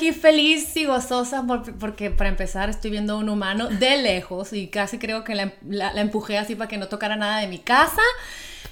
Aquí 0.00 0.12
feliz 0.12 0.74
y 0.78 0.86
gozosa 0.86 1.44
porque 1.78 2.10
para 2.10 2.30
empezar 2.30 2.70
estoy 2.70 2.90
viendo 2.90 3.18
un 3.18 3.28
humano 3.28 3.68
de 3.68 3.98
lejos 4.02 4.54
y 4.54 4.68
casi 4.68 4.98
creo 4.98 5.24
que 5.24 5.34
la, 5.34 5.52
la 5.60 6.00
empujé 6.00 6.38
así 6.38 6.54
para 6.54 6.68
que 6.68 6.78
no 6.78 6.88
tocara 6.88 7.16
nada 7.16 7.40
de 7.40 7.48
mi 7.48 7.58
casa. 7.58 8.00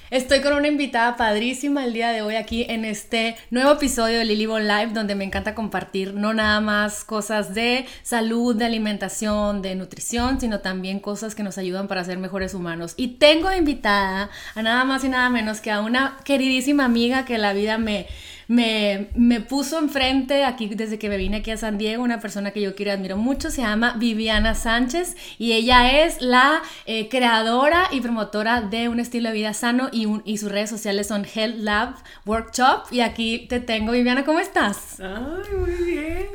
Estoy 0.09 0.41
con 0.41 0.53
una 0.53 0.67
invitada 0.67 1.15
padrísima 1.17 1.85
el 1.85 1.93
día 1.93 2.09
de 2.09 2.23
hoy 2.23 2.35
aquí 2.35 2.65
en 2.67 2.83
este 2.83 3.35
nuevo 3.51 3.73
episodio 3.73 4.17
de 4.17 4.25
Lily 4.25 4.47
Live 4.47 4.89
donde 4.91 5.13
me 5.13 5.23
encanta 5.23 5.53
compartir 5.53 6.15
no 6.15 6.33
nada 6.33 6.61
más 6.61 7.03
cosas 7.03 7.53
de 7.53 7.85
salud, 8.01 8.55
de 8.55 8.65
alimentación, 8.65 9.61
de 9.61 9.75
nutrición, 9.75 10.41
sino 10.41 10.61
también 10.61 10.99
cosas 10.99 11.35
que 11.35 11.43
nos 11.43 11.59
ayudan 11.59 11.87
para 11.87 12.03
ser 12.03 12.17
mejores 12.17 12.55
humanos. 12.55 12.95
Y 12.97 13.19
tengo 13.19 13.53
invitada 13.53 14.31
a 14.55 14.63
nada 14.63 14.83
más 14.83 15.03
y 15.03 15.09
nada 15.09 15.29
menos 15.29 15.61
que 15.61 15.69
a 15.69 15.81
una 15.81 16.17
queridísima 16.23 16.85
amiga 16.85 17.23
que 17.23 17.37
la 17.37 17.53
vida 17.53 17.77
me 17.77 18.07
me, 18.49 19.09
me 19.13 19.41
puso 19.41 19.77
enfrente 19.77 20.43
aquí 20.43 20.67
desde 20.73 20.97
que 20.97 21.07
me 21.07 21.17
vine 21.17 21.37
aquí 21.37 21.51
a 21.51 21.57
San 21.57 21.77
Diego, 21.77 22.03
una 22.03 22.19
persona 22.19 22.49
que 22.49 22.59
yo 22.59 22.73
quiero 22.73 22.91
y 22.91 22.95
admiro 22.95 23.15
mucho, 23.15 23.51
se 23.51 23.61
llama 23.61 23.93
Viviana 23.97 24.55
Sánchez 24.55 25.15
y 25.37 25.53
ella 25.53 26.03
es 26.03 26.19
la 26.19 26.63
eh, 26.87 27.09
creadora 27.09 27.87
y 27.91 28.01
promotora 28.01 28.61
de 28.61 28.89
un 28.89 28.99
estilo 28.99 29.29
de 29.29 29.35
vida 29.35 29.53
sano 29.53 29.89
y, 29.91 30.07
y 30.25 30.39
sus 30.39 30.51
redes 30.51 30.71
sociales 30.71 31.07
son 31.07 31.25
Health 31.31 31.59
Lab 31.59 31.93
Workshop 32.25 32.91
y 32.91 33.01
aquí 33.01 33.45
te 33.47 33.59
tengo, 33.59 33.91
Viviana, 33.91 34.25
¿cómo 34.25 34.39
estás? 34.39 34.99
Ay, 34.99 35.55
muy 35.55 35.83
bien. 35.85 36.25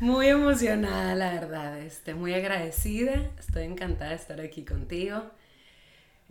Muy 0.00 0.26
emocionada, 0.26 1.14
la 1.14 1.32
verdad, 1.32 1.78
este, 1.78 2.12
muy 2.12 2.34
agradecida, 2.34 3.30
estoy 3.38 3.62
encantada 3.62 4.10
de 4.10 4.16
estar 4.16 4.40
aquí 4.42 4.66
contigo. 4.66 5.22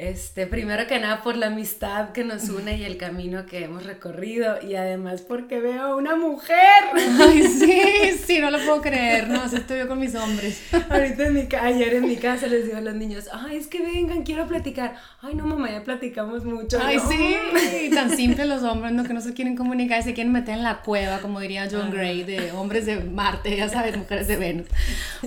Este, 0.02 0.47
primero 0.47 0.88
que 0.88 0.99
nada 0.99 1.21
por 1.21 1.38
la 1.38 1.45
amistad 1.45 2.09
que 2.09 2.23
nos 2.23 2.49
une 2.49 2.75
y 2.75 2.85
el 2.85 2.97
camino 2.97 3.45
que 3.45 3.66
hemos 3.66 3.85
recorrido 3.85 4.59
y 4.59 4.73
además 4.73 5.21
porque 5.21 5.59
veo 5.59 5.95
una 5.95 6.16
mujer. 6.16 6.57
Ay, 7.21 7.44
sí, 7.44 8.19
sí, 8.25 8.39
no 8.39 8.49
lo 8.49 8.57
puedo 8.57 8.81
creer, 8.81 9.29
no, 9.29 9.44
así 9.44 9.57
estoy 9.57 9.77
yo 9.77 9.88
con 9.88 9.99
mis 9.99 10.16
hombres. 10.16 10.59
Ahorita 10.89 11.27
en 11.27 11.33
mi 11.35 11.47
ayer 11.55 11.94
en 11.94 12.07
mi 12.07 12.16
casa 12.16 12.47
les 12.47 12.66
digo 12.66 12.77
a 12.77 12.81
los 12.81 12.95
niños, 12.95 13.29
ay, 13.31 13.57
es 13.57 13.67
que 13.67 13.83
vengan, 13.83 14.23
quiero 14.23 14.47
platicar. 14.47 14.95
Ay, 15.22 15.35
no, 15.35 15.45
mamá, 15.45 15.69
ya 15.69 15.83
platicamos 15.83 16.45
mucho. 16.45 16.79
Ay, 16.81 16.97
sí, 17.07 17.91
tan 17.94 18.09
simple 18.09 18.45
los 18.45 18.63
hombres, 18.63 18.94
¿no? 18.94 19.03
Que 19.03 19.13
no 19.13 19.22
se 19.22 19.35
quieren 19.35 19.55
comunicar, 19.55 20.02
se 20.02 20.16
quieren 20.16 20.33
meter 20.33 20.55
en 20.55 20.63
la 20.63 20.81
cueva, 20.81 21.19
como 21.19 21.39
diría 21.39 21.67
John 21.72 21.91
Gray, 21.91 22.23
de 22.23 22.52
hombres 22.53 22.88
de 22.88 23.02
Marte, 23.02 23.55
ya 23.55 23.69
sabes, 23.69 23.95
mujeres 23.95 24.27
de 24.27 24.38
Venus. 24.38 24.66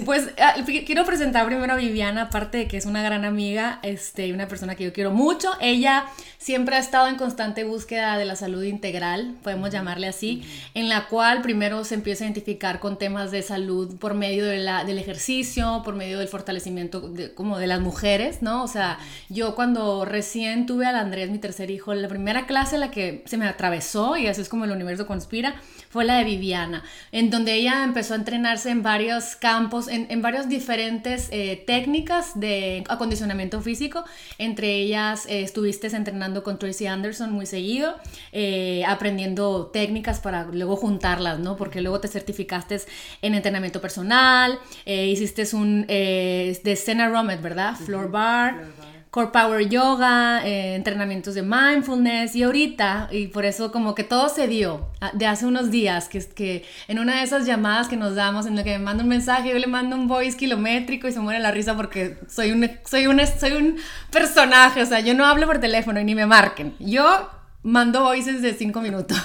Pues 0.05 0.31
ah, 0.37 0.57
quiero 0.85 1.05
presentar 1.05 1.47
primero 1.47 1.75
a 1.75 1.77
Viviana, 1.77 2.23
aparte 2.23 2.59
de 2.59 2.67
que 2.67 2.77
es 2.77 2.87
una 2.87 3.05
gran 3.05 3.25
amiga, 3.25 3.79
este, 3.85 4.33
una 4.33 4.49
persona 4.49 4.64
que 4.75 4.85
yo 4.85 4.93
quiero 4.93 5.11
mucho. 5.11 5.51
Ella 5.61 6.07
siempre 6.39 6.77
ha 6.77 6.79
estado 6.79 7.09
en 7.09 7.17
constante 7.17 7.65
búsqueda 7.65 8.19
de 8.19 8.27
la 8.27 8.37
salud 8.37 8.63
integral, 8.63 9.35
podemos 9.43 9.71
llamarle 9.71 10.09
así, 10.09 10.43
en 10.75 10.89
la 10.91 11.07
cual 11.07 11.41
primero 11.41 11.85
se 11.85 11.95
empieza 11.95 12.25
a 12.25 12.27
identificar 12.27 12.81
con 12.81 12.99
temas 12.99 13.31
de 13.31 13.43
salud 13.43 13.97
por 13.97 14.13
medio 14.15 14.45
de 14.45 14.59
la, 14.59 14.85
del 14.85 14.99
ejercicio, 14.99 15.83
por 15.85 15.95
medio 15.95 16.19
del 16.19 16.29
fortalecimiento 16.29 17.01
de, 17.01 17.33
como 17.33 17.59
de 17.59 17.67
las 17.67 17.81
mujeres, 17.81 18.43
¿no? 18.43 18.63
O 18.63 18.69
sea, 18.69 18.99
yo 19.29 19.55
cuando 19.55 20.05
recién 20.05 20.67
tuve 20.67 20.87
al 20.87 20.97
Andrés, 20.97 21.31
mi 21.31 21.39
tercer 21.39 21.71
hijo, 21.71 21.95
la 21.95 22.09
primera 22.09 22.47
clase 22.47 22.77
la 22.79 22.91
que 22.91 23.23
se 23.27 23.37
me 23.39 23.47
atravesó, 23.47 24.17
y 24.17 24.27
así 24.27 24.41
es 24.41 24.49
como 24.49 24.65
el 24.65 24.71
universo 24.71 25.07
conspira, 25.07 25.55
fue 25.89 26.05
la 26.05 26.19
de 26.19 26.25
Viviana, 26.25 26.83
en 27.13 27.31
donde 27.31 27.55
ella 27.55 27.85
empezó 27.85 28.15
a 28.15 28.17
entrenarse 28.17 28.71
en 28.71 28.83
varios 28.83 29.37
campos, 29.37 29.89
en, 29.89 30.07
en 30.11 30.23
varias 30.23 30.49
diferentes 30.49 31.29
eh, 31.31 31.63
técnicas 31.67 32.39
de 32.39 32.85
acondicionamiento 32.89 33.61
físico, 33.61 34.05
entre 34.45 34.75
ellas 34.75 35.27
eh, 35.27 35.43
estuviste 35.43 35.89
entrenando 35.89 36.43
con 36.43 36.59
Tracy 36.59 36.87
Anderson 36.87 37.33
muy 37.33 37.47
seguido, 37.47 37.95
eh, 38.33 38.85
aprendiendo 38.87 39.67
técnicas 39.67 40.21
para 40.21 40.45
luego 40.45 40.77
juntarlas, 40.77 41.39
¿no? 41.39 41.57
Porque 41.57 41.81
luego 41.81 42.01
te 42.01 42.09
certificaste 42.09 42.81
en 43.23 43.35
entrenamiento 43.35 43.81
personal, 43.81 44.59
hiciste 44.87 45.45
un 45.55 45.87
de 45.87 46.79
Senna 46.83 47.09
Romet, 47.09 47.41
¿verdad? 47.41 47.77
Floor 47.77 48.11
bar. 48.11 48.55
Floor 48.55 48.77
bar 48.79 49.04
core 49.15 49.29
power 49.29 49.69
yoga, 49.69 50.45
eh, 50.45 50.75
entrenamientos 50.75 51.37
de 51.37 51.43
mindfulness 51.43 52.35
y 52.35 52.43
ahorita, 52.43 53.11
y 53.13 53.29
por 53.29 53.45
eso 53.45 53.71
como 53.71 53.95
que 53.95 54.03
todo 54.03 54.29
se 54.29 54.49
dio 54.49 54.89
ah, 55.01 55.13
de 55.15 55.25
hace 55.25 55.47
unos 55.47 55.71
días, 55.71 56.09
que, 56.09 56.19
que 56.19 56.65
en 56.89 56.99
una 56.99 57.19
de 57.19 57.23
esas 57.23 57.47
llamadas 57.47 57.87
que 57.87 57.97
nos 57.97 58.17
damos, 58.17 58.45
en 58.47 58.57
la 58.57 58.65
que 58.65 58.77
me 58.77 58.81
manda 58.81 59.05
un 59.05 59.09
mensaje, 59.09 59.51
yo 59.51 59.59
le 59.61 59.69
mando 59.69 59.95
un 59.95 60.09
voice 60.09 60.37
kilométrico 60.37 61.07
y 61.07 61.13
se 61.13 61.21
muere 61.21 61.39
la 61.39 61.53
risa 61.53 61.77
porque 61.77 62.19
soy 62.29 62.51
un, 62.51 62.69
soy 62.87 63.07
un, 63.07 63.21
soy 63.39 63.53
un 63.53 63.77
personaje, 64.11 64.83
o 64.83 64.87
sea, 64.87 64.99
yo 64.99 65.15
no 65.15 65.25
hablo 65.25 65.47
por 65.47 65.61
teléfono 65.61 66.01
y 66.01 66.05
ni 66.05 66.17
me 66.17 66.27
marquen, 66.27 66.75
yo 66.81 67.31
mando 67.63 68.03
voices 68.03 68.43
de 68.43 68.53
cinco 68.55 68.81
minutos, 68.81 69.17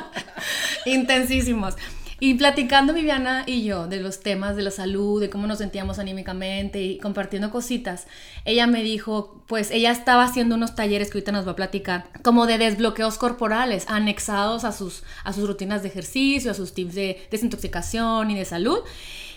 intensísimos. 0.84 1.76
Y 2.20 2.34
platicando 2.34 2.94
Viviana 2.94 3.44
y 3.46 3.62
yo 3.62 3.86
de 3.86 4.00
los 4.00 4.20
temas 4.20 4.56
de 4.56 4.62
la 4.62 4.72
salud, 4.72 5.20
de 5.20 5.30
cómo 5.30 5.46
nos 5.46 5.58
sentíamos 5.58 6.00
anímicamente 6.00 6.82
y 6.82 6.98
compartiendo 6.98 7.50
cositas, 7.50 8.08
ella 8.44 8.66
me 8.66 8.82
dijo, 8.82 9.40
pues 9.46 9.70
ella 9.70 9.92
estaba 9.92 10.24
haciendo 10.24 10.56
unos 10.56 10.74
talleres 10.74 11.10
que 11.10 11.18
ahorita 11.18 11.30
nos 11.30 11.46
va 11.46 11.52
a 11.52 11.56
platicar, 11.56 12.06
como 12.22 12.46
de 12.46 12.58
desbloqueos 12.58 13.18
corporales, 13.18 13.84
anexados 13.88 14.64
a 14.64 14.72
sus, 14.72 15.04
a 15.22 15.32
sus 15.32 15.46
rutinas 15.46 15.82
de 15.82 15.88
ejercicio, 15.88 16.50
a 16.50 16.54
sus 16.54 16.74
tips 16.74 16.96
de 16.96 17.28
desintoxicación 17.30 18.32
y 18.32 18.36
de 18.36 18.44
salud. 18.44 18.80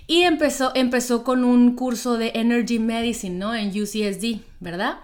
Y 0.07 0.23
empezó, 0.23 0.71
empezó 0.73 1.23
con 1.23 1.43
un 1.43 1.75
curso 1.75 2.17
de 2.17 2.31
Energy 2.33 2.79
Medicine, 2.79 3.37
¿no? 3.37 3.53
En 3.53 3.69
UCSD, 3.69 4.41
¿verdad? 4.59 4.97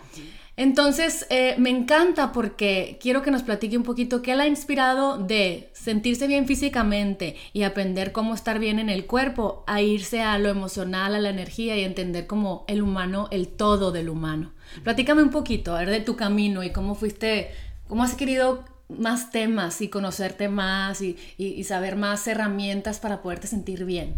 Entonces, 0.59 1.27
eh, 1.29 1.53
me 1.59 1.69
encanta 1.69 2.31
porque 2.31 2.97
quiero 2.99 3.21
que 3.21 3.29
nos 3.29 3.43
platique 3.43 3.77
un 3.77 3.83
poquito 3.83 4.23
qué 4.23 4.35
la 4.35 4.43
ha 4.43 4.47
inspirado 4.47 5.19
de 5.19 5.69
sentirse 5.73 6.25
bien 6.25 6.47
físicamente 6.47 7.35
y 7.53 7.61
aprender 7.61 8.11
cómo 8.11 8.33
estar 8.33 8.57
bien 8.57 8.79
en 8.79 8.89
el 8.89 9.05
cuerpo, 9.05 9.63
a 9.67 9.83
irse 9.83 10.23
a 10.23 10.39
lo 10.39 10.49
emocional, 10.49 11.13
a 11.13 11.19
la 11.19 11.29
energía 11.29 11.77
y 11.77 11.83
entender 11.83 12.25
como 12.25 12.65
el 12.67 12.81
humano, 12.81 13.27
el 13.29 13.47
todo 13.47 13.91
del 13.91 14.09
humano. 14.09 14.51
Platícame 14.83 15.21
un 15.21 15.29
poquito, 15.29 15.75
a 15.75 15.79
ver, 15.79 15.91
de 15.91 16.01
tu 16.01 16.15
camino 16.15 16.63
y 16.63 16.71
cómo 16.71 16.95
fuiste, 16.95 17.51
cómo 17.87 18.03
has 18.03 18.15
querido 18.15 18.65
más 18.89 19.29
temas 19.29 19.79
y 19.81 19.89
conocerte 19.89 20.49
más 20.49 21.03
y, 21.03 21.17
y 21.37 21.63
saber 21.65 21.97
más 21.97 22.27
herramientas 22.27 22.99
para 22.99 23.21
poderte 23.21 23.45
sentir 23.45 23.85
bien. 23.85 24.15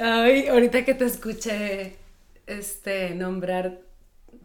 Ay, 0.00 0.46
ahorita 0.46 0.86
que 0.86 0.94
te 0.94 1.04
escuché 1.04 1.96
este 2.46 3.14
nombrar 3.14 3.89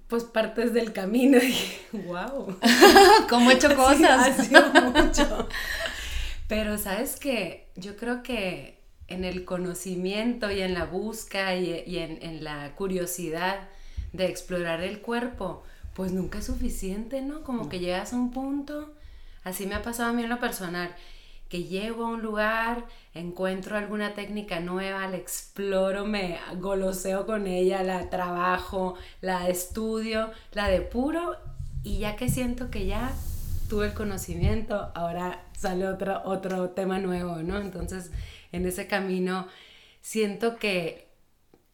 pues 0.07 0.23
partes 0.23 0.73
del 0.73 0.93
camino 0.93 1.37
y 1.93 1.97
wow. 1.97 2.57
Como 3.29 3.51
he 3.51 3.55
hecho 3.55 3.75
cosas. 3.75 4.49
mucho. 4.51 5.47
Pero 6.47 6.77
sabes 6.77 7.15
que 7.15 7.69
yo 7.75 7.95
creo 7.97 8.21
que 8.21 8.79
en 9.07 9.23
el 9.23 9.45
conocimiento 9.45 10.51
y 10.51 10.61
en 10.61 10.73
la 10.73 10.85
búsqueda 10.85 11.55
y, 11.55 11.97
en, 11.97 12.21
en, 12.23 12.43
la 12.43 12.73
curiosidad 12.75 13.67
de 14.13 14.25
explorar 14.27 14.81
el 14.81 15.01
cuerpo, 15.01 15.63
pues 15.93 16.11
nunca 16.11 16.39
es 16.39 16.45
suficiente, 16.45 17.21
¿no? 17.21 17.43
Como 17.43 17.69
que 17.69 17.79
llegas 17.79 18.13
a 18.13 18.15
un 18.15 18.31
punto, 18.31 18.93
así 19.43 19.65
me 19.67 19.75
ha 19.75 19.83
pasado 19.83 20.09
a 20.09 20.13
mí 20.13 20.23
en 20.23 20.29
lo 20.29 20.39
personal, 20.39 20.95
que 21.49 21.63
llego 21.63 22.05
a 22.05 22.09
un 22.09 22.21
lugar, 22.21 22.85
encuentro 23.13 23.77
alguna 23.77 24.13
técnica 24.13 24.59
nueva, 24.59 25.07
la 25.07 25.17
exploro, 25.17 26.05
me 26.05 26.39
goloseo 26.57 27.25
con 27.25 27.47
ella, 27.47 27.83
la 27.83 28.09
trabajo, 28.09 28.95
la 29.21 29.47
estudio, 29.47 30.31
la 30.53 30.67
depuro 30.67 31.37
y 31.83 31.99
ya 31.99 32.15
que 32.15 32.29
siento 32.29 32.71
que 32.71 32.87
ya 32.87 33.13
tuve 33.69 33.87
el 33.87 33.93
conocimiento, 33.93 34.91
ahora 34.95 35.43
sale 35.57 35.87
otro, 35.87 36.21
otro 36.25 36.69
tema 36.71 36.99
nuevo, 36.99 37.37
¿no? 37.37 37.59
Entonces, 37.59 38.11
en 38.51 38.65
ese 38.65 38.87
camino 38.87 39.47
siento 40.01 40.57
que 40.57 41.05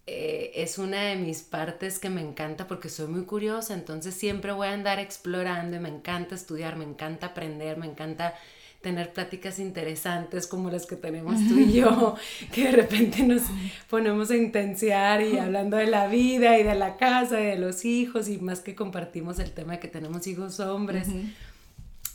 eh, 0.08 0.52
es 0.56 0.78
una 0.78 1.02
de 1.04 1.16
mis 1.16 1.42
partes 1.42 2.00
que 2.00 2.10
me 2.10 2.22
encanta 2.22 2.68
porque 2.68 2.90
soy 2.90 3.08
muy 3.08 3.26
curiosa, 3.26 3.74
entonces 3.74 4.16
siempre 4.16 4.52
voy 4.52 4.68
a 4.68 4.74
andar 4.74 5.00
explorando 5.00 5.78
y 5.78 5.80
me 5.80 5.90
encanta 5.90 6.36
estudiar, 6.36 6.76
me 6.76 6.86
encanta 6.86 7.28
aprender, 7.28 7.78
me 7.78 7.86
encanta 7.88 8.34
tener 8.82 9.14
pláticas 9.14 9.60
interesantes 9.60 10.48
como 10.48 10.70
las 10.70 10.86
que 10.86 10.96
tenemos 10.96 11.36
tú 11.48 11.60
y 11.60 11.74
yo, 11.74 12.16
que 12.52 12.66
de 12.66 12.72
repente 12.72 13.24
nos 13.24 13.44
ponemos 13.90 14.32
a 14.32 14.36
intensiar 14.36 15.22
y 15.22 15.38
hablando 15.38 15.78
de 15.78 15.88
la 15.88 16.08
vida 16.08 16.58
y 16.58 16.64
de 16.64 16.76
la 16.76 16.98
casa 16.98 17.40
y 17.40 17.46
de 17.46 17.58
los 17.58 17.86
hijos 17.86 18.28
y 18.28 18.40
más 18.40 18.60
que 18.62 18.76
compartimos 18.76 19.40
el 19.40 19.52
tema 19.52 19.74
de 19.74 19.80
que 19.80 19.88
tenemos 19.88 20.26
hijos 20.28 20.60
hombres. 20.60 21.08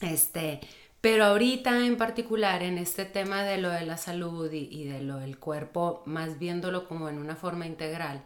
Este, 0.01 0.61
pero 1.01 1.25
ahorita 1.25 1.87
en 1.87 1.97
particular 1.97 2.63
en 2.63 2.79
este 2.79 3.05
tema 3.05 3.45
de 3.45 3.59
lo 3.59 3.71
de 3.71 3.87
la 3.87 3.97
salud 3.97 4.53
y, 4.53 4.69
y 4.71 4.85
de 4.85 5.03
lo 5.03 5.19
del 5.19 5.39
cuerpo, 5.39 6.03
más 6.05 6.39
viéndolo 6.39 6.89
como 6.89 7.09
en 7.09 7.19
una 7.19 7.37
forma 7.37 7.67
integral, 7.67 8.23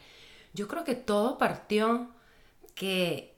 yo 0.55 0.67
creo 0.67 0.85
que 0.85 0.95
todo 0.95 1.37
partió 1.37 2.09
que 2.75 3.35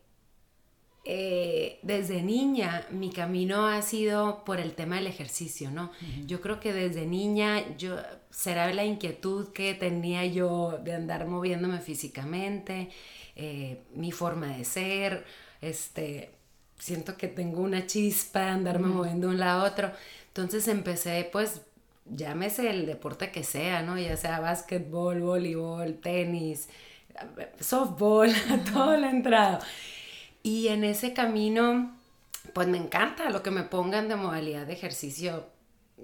eh, 1.04 1.80
desde 1.82 2.22
niña 2.22 2.86
mi 2.90 3.10
camino 3.10 3.66
ha 3.66 3.82
sido 3.82 4.44
por 4.44 4.60
el 4.60 4.74
tema 4.74 4.96
del 4.96 5.08
ejercicio, 5.08 5.70
¿no? 5.70 5.90
Yo 6.26 6.40
creo 6.40 6.60
que 6.60 6.72
desde 6.72 7.06
niña 7.06 7.76
yo 7.76 7.96
será 8.30 8.72
la 8.72 8.84
inquietud 8.84 9.48
que 9.52 9.74
tenía 9.74 10.24
yo 10.26 10.78
de 10.84 10.94
andar 10.94 11.26
moviéndome 11.26 11.80
físicamente, 11.80 12.90
eh, 13.34 13.82
mi 13.94 14.12
forma 14.12 14.56
de 14.56 14.64
ser, 14.64 15.24
este, 15.60 16.30
siento 16.78 17.16
que 17.16 17.28
tengo 17.28 17.62
una 17.62 17.86
chispa 17.86 18.40
de 18.40 18.50
andarme 18.50 18.88
moviendo 18.88 19.26
de 19.28 19.34
un 19.34 19.40
lado 19.40 19.62
a 19.62 19.68
otro. 19.68 19.92
Entonces 20.28 20.68
empecé, 20.68 21.28
pues, 21.32 21.62
llámese 22.06 22.70
el 22.70 22.86
deporte 22.86 23.30
que 23.30 23.44
sea, 23.44 23.82
¿no? 23.82 23.98
Ya 23.98 24.16
sea 24.16 24.40
básquetbol, 24.40 25.20
voleibol, 25.20 25.94
tenis, 25.94 26.68
softball, 27.60 28.32
todo 28.72 28.96
lo 28.96 29.08
entrado. 29.08 29.58
Y 30.42 30.68
en 30.68 30.84
ese 30.84 31.12
camino, 31.12 31.96
pues 32.52 32.68
me 32.68 32.78
encanta 32.78 33.30
lo 33.30 33.42
que 33.42 33.50
me 33.50 33.62
pongan 33.62 34.08
de 34.08 34.16
modalidad 34.16 34.66
de 34.66 34.72
ejercicio. 34.72 35.46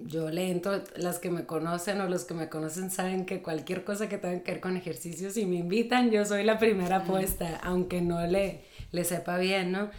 Yo 0.01 0.29
le 0.29 0.49
entro, 0.49 0.81
las 0.95 1.19
que 1.19 1.29
me 1.29 1.45
conocen 1.45 1.99
o 1.99 2.07
los 2.07 2.23
que 2.23 2.33
me 2.33 2.47
conocen 2.47 2.89
saben 2.89 3.25
que 3.25 3.41
cualquier 3.41 3.83
cosa 3.83 4.07
que 4.07 4.17
tenga 4.17 4.41
que 4.43 4.51
ver 4.53 4.61
con 4.61 4.77
ejercicio, 4.77 5.29
si 5.29 5.45
me 5.45 5.57
invitan, 5.57 6.09
yo 6.09 6.23
soy 6.23 6.43
la 6.43 6.57
primera 6.57 6.97
apuesta, 6.97 7.59
aunque 7.63 8.01
no 8.01 8.25
le, 8.25 8.61
le 8.91 9.03
sepa 9.03 9.37
bien, 9.37 9.73
¿no? 9.73 9.89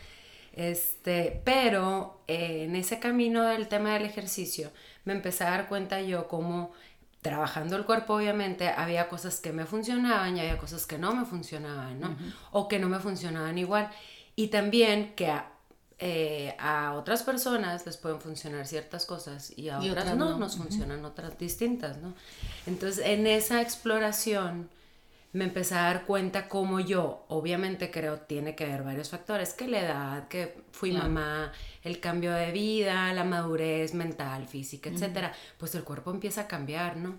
Este, 0.52 1.40
pero 1.44 2.22
eh, 2.26 2.64
en 2.64 2.76
ese 2.76 2.98
camino 2.98 3.44
del 3.44 3.68
tema 3.68 3.92
del 3.94 4.04
ejercicio, 4.04 4.70
me 5.04 5.12
empecé 5.12 5.44
a 5.44 5.50
dar 5.50 5.68
cuenta 5.68 6.00
yo 6.00 6.28
como 6.28 6.72
trabajando 7.22 7.76
el 7.76 7.84
cuerpo, 7.84 8.14
obviamente, 8.14 8.68
había 8.68 9.08
cosas 9.08 9.40
que 9.40 9.52
me 9.52 9.66
funcionaban 9.66 10.36
y 10.36 10.40
había 10.40 10.58
cosas 10.58 10.86
que 10.86 10.98
no 10.98 11.14
me 11.14 11.26
funcionaban, 11.26 12.00
¿no? 12.00 12.16
O 12.50 12.66
que 12.68 12.78
no 12.78 12.88
me 12.88 12.98
funcionaban 12.98 13.58
igual. 13.58 13.90
Y 14.40 14.46
también 14.46 15.12
que 15.16 15.26
a, 15.26 15.52
eh, 15.98 16.56
a, 16.58 16.94
otras 16.94 17.22
personas 17.24 17.84
les 17.84 17.98
pueden 17.98 18.22
funcionar 18.22 18.66
ciertas 18.66 19.04
cosas 19.04 19.52
y 19.54 19.68
a 19.68 19.78
otras, 19.80 20.16
no, 20.16 20.38
nos 20.38 20.56
funcionan 20.56 21.04
otras 21.04 21.38
distintas, 21.38 21.98
¿no? 21.98 22.14
Entonces, 22.66 23.04
en 23.04 23.26
esa 23.26 23.60
exploración 23.60 24.70
me 25.34 25.44
empecé 25.44 25.74
a 25.74 25.82
dar 25.82 26.06
cuenta 26.06 26.48
como 26.48 26.80
yo, 26.80 27.26
obviamente 27.28 27.90
creo 27.90 28.20
tiene 28.20 28.54
que 28.54 28.64
ver 28.64 28.82
varios 28.82 29.10
factores, 29.10 29.52
que 29.52 29.68
la 29.68 29.80
edad, 29.80 30.28
que 30.28 30.62
fui 30.72 30.92
mamá, 30.92 31.52
el 31.82 32.00
cambio 32.00 32.32
de 32.32 32.50
vida, 32.50 33.12
la 33.12 33.24
madurez 33.24 33.92
mental, 33.92 34.48
física, 34.48 34.88
etcétera, 34.88 35.34
pues 35.58 35.74
el 35.74 35.84
cuerpo 35.84 36.12
empieza 36.12 36.40
a 36.40 36.48
cambiar, 36.48 36.96
¿no? 36.96 37.18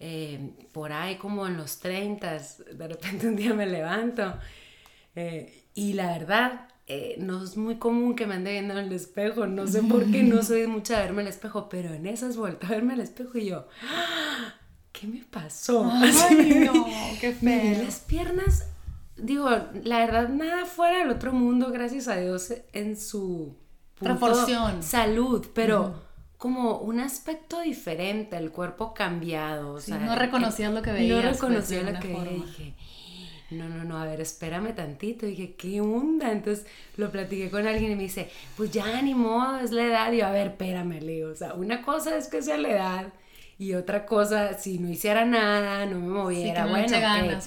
Eh, 0.00 0.50
por 0.72 0.92
ahí 0.92 1.16
como 1.16 1.46
en 1.46 1.58
los 1.58 1.78
30, 1.78 2.38
de 2.72 2.88
repente 2.88 3.26
un 3.26 3.36
día 3.36 3.52
me 3.52 3.66
levanto 3.66 4.38
eh, 5.16 5.66
y 5.74 5.94
la 5.94 6.06
verdad 6.12 6.68
eh, 6.86 7.16
no 7.18 7.42
es 7.42 7.56
muy 7.56 7.76
común 7.76 8.14
que 8.14 8.26
me 8.26 8.34
ande 8.34 8.52
viendo 8.52 8.78
en 8.78 8.86
el 8.86 8.92
espejo, 8.92 9.46
no 9.46 9.66
sé 9.66 9.82
por 9.82 10.10
qué 10.10 10.22
no 10.22 10.42
soy 10.44 10.66
mucha 10.66 10.98
de 10.98 11.04
verme 11.04 11.22
el 11.22 11.28
espejo, 11.28 11.68
pero 11.68 11.94
en 11.94 12.06
esas 12.06 12.36
vueltas 12.36 12.70
a 12.70 12.74
verme 12.74 12.94
el 12.94 13.00
espejo 13.00 13.38
y 13.38 13.46
yo, 13.46 13.68
¡Ah! 13.82 14.54
¿qué 14.92 15.06
me 15.06 15.24
pasó? 15.24 15.90
Ay, 15.92 16.66
no, 16.66 16.86
qué 17.20 17.32
feo. 17.32 17.82
Las 17.84 18.00
piernas, 18.00 18.66
digo, 19.16 19.48
la 19.82 19.98
verdad, 19.98 20.28
nada 20.28 20.66
fuera 20.66 20.98
del 20.98 21.10
otro 21.10 21.32
mundo, 21.32 21.70
gracias 21.70 22.08
a 22.08 22.16
Dios, 22.16 22.52
en 22.72 22.98
su 22.98 23.56
proporción. 23.98 24.82
Salud, 24.82 25.46
pero 25.54 26.02
como 26.36 26.78
un 26.78 27.00
aspecto 27.00 27.60
diferente, 27.60 28.36
el 28.36 28.50
cuerpo 28.50 28.92
cambiado. 28.92 29.72
O 29.72 29.80
sea, 29.80 29.98
no 29.98 30.14
reconocías 30.14 30.74
lo 30.74 30.82
que 30.82 30.92
veías. 30.92 31.16
No 31.16 31.22
pues, 31.22 31.40
reconocía 31.40 31.82
lo 31.82 31.98
que 31.98 32.08
veía. 32.08 32.44
Dije, 32.44 32.74
no, 33.50 33.68
no, 33.68 33.84
no, 33.84 33.98
a 33.98 34.06
ver, 34.06 34.20
espérame 34.20 34.74
tantito. 34.74 35.26
Dije, 35.26 35.54
¿qué 35.56 35.80
onda? 35.80 36.32
Entonces 36.32 36.66
lo 36.96 37.10
platiqué 37.10 37.50
con 37.50 37.66
alguien 37.66 37.92
y 37.92 37.96
me 37.96 38.02
dice, 38.04 38.30
pues 38.56 38.70
ya 38.70 39.00
ni 39.02 39.14
modo, 39.14 39.60
es 39.60 39.70
la 39.70 39.84
edad. 39.84 40.12
Y 40.12 40.18
yo, 40.18 40.26
a 40.26 40.30
ver, 40.32 40.48
espérame, 40.48 41.00
Leo. 41.00 41.30
O 41.30 41.34
sea, 41.34 41.54
una 41.54 41.82
cosa 41.82 42.16
es 42.16 42.28
que 42.28 42.42
sea 42.42 42.56
la 42.56 42.68
edad 42.70 43.12
y 43.58 43.74
otra 43.74 44.04
cosa, 44.04 44.58
si 44.58 44.78
no 44.78 44.88
hiciera 44.88 45.24
nada, 45.24 45.86
no 45.86 46.00
me 46.00 46.08
moviera, 46.08 46.66
bueno, 46.66 46.88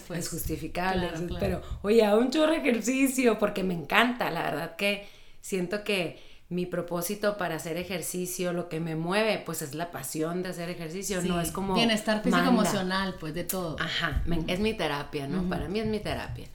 pues. 0.07 0.19
es 0.19 0.29
justificable. 0.29 1.09
Pero, 1.39 1.61
oye, 1.81 2.01
un 2.13 2.31
chorro 2.31 2.53
ejercicio 2.53 3.37
porque 3.37 3.63
me 3.63 3.73
encanta, 3.73 4.31
la 4.31 4.43
verdad 4.43 4.75
que 4.77 5.05
siento 5.41 5.83
que 5.83 6.17
mi 6.49 6.65
propósito 6.65 7.37
para 7.37 7.55
hacer 7.55 7.75
ejercicio, 7.77 8.53
lo 8.53 8.69
que 8.69 8.79
me 8.79 8.95
mueve, 8.95 9.41
pues 9.45 9.61
es 9.61 9.75
la 9.75 9.91
pasión 9.91 10.43
de 10.43 10.49
hacer 10.49 10.69
ejercicio, 10.69 11.21
no 11.23 11.41
es 11.41 11.51
como... 11.51 11.73
Bienestar 11.73 12.23
físico, 12.23 12.43
emocional, 12.43 13.15
pues 13.19 13.33
de 13.33 13.43
todo. 13.43 13.75
Ajá, 13.79 14.23
es 14.47 14.59
mi 14.59 14.73
terapia, 14.73 15.27
¿no? 15.27 15.49
Para 15.49 15.67
mí 15.67 15.79
es 15.79 15.87
mi 15.87 15.99
terapia. 15.99 16.47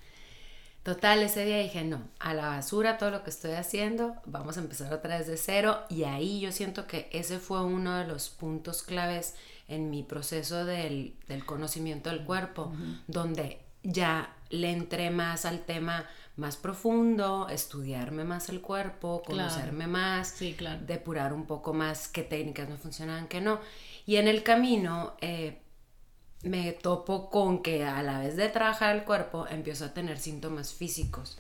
Total, 0.83 1.23
ese 1.23 1.45
día 1.45 1.59
dije, 1.59 1.85
no, 1.85 2.03
a 2.19 2.35
la 2.35 2.49
basura 2.49 2.99
todo 2.99 3.11
lo 3.13 3.23
que 3.23 3.31
estoy 3.31 3.53
haciendo, 3.53 4.17
vamos 4.27 4.57
a 4.57 4.61
empezar 4.61 4.93
otra 4.93 5.19
vez 5.19 5.29
de 5.29 5.37
cero 5.37 5.79
y 5.89 6.05
ahí 6.05 6.41
yo 6.41 6.51
siento 6.51 6.89
que 6.89 7.09
ese 7.13 7.39
fue 7.39 7.63
uno 7.63 7.99
de 7.99 8.07
los 8.07 8.31
puntos 8.31 8.83
claves 8.83 9.37
en 9.69 9.91
mi 9.91 10.03
proceso 10.03 10.65
del, 10.65 11.15
conocimiento 11.47 12.11
del 12.11 12.25
cuerpo, 12.25 12.73
donde 13.07 13.61
ya 13.85 14.35
le 14.51 14.71
entré 14.71 15.11
más 15.11 15.45
al 15.45 15.61
tema 15.61 16.07
más 16.43 16.57
profundo, 16.57 17.49
estudiarme 17.49 18.25
más 18.25 18.49
el 18.49 18.61
cuerpo, 18.61 19.23
conocerme 19.25 19.87
más, 19.87 20.39
depurar 20.87 21.33
un 21.33 21.47
poco 21.47 21.73
más 21.73 22.09
qué 22.09 22.23
técnicas 22.23 22.69
me 22.69 22.77
funcionaban, 22.77 23.29
qué 23.29 23.41
no. 23.41 23.61
Y 24.05 24.17
en 24.17 24.27
el 24.27 24.43
camino 24.43 25.15
eh, 25.21 25.63
me 26.43 26.73
topo 26.73 27.31
con 27.31 27.63
que 27.63 27.85
a 27.85 28.03
la 28.03 28.19
vez 28.19 28.37
de 28.37 28.49
trabajar 28.49 28.97
el 28.97 29.05
cuerpo 29.05 29.47
empiezo 29.47 29.85
a 29.85 29.95
tener 29.95 30.19
síntomas 30.19 30.75
físicos. 30.75 31.39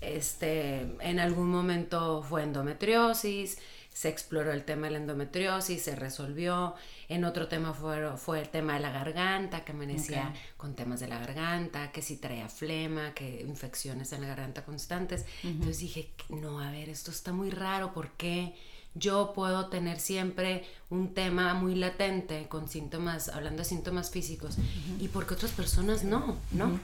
Este, 0.00 0.96
en 1.00 1.18
algún 1.18 1.50
momento 1.50 2.22
fue 2.22 2.44
endometriosis, 2.44 3.58
se 4.00 4.08
exploró 4.08 4.50
el 4.50 4.64
tema 4.64 4.86
de 4.86 4.92
la 4.92 4.96
endometriosis, 4.96 5.82
se 5.82 5.94
resolvió. 5.94 6.74
En 7.10 7.26
otro 7.26 7.48
tema 7.48 7.74
fue, 7.74 8.16
fue 8.16 8.40
el 8.40 8.48
tema 8.48 8.72
de 8.72 8.80
la 8.80 8.90
garganta, 8.90 9.62
que 9.62 9.72
amanecía 9.72 10.32
con 10.56 10.74
temas 10.74 11.00
de 11.00 11.08
la 11.08 11.18
garganta, 11.18 11.92
que 11.92 12.00
si 12.00 12.16
traía 12.16 12.48
flema, 12.48 13.12
que 13.12 13.42
infecciones 13.42 14.14
en 14.14 14.22
la 14.22 14.28
garganta 14.28 14.64
constantes. 14.64 15.26
Entonces 15.44 15.80
dije, 15.80 16.08
no, 16.30 16.60
a 16.60 16.70
ver, 16.70 16.88
esto 16.88 17.10
está 17.10 17.34
muy 17.34 17.50
raro, 17.50 17.92
¿por 17.92 18.12
qué? 18.12 18.54
yo 18.94 19.34
puedo 19.34 19.68
tener 19.68 20.00
siempre 20.00 20.64
un 20.88 21.12
tema 21.12 21.52
muy 21.52 21.74
latente 21.74 22.48
con 22.48 22.68
síntomas, 22.68 23.28
hablando 23.28 23.58
de 23.58 23.68
síntomas 23.68 24.10
físicos, 24.10 24.56
y 24.98 25.08
porque 25.08 25.34
otras 25.34 25.52
personas 25.52 26.04
no, 26.04 26.38
¿no? 26.52 26.80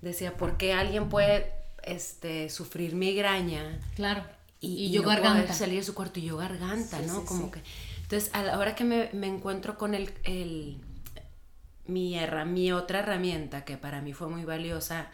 Decía, 0.00 0.38
¿por 0.38 0.56
qué 0.56 0.72
alguien 0.72 1.10
puede 1.10 1.52
este, 1.84 2.48
sufrir 2.48 2.94
migraña? 2.94 3.78
Claro. 3.94 4.24
Y, 4.58 4.90
yo 4.90 5.02
garganta. 5.02 5.52
salir 5.52 5.78
de 5.80 5.84
su 5.84 5.94
cuarto 5.94 6.18
y 6.18 6.24
yo 6.24 6.36
garganta, 6.38 7.00
¿no? 7.02 7.24
Como 7.24 7.50
que. 7.50 7.62
Entonces, 8.02 8.30
a 8.32 8.42
la 8.42 8.58
hora 8.58 8.74
que 8.74 8.84
me, 8.84 9.10
me 9.12 9.26
encuentro 9.26 9.76
con 9.76 9.94
el, 9.94 10.12
el 10.24 10.78
mi, 11.86 12.16
mi 12.46 12.72
otra 12.72 13.00
herramienta 13.00 13.64
que 13.64 13.76
para 13.76 14.00
mí 14.00 14.12
fue 14.12 14.28
muy 14.28 14.44
valiosa 14.44 15.10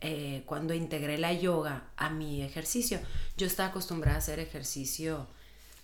eh, 0.00 0.42
cuando 0.46 0.74
integré 0.74 1.16
la 1.16 1.32
yoga 1.32 1.84
a 1.96 2.10
mi 2.10 2.42
ejercicio, 2.42 2.98
yo 3.36 3.46
estaba 3.46 3.68
acostumbrada 3.68 4.16
a 4.16 4.18
hacer 4.18 4.40
ejercicio 4.40 5.28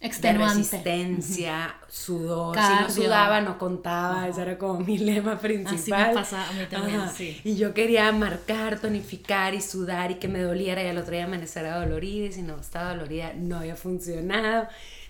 Extenuante. 0.01 0.55
de 0.55 0.63
resistencia, 0.63 1.75
sudor. 1.89 2.57
Si 2.57 2.73
no 2.83 2.91
sudaba, 2.91 3.41
no 3.41 3.59
contaba. 3.59 4.29
Ese 4.29 4.43
era 4.43 4.57
como 4.57 4.81
mi 4.81 4.97
lema 4.99 5.39
principal. 5.39 5.77
Así 5.77 5.91
me 5.91 6.15
pasa 6.15 6.49
a 6.49 6.53
mí 6.53 6.67
también, 6.71 7.09
sí. 7.11 7.41
Y 7.43 7.57
yo 7.57 7.75
quería 7.75 8.11
marcar, 8.13 8.79
tonificar 8.79 9.55
y 9.55 9.61
sudar 9.61 10.13
y 10.13 10.15
que 10.17 10.29
me 10.29 10.41
doliera. 10.41 10.83
Y 10.85 10.87
al 10.87 10.99
otro 10.99 11.13
día 11.13 11.25
amaneciera 11.25 11.79
dolorida. 11.81 12.27
Y 12.27 12.33
si 12.33 12.43
no 12.43 12.57
estaba 12.59 12.91
dolorida, 12.91 13.33
no 13.35 13.59
había 13.59 13.75
funcionado. 13.75 14.69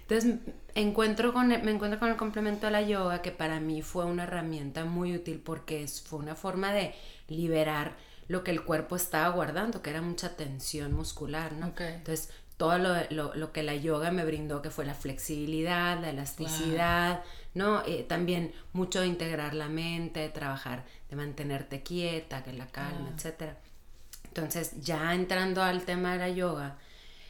Entonces, 0.08 0.36
encuentro 0.74 1.34
con, 1.34 1.48
me 1.48 1.70
encuentro 1.70 1.98
con 1.98 2.08
el 2.08 2.16
complemento 2.16 2.64
de 2.66 2.72
la 2.72 2.80
yoga, 2.80 3.20
que 3.20 3.30
para 3.30 3.60
mí 3.60 3.82
fue 3.82 4.06
una 4.06 4.22
herramienta 4.22 4.86
muy 4.86 5.14
útil 5.14 5.38
porque 5.44 5.86
fue 5.86 6.18
una 6.18 6.34
forma 6.34 6.72
de 6.72 6.94
liberar 7.28 7.94
lo 8.26 8.42
que 8.42 8.52
el 8.52 8.62
cuerpo 8.62 8.96
estaba 8.96 9.28
guardando, 9.28 9.82
que 9.82 9.90
era 9.90 10.00
mucha 10.00 10.34
tensión 10.36 10.94
muscular, 10.94 11.52
¿no? 11.52 11.74
Entonces, 11.78 12.30
todo 12.58 12.76
lo, 13.10 13.52
que 13.52 13.62
la 13.62 13.76
yoga 13.76 14.10
me 14.10 14.24
brindó, 14.24 14.60
que 14.62 14.70
fue 14.70 14.84
la 14.84 14.94
flexibilidad, 14.94 15.98
la 16.00 16.10
elasticidad, 16.10 17.22
¿no? 17.54 17.84
Eh, 17.86 18.04
también 18.06 18.52
mucho 18.72 19.00
de 19.00 19.06
integrar 19.06 19.54
la 19.54 19.68
mente, 19.68 20.20
de 20.20 20.28
trabajar, 20.28 20.84
de 21.08 21.16
mantenerte 21.16 21.84
quieta, 21.84 22.42
que 22.42 22.52
la 22.52 22.66
calma, 22.66 23.14
etc. 23.16 23.52
Entonces, 24.24 24.72
ya 24.80 25.14
entrando 25.14 25.62
al 25.62 25.84
tema 25.84 26.14
de 26.14 26.18
la 26.18 26.28
yoga, 26.30 26.78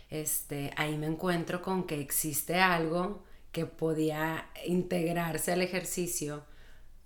este, 0.09 0.73
ahí 0.77 0.97
me 0.97 1.07
encuentro 1.07 1.61
con 1.61 1.85
que 1.85 2.01
existe 2.01 2.59
algo 2.59 3.23
que 3.53 3.67
podía 3.67 4.49
integrarse 4.67 5.53
al 5.53 5.61
ejercicio 5.61 6.43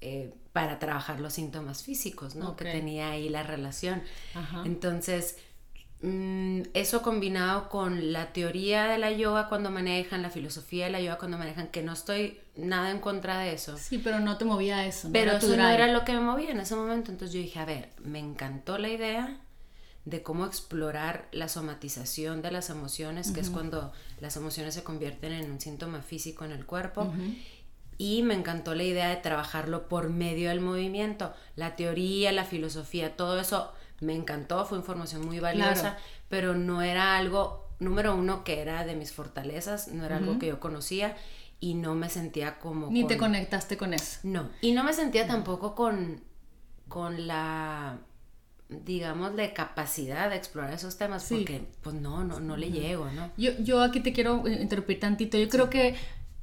eh, 0.00 0.32
para 0.52 0.78
trabajar 0.78 1.18
los 1.18 1.32
síntomas 1.32 1.82
físicos, 1.82 2.36
¿no? 2.36 2.54
Que 2.54 2.66
tenía 2.66 3.10
ahí 3.10 3.28
la 3.28 3.42
relación. 3.42 4.02
Entonces, 4.64 5.38
eso 6.02 7.00
combinado 7.02 7.68
con 7.68 8.12
la 8.12 8.32
teoría 8.32 8.86
de 8.86 8.98
la 8.98 9.12
yoga 9.12 9.48
cuando 9.48 9.70
manejan, 9.70 10.20
la 10.20 10.30
filosofía 10.30 10.86
de 10.86 10.90
la 10.90 11.00
yoga 11.00 11.18
cuando 11.18 11.38
manejan, 11.38 11.68
que 11.68 11.82
no 11.82 11.92
estoy 11.92 12.40
nada 12.56 12.90
en 12.90 12.98
contra 12.98 13.38
de 13.38 13.52
eso. 13.52 13.78
Sí, 13.78 13.98
pero 13.98 14.18
no 14.18 14.36
te 14.36 14.44
movía 14.44 14.84
eso. 14.84 15.10
pero 15.12 15.32
eso 15.36 15.56
no 15.56 15.68
era 15.68 15.86
lo 15.86 16.04
que 16.04 16.12
me 16.12 16.20
movía 16.20 16.50
en 16.50 16.58
ese 16.58 16.74
momento. 16.74 17.12
Entonces 17.12 17.32
yo 17.32 17.40
dije, 17.40 17.60
a 17.60 17.64
ver, 17.64 17.90
me 18.02 18.18
encantó 18.18 18.78
la 18.78 18.88
idea 18.88 19.38
de 20.04 20.22
cómo 20.24 20.44
explorar 20.44 21.28
la 21.30 21.48
somatización 21.48 22.42
de 22.42 22.50
las 22.50 22.70
emociones, 22.70 23.30
que 23.30 23.38
es 23.38 23.50
cuando 23.50 23.92
las 24.20 24.36
emociones 24.36 24.74
se 24.74 24.82
convierten 24.82 25.32
en 25.32 25.52
un 25.52 25.60
síntoma 25.60 26.02
físico 26.02 26.44
en 26.44 26.50
el 26.50 26.66
cuerpo. 26.66 27.12
Y 27.96 28.24
me 28.24 28.34
encantó 28.34 28.74
la 28.74 28.82
idea 28.82 29.08
de 29.08 29.16
trabajarlo 29.16 29.86
por 29.86 30.08
medio 30.08 30.48
del 30.48 30.60
movimiento, 30.60 31.32
la 31.54 31.76
teoría, 31.76 32.32
la 32.32 32.44
filosofía, 32.44 33.16
todo 33.16 33.38
eso 33.38 33.72
me 34.02 34.14
encantó, 34.14 34.66
fue 34.66 34.78
información 34.78 35.24
muy 35.24 35.40
valiosa, 35.40 35.96
pero 36.28 36.54
no 36.54 36.82
era 36.82 37.16
algo 37.16 37.68
número 37.78 38.14
uno, 38.14 38.44
que 38.44 38.60
era 38.60 38.84
de 38.84 38.94
mis 38.94 39.12
fortalezas, 39.12 39.88
no 39.88 40.04
era 40.04 40.18
algo 40.18 40.38
que 40.38 40.48
yo 40.48 40.60
conocía 40.60 41.16
y 41.60 41.74
no 41.74 41.94
me 41.94 42.10
sentía 42.10 42.58
como... 42.58 42.90
Ni 42.90 43.06
te 43.06 43.16
conectaste 43.16 43.76
con 43.76 43.94
eso. 43.94 44.20
No, 44.22 44.50
y 44.60 44.72
no 44.72 44.84
me 44.84 44.92
sentía 44.92 45.26
tampoco 45.26 45.74
con, 45.74 46.20
con 46.88 47.26
la 47.26 47.98
digamos, 48.68 49.36
de 49.36 49.52
capacidad 49.52 50.30
de 50.30 50.36
explorar 50.36 50.72
esos 50.72 50.96
temas, 50.96 51.26
porque 51.28 51.68
pues 51.82 51.94
no, 51.94 52.24
no, 52.24 52.40
no 52.40 52.56
le 52.56 52.70
llego, 52.70 53.10
¿no? 53.10 53.30
Yo, 53.36 53.52
yo 53.58 53.82
aquí 53.82 54.00
te 54.00 54.12
quiero 54.12 54.46
interrumpir 54.48 54.98
tantito, 55.00 55.38
yo 55.38 55.48
creo 55.48 55.68
que 55.68 55.94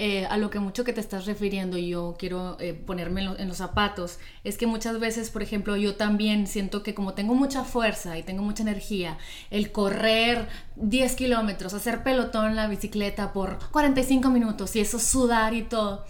eh, 0.01 0.25
a 0.27 0.37
lo 0.37 0.49
que 0.49 0.59
mucho 0.59 0.85
que 0.85 0.93
te 0.93 1.01
estás 1.01 1.25
refiriendo 1.25 1.77
y 1.77 1.89
yo 1.89 2.15
quiero 2.17 2.55
eh, 2.61 2.73
ponerme 2.73 3.21
en, 3.37 3.49
los 3.49 3.57
zapatos, 3.57 4.17
es 4.45 4.57
que 4.57 4.65
muchas 4.65 4.97
veces, 4.97 5.29
por 5.29 5.43
ejemplo, 5.43 5.75
yo 5.75 5.95
también 5.95 6.47
siento 6.47 6.83
que 6.83 6.93
como 6.93 7.15
tengo 7.15 7.35
mucha 7.35 7.65
fuerza 7.65 8.17
y 8.17 8.23
tengo 8.23 8.41
mucha 8.41 8.63
energía, 8.63 9.17
el 9.51 9.73
correr 9.73 10.47
10 10.77 11.15
kilómetros, 11.17 11.73
hacer 11.73 12.01
pelotón 12.01 12.45
en 12.45 12.55
la 12.55 12.69
bicicleta 12.69 13.33
por 13.33 13.59
45 13.71 14.29
minutos 14.29 14.73
y 14.77 14.79
eso 14.79 14.99
sudar 14.99 15.53
y 15.53 15.63
todo, 15.63 16.05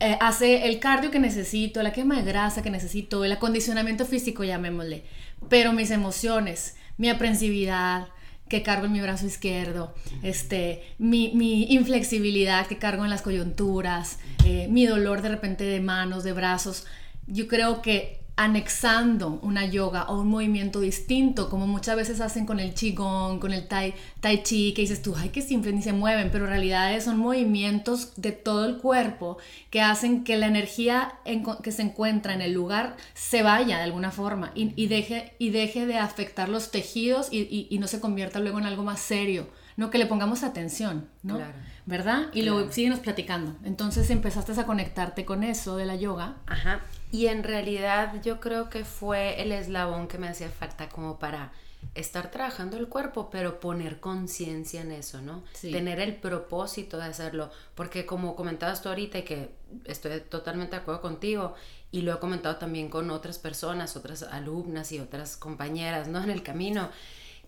eh, 0.00 0.18
hace 0.20 0.66
el 0.66 0.80
cardio 0.80 1.12
que 1.12 1.20
necesito, 1.20 1.80
la 1.84 1.92
quema 1.92 2.16
de 2.16 2.24
grasa 2.24 2.60
que 2.60 2.70
necesito, 2.70 3.24
el 3.24 3.30
acondicionamiento 3.30 4.04
físico, 4.04 4.42
llamémosle, 4.42 5.04
pero 5.48 5.72
mis 5.72 5.92
emociones, 5.92 6.74
mi 6.96 7.08
aprensividad, 7.08 8.08
que 8.52 8.62
cargo 8.62 8.84
en 8.84 8.92
mi 8.92 9.00
brazo 9.00 9.24
izquierdo, 9.24 9.94
este, 10.22 10.82
mi, 10.98 11.32
mi 11.34 11.72
inflexibilidad 11.72 12.66
que 12.66 12.76
cargo 12.76 13.02
en 13.02 13.08
las 13.08 13.22
coyunturas, 13.22 14.18
eh, 14.44 14.68
mi 14.68 14.84
dolor 14.84 15.22
de 15.22 15.30
repente 15.30 15.64
de 15.64 15.80
manos, 15.80 16.22
de 16.22 16.34
brazos. 16.34 16.84
Yo 17.26 17.48
creo 17.48 17.80
que 17.80 18.20
anexando 18.36 19.38
una 19.42 19.66
yoga 19.66 20.04
o 20.04 20.20
un 20.20 20.28
movimiento 20.28 20.80
distinto, 20.80 21.50
como 21.50 21.66
muchas 21.66 21.96
veces 21.96 22.20
hacen 22.20 22.46
con 22.46 22.60
el 22.60 22.72
qigong, 22.72 23.38
con 23.38 23.52
el 23.52 23.68
tai, 23.68 23.94
tai 24.20 24.42
chi, 24.42 24.72
que 24.72 24.82
dices 24.82 25.02
tú, 25.02 25.14
ay, 25.16 25.28
que 25.28 25.42
simple, 25.42 25.72
ni 25.72 25.82
se 25.82 25.92
mueven, 25.92 26.30
pero 26.30 26.44
en 26.44 26.50
realidad 26.50 26.98
son 27.00 27.18
movimientos 27.18 28.14
de 28.16 28.32
todo 28.32 28.64
el 28.64 28.78
cuerpo 28.78 29.36
que 29.70 29.82
hacen 29.82 30.24
que 30.24 30.36
la 30.36 30.46
energía 30.46 31.14
que 31.62 31.72
se 31.72 31.82
encuentra 31.82 32.32
en 32.32 32.40
el 32.40 32.52
lugar 32.52 32.96
se 33.14 33.42
vaya 33.42 33.76
de 33.76 33.84
alguna 33.84 34.10
forma 34.10 34.52
y, 34.54 34.86
deje, 34.86 35.34
y 35.38 35.50
deje 35.50 35.86
de 35.86 35.98
afectar 35.98 36.48
los 36.48 36.70
tejidos 36.70 37.28
y, 37.30 37.76
no 37.80 37.86
se 37.88 38.00
convierta 38.00 38.38
luego 38.38 38.60
en 38.60 38.66
algo 38.66 38.84
más 38.84 39.00
serio, 39.00 39.48
no 39.76 39.90
que 39.90 39.98
le 39.98 40.06
pongamos 40.06 40.42
atención, 40.42 41.08
¿no? 41.22 41.40
¿Verdad? 41.84 42.26
Y 42.32 42.42
luego 42.42 42.70
síguenos 42.70 43.00
platicando. 43.00 43.56
Entonces 43.64 44.08
empezaste 44.10 44.52
a 44.52 44.66
conectarte 44.66 45.24
con 45.24 45.42
eso 45.42 45.76
de 45.76 45.84
la 45.84 45.96
yoga. 45.96 46.36
Ajá. 46.46 46.80
Y 47.12 47.26
en 47.26 47.44
realidad 47.44 48.20
yo 48.22 48.40
creo 48.40 48.70
que 48.70 48.84
fue 48.84 49.40
el 49.42 49.52
eslabón 49.52 50.08
que 50.08 50.18
me 50.18 50.28
hacía 50.28 50.48
falta 50.48 50.88
como 50.88 51.18
para 51.18 51.52
estar 51.94 52.30
trabajando 52.30 52.78
el 52.78 52.88
cuerpo, 52.88 53.28
pero 53.30 53.60
poner 53.60 54.00
conciencia 54.00 54.80
en 54.80 54.92
eso, 54.92 55.20
¿no? 55.20 55.44
Tener 55.60 56.00
el 56.00 56.16
propósito 56.16 56.96
de 56.96 57.04
hacerlo, 57.04 57.50
porque 57.74 58.06
como 58.06 58.34
comentabas 58.34 58.80
tú 58.80 58.88
ahorita 58.88 59.18
y 59.18 59.22
que 59.24 59.50
estoy 59.84 60.20
totalmente 60.20 60.76
de 60.76 60.82
acuerdo 60.82 61.02
contigo, 61.02 61.54
y 61.90 62.00
lo 62.00 62.14
he 62.14 62.18
comentado 62.18 62.56
también 62.56 62.88
con 62.88 63.10
otras 63.10 63.38
personas, 63.38 63.94
otras 63.96 64.22
alumnas 64.22 64.90
y 64.92 65.00
otras 65.00 65.36
compañeras, 65.36 66.08
¿no? 66.08 66.22
En 66.22 66.30
el 66.30 66.42
camino, 66.42 66.88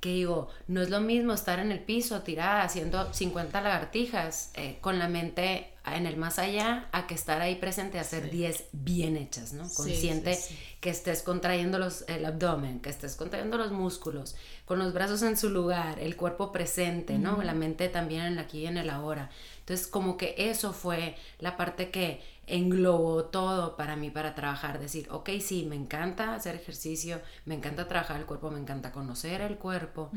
que 0.05 0.11
digo, 0.11 0.49
no 0.69 0.83
es 0.83 0.91
lo 0.91 1.01
mismo 1.01 1.33
estar 1.33 1.61
en 1.61 1.73
el 1.73 1.81
piso 1.81 2.21
tirada 2.21 2.63
haciendo 2.63 3.11
50 3.15 3.59
lagartijas 3.63 4.51
eh, 4.53 4.77
con 4.83 4.99
la 4.99 5.09
mente 5.09 5.73
en 5.87 6.05
el 6.05 6.19
más 6.19 6.39
allá 6.39 6.91
a 6.93 7.07
que 7.07 7.15
estar 7.15 7.41
ahí 7.41 7.55
presente 7.55 7.97
a 7.97 8.03
hacer 8.03 8.31
10 8.31 8.65
bien 8.73 9.17
hechas, 9.17 9.55
¿no? 9.55 9.67
Consciente 9.73 10.39
que 10.83 10.91
estés 10.91 11.23
contrayendo 11.23 11.79
los, 11.79 12.05
el 12.07 12.27
abdomen, 12.27 12.81
que 12.81 12.91
estés 12.91 13.17
contrayendo 13.17 13.57
los 13.57 13.73
músculos, 13.73 14.37
con 14.67 14.79
los 14.79 14.93
brazos 14.93 15.23
en 15.23 15.39
su 15.39 15.49
lugar, 15.49 15.99
el 15.99 16.17
cuerpo 16.17 16.53
presente, 16.53 17.19
¿no? 17.19 17.43
La 17.43 17.55
mente 17.55 17.89
también 17.89 18.27
en 18.27 18.39
aquí 18.39 18.61
y 18.61 18.67
en 18.67 18.77
el 18.77 18.91
ahora. 18.91 19.31
Entonces, 19.61 19.87
como 19.87 20.19
que 20.19 20.35
eso 20.37 20.75
fue 20.75 21.17
la 21.39 21.57
parte 21.57 21.91
que 21.91 22.21
englobó 22.47 23.25
todo 23.27 23.77
para 23.77 23.97
mí 23.97 24.11
para 24.11 24.35
trabajar. 24.35 24.79
Decir, 24.79 25.09
ok, 25.11 25.31
sí, 25.41 25.67
me 25.69 25.77
encanta 25.77 26.35
hacer 26.35 26.55
ejercicio, 26.55 27.21
me 27.45 27.55
encanta 27.55 27.89
trabajar 27.89 28.19
el 28.19 28.27
cuerpo, 28.27 28.51
me 28.51 28.61
encanta 28.61 28.93
conocer 28.93 29.41
el 29.41 29.57
cuerpo, 29.57 30.11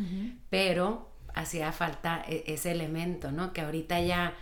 pero 0.49 1.09
hacía 1.33 1.71
falta 1.71 2.23
e-, 2.27 2.43
ese 2.47 2.71
elemento, 2.71 3.31
¿no? 3.31 3.53
Que 3.53 3.61
ahorita 3.61 3.99
ya, 4.01 4.33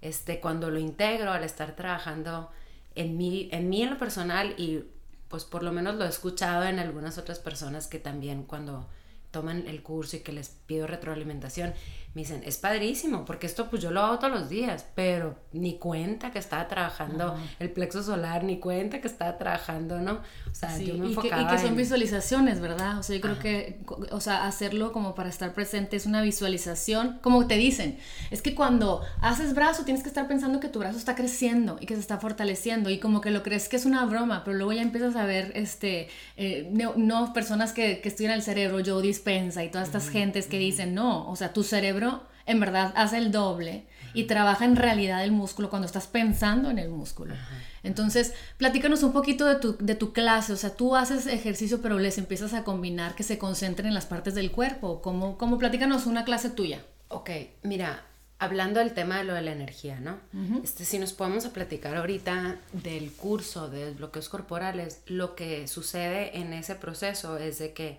este, 0.00 0.40
cuando 0.40 0.70
lo 0.70 0.78
integro 0.78 1.32
al 1.32 1.44
estar 1.44 1.74
trabajando 1.74 2.50
en 2.94 3.16
mí, 3.16 3.48
en 3.52 3.68
mí 3.68 3.82
en 3.82 3.90
lo 3.90 3.98
personal 3.98 4.54
y 4.56 4.84
pues 5.28 5.44
por 5.44 5.62
lo 5.64 5.72
menos 5.72 5.96
lo 5.96 6.04
he 6.04 6.08
escuchado 6.08 6.64
en 6.64 6.78
algunas 6.78 7.18
otras 7.18 7.40
personas 7.40 7.88
que 7.88 7.98
también 7.98 8.44
cuando 8.44 8.86
toman 9.32 9.66
el 9.66 9.82
curso 9.82 10.16
y 10.16 10.20
que 10.20 10.32
les 10.32 10.48
pido 10.48 10.86
retroalimentación, 10.86 11.74
me 12.14 12.22
dicen, 12.22 12.42
es 12.46 12.58
padrísimo, 12.58 13.24
porque 13.24 13.46
esto 13.46 13.68
pues 13.68 13.82
yo 13.82 13.90
lo 13.90 14.00
hago 14.00 14.20
todos 14.20 14.32
los 14.32 14.48
días, 14.48 14.86
pero 14.94 15.34
ni 15.52 15.78
cuenta 15.78 16.30
que 16.30 16.38
estaba 16.38 16.68
trabajando 16.68 17.36
el 17.58 17.70
plexo 17.70 18.04
solar, 18.04 18.44
ni 18.44 18.60
cuenta 18.60 19.00
que 19.00 19.08
estaba 19.08 19.36
trabajando, 19.36 19.98
¿no? 20.00 20.20
O 20.48 20.54
sea, 20.54 20.78
yo 20.78 20.94
me 20.94 21.06
enfocaba 21.06 21.42
y 21.42 21.46
que, 21.46 21.54
y 21.54 21.56
que 21.56 21.62
son 21.62 21.76
visualizaciones, 21.76 22.60
¿verdad? 22.60 22.98
O 22.98 23.02
sea, 23.02 23.16
yo 23.16 23.20
creo 23.20 23.40
que, 23.40 23.80
o 24.12 24.20
sea, 24.20 24.46
hacerlo 24.46 24.92
como 24.92 25.16
para 25.16 25.28
estar 25.28 25.54
presente 25.54 25.96
es 25.96 26.06
una 26.06 26.22
visualización, 26.22 27.18
como 27.20 27.48
te 27.48 27.56
dicen, 27.56 27.98
es 28.30 28.42
que 28.42 28.54
cuando 28.54 29.02
haces 29.20 29.52
brazo 29.52 29.84
tienes 29.84 30.04
que 30.04 30.08
estar 30.08 30.28
pensando 30.28 30.60
que 30.60 30.68
tu 30.68 30.78
brazo 30.78 30.98
está 30.98 31.16
creciendo 31.16 31.78
y 31.80 31.86
que 31.86 31.94
se 31.94 32.00
está 32.00 32.18
fortaleciendo 32.18 32.90
y 32.90 33.00
como 33.00 33.20
que 33.20 33.32
lo 33.32 33.42
crees 33.42 33.68
que 33.68 33.74
es 33.74 33.86
una 33.86 34.06
broma, 34.06 34.44
pero 34.44 34.56
luego 34.56 34.72
ya 34.72 34.82
empiezas 34.82 35.16
a 35.16 35.24
ver, 35.24 35.50
este, 35.56 36.08
eh, 36.36 36.70
no, 36.96 37.32
personas 37.32 37.72
que, 37.72 38.00
que 38.00 38.08
estudian 38.08 38.34
el 38.34 38.42
cerebro, 38.42 38.78
Joe 38.86 39.02
Dispensa 39.02 39.64
y 39.64 39.68
todas 39.68 39.88
estas 39.88 40.10
gentes 40.10 40.46
que 40.46 40.60
dicen, 40.60 40.94
no, 40.94 41.28
o 41.28 41.34
sea, 41.34 41.52
tu 41.52 41.64
cerebro 41.64 42.03
en 42.46 42.60
verdad 42.60 42.92
hace 42.96 43.18
el 43.18 43.32
doble 43.32 43.86
y 44.12 44.24
trabaja 44.24 44.64
en 44.64 44.76
realidad 44.76 45.24
el 45.24 45.32
músculo 45.32 45.70
cuando 45.70 45.86
estás 45.86 46.06
pensando 46.06 46.70
en 46.70 46.78
el 46.78 46.88
músculo. 46.88 47.34
Entonces, 47.82 48.32
platícanos 48.56 49.02
un 49.02 49.12
poquito 49.12 49.44
de 49.46 49.56
tu, 49.56 49.76
de 49.78 49.94
tu 49.94 50.12
clase, 50.12 50.52
o 50.52 50.56
sea, 50.56 50.74
tú 50.74 50.96
haces 50.96 51.26
ejercicio 51.26 51.82
pero 51.82 51.98
les 51.98 52.16
empiezas 52.18 52.54
a 52.54 52.64
combinar 52.64 53.14
que 53.14 53.22
se 53.22 53.38
concentren 53.38 53.88
en 53.88 53.94
las 53.94 54.06
partes 54.06 54.34
del 54.34 54.52
cuerpo, 54.52 55.02
¿cómo, 55.02 55.36
cómo 55.36 55.58
platícanos 55.58 56.06
una 56.06 56.24
clase 56.24 56.50
tuya? 56.50 56.80
Ok, 57.08 57.30
mira, 57.62 58.02
hablando 58.38 58.80
del 58.80 58.94
tema 58.94 59.18
de 59.18 59.24
lo 59.24 59.34
de 59.34 59.42
la 59.42 59.52
energía, 59.52 60.00
¿no? 60.00 60.18
este, 60.62 60.84
si 60.84 60.98
nos 60.98 61.12
podemos 61.12 61.44
a 61.46 61.52
platicar 61.52 61.96
ahorita 61.96 62.58
del 62.72 63.12
curso 63.12 63.68
de 63.68 63.92
bloqueos 63.92 64.28
corporales, 64.28 65.02
lo 65.06 65.34
que 65.34 65.66
sucede 65.68 66.38
en 66.38 66.52
ese 66.52 66.74
proceso 66.74 67.36
es 67.38 67.58
de 67.58 67.72
que 67.72 67.98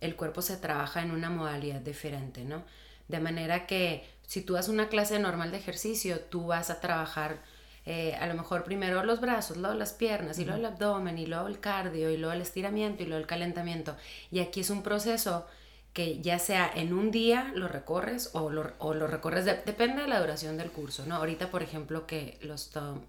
el 0.00 0.14
cuerpo 0.14 0.42
se 0.42 0.56
trabaja 0.56 1.02
en 1.02 1.10
una 1.10 1.30
modalidad 1.30 1.80
diferente, 1.80 2.44
¿no? 2.44 2.62
De 3.08 3.20
manera 3.20 3.66
que 3.66 4.04
si 4.26 4.42
tú 4.42 4.56
haces 4.56 4.70
una 4.70 4.88
clase 4.88 5.18
normal 5.18 5.50
de 5.50 5.58
ejercicio, 5.58 6.20
tú 6.20 6.46
vas 6.46 6.70
a 6.70 6.80
trabajar 6.80 7.40
eh, 7.88 8.16
a 8.16 8.26
lo 8.26 8.34
mejor 8.34 8.64
primero 8.64 9.04
los 9.04 9.20
brazos, 9.20 9.56
luego 9.56 9.76
las 9.76 9.92
piernas, 9.92 10.40
y 10.40 10.44
luego 10.44 10.58
el 10.58 10.66
abdomen, 10.66 11.18
y 11.18 11.26
luego 11.26 11.46
el 11.46 11.60
cardio, 11.60 12.10
y 12.10 12.16
luego 12.16 12.32
el 12.32 12.42
estiramiento, 12.42 13.04
y 13.04 13.06
luego 13.06 13.20
el 13.20 13.28
calentamiento. 13.28 13.96
Y 14.32 14.40
aquí 14.40 14.60
es 14.60 14.70
un 14.70 14.82
proceso 14.82 15.46
que 15.92 16.20
ya 16.20 16.40
sea 16.40 16.70
en 16.74 16.92
un 16.92 17.12
día 17.12 17.52
lo 17.54 17.68
recorres 17.68 18.30
o 18.34 18.50
lo, 18.50 18.72
o 18.80 18.92
lo 18.92 19.06
recorres, 19.06 19.44
depende 19.44 20.02
de 20.02 20.08
la 20.08 20.18
duración 20.18 20.58
del 20.58 20.70
curso, 20.72 21.06
¿no? 21.06 21.14
Ahorita, 21.14 21.50
por 21.50 21.62
ejemplo, 21.62 22.08
que 22.08 22.38
lo, 22.42 22.56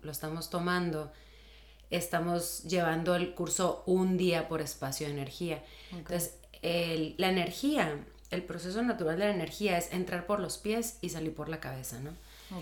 lo 0.03 0.11
estamos 0.11 0.51
tomando, 0.51 1.11
estamos 1.89 2.63
llevando 2.63 3.15
el 3.15 3.33
curso 3.33 3.83
un 3.87 4.15
día 4.15 4.47
por 4.47 4.61
espacio 4.61 5.07
de 5.07 5.13
energía. 5.13 5.63
Entonces, 5.91 6.35
la 6.61 7.29
energía 7.29 7.97
el 8.31 8.43
proceso 8.43 8.81
natural 8.81 9.17
de 9.17 9.25
la 9.25 9.33
energía 9.33 9.77
es 9.77 9.91
entrar 9.93 10.25
por 10.25 10.39
los 10.39 10.57
pies 10.57 10.97
y 11.01 11.09
salir 11.09 11.33
por 11.33 11.49
la 11.49 11.59
cabeza, 11.59 11.99
¿no? 11.99 12.11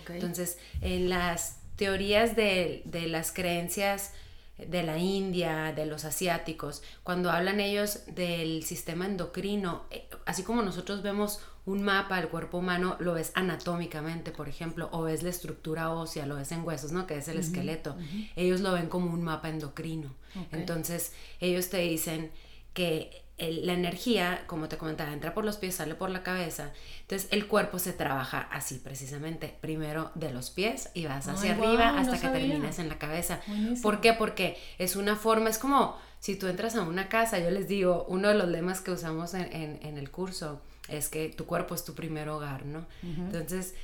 Entonces, 0.10 0.58
en 0.82 1.10
las 1.10 1.58
teorías 1.76 2.36
de, 2.36 2.84
las 3.08 3.32
creencias 3.32 4.14
de 4.58 4.84
la 4.84 4.98
India, 4.98 5.74
de 5.76 5.86
los 5.86 6.06
asiáticos, 6.06 6.82
cuando 7.04 7.30
hablan 7.30 7.60
ellos 7.60 8.02
del 8.08 8.64
sistema 8.64 9.06
endocrino, 9.06 9.86
eh, 9.92 10.08
así 10.26 10.44
como 10.44 10.62
nosotros 10.62 11.04
vemos 11.04 11.40
un 11.66 11.84
mapa 11.84 12.18
del 12.18 12.30
cuerpo 12.30 12.60
humano, 12.60 12.96
lo 13.00 13.14
ves 13.14 13.32
anatómicamente, 13.34 14.32
por 14.32 14.48
ejemplo, 14.48 14.88
o 14.92 15.04
ves 15.04 15.24
la 15.24 15.30
estructura 15.30 15.92
ósea, 15.92 16.26
lo 16.26 16.36
ves 16.36 16.52
en 16.52 16.64
huesos, 16.64 16.92
¿no? 16.92 17.08
Que 17.08 17.18
es 17.18 17.28
el 17.28 17.40
esqueleto. 17.40 17.98
Ellos 18.36 18.62
lo 18.62 18.72
ven 18.72 18.88
como 18.88 19.12
un 19.12 19.24
mapa 19.24 19.50
endocrino. 19.50 20.14
Entonces, 20.52 21.14
ellos 21.40 21.70
te 21.70 21.80
dicen 21.80 22.32
que 22.74 23.25
la 23.38 23.74
energía, 23.74 24.44
como 24.48 24.70
te 24.70 24.78
comentaba, 24.78 25.12
entra 25.12 25.34
por 25.34 25.44
los 25.44 25.58
pies, 25.58 25.76
sale 25.76 25.96
por 25.96 26.10
la 26.10 26.24
cabeza. 26.24 26.72
Entonces 27.02 27.28
el 27.32 27.48
cuerpo 27.48 27.80
se 27.80 27.92
trabaja 27.92 28.48
así 28.52 28.80
precisamente. 28.80 29.54
Primero 29.60 30.12
de 30.16 30.32
los 30.32 30.50
pies 30.50 30.90
y 30.94 31.06
vas 31.06 31.28
hacia 31.28 31.54
arriba 31.54 32.00
hasta 32.00 32.20
que 32.20 32.28
termines 32.30 32.80
en 32.80 32.88
la 32.88 32.98
cabeza. 32.98 33.42
¿Por 33.82 34.00
qué? 34.00 34.14
Porque 34.14 34.58
es 34.78 34.96
una 34.96 35.18
forma, 35.18 35.50
es 35.50 35.58
como 35.58 35.98
si 36.20 36.36
tú 36.36 36.48
entras 36.48 36.76
a 36.76 36.84
una 36.84 37.10
casa, 37.10 37.38
yo 37.40 37.52
les 37.52 37.68
digo, 37.68 38.06
uno 38.08 38.30
de 38.30 38.36
los 38.36 38.48
lemas 38.48 38.80
que 38.80 38.92
usamos 38.92 39.34
en, 39.34 39.80
el 39.84 40.10
curso 40.12 40.62
es 40.88 41.10
que 41.10 41.28
tu 41.30 41.46
cuerpo 41.46 41.76
es 41.76 41.84
tu 41.84 41.94
primer 41.94 42.30
hogar, 42.30 42.66
¿no? 42.66 42.86
Entonces 43.04 43.76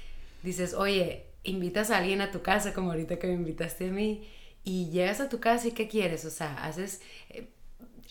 dices, 0.43 0.74
oye, 0.74 1.25
invitas 1.43 1.91
a 1.91 1.98
alguien 1.98 2.22
a 2.22 2.31
tu 2.31 2.41
casa, 2.41 2.74
como 2.74 2.91
ahorita 2.91 3.20
que 3.20 3.27
me 3.27 3.34
invitaste 3.34 3.89
a 3.89 3.91
mí, 3.91 4.29
y 4.63 4.89
llegas 4.91 5.20
a 5.20 5.27
tu 5.27 5.39
casa 5.39 5.67
y 5.67 5.72
¿qué 5.72 5.89
quieres? 5.89 6.24
O 6.24 6.29
sea, 6.29 6.63
haces... 6.63 7.01
Eh, 7.29 7.50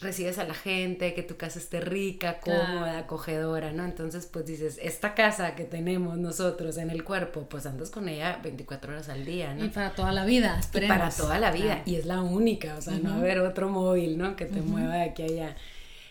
recibes 0.00 0.38
a 0.38 0.45
la 0.45 0.54
gente, 0.54 1.14
que 1.14 1.23
tu 1.23 1.37
casa 1.37 1.59
esté 1.59 1.80
rica, 1.80 2.40
cómoda, 2.40 2.99
acogedora, 2.99 3.73
¿no? 3.73 3.85
Entonces, 3.85 4.26
pues 4.26 4.47
dices, 4.47 4.78
esta 4.83 5.14
casa 5.14 5.54
que 5.54 5.64
tenemos 5.64 6.16
nosotros 6.19 6.78
en 6.78 6.90
el 6.90 7.04
cuerpo, 7.04 7.47
pues 7.49 7.66
andas 7.66 7.90
con 7.90 8.09
ella 8.09 8.40
24 8.42 8.92
horas 8.92 9.09
al 9.09 9.25
día, 9.25 9.54
¿no? 9.54 9.64
Y 9.64 9.69
para 9.69 9.90
toda 9.90 10.12
la 10.12 10.25
vida, 10.25 10.59
esperemos. 10.59 10.97
Y 10.97 10.99
para 10.99 11.11
toda 11.11 11.38
la 11.38 11.50
vida, 11.50 11.83
y 11.85 11.97
es 11.97 12.07
la 12.07 12.23
única, 12.23 12.76
o 12.76 12.83
sea, 12.83 12.99
no 12.99 13.14
haber 13.14 13.40
otro 13.40 13.69
móvil, 13.69 14.16
¿no? 14.16 14.37
Que 14.37 14.47
te 14.47 14.62
mueva 14.62 14.95
de 14.95 15.02
aquí 15.02 15.23
a 15.23 15.26
allá. 15.26 15.57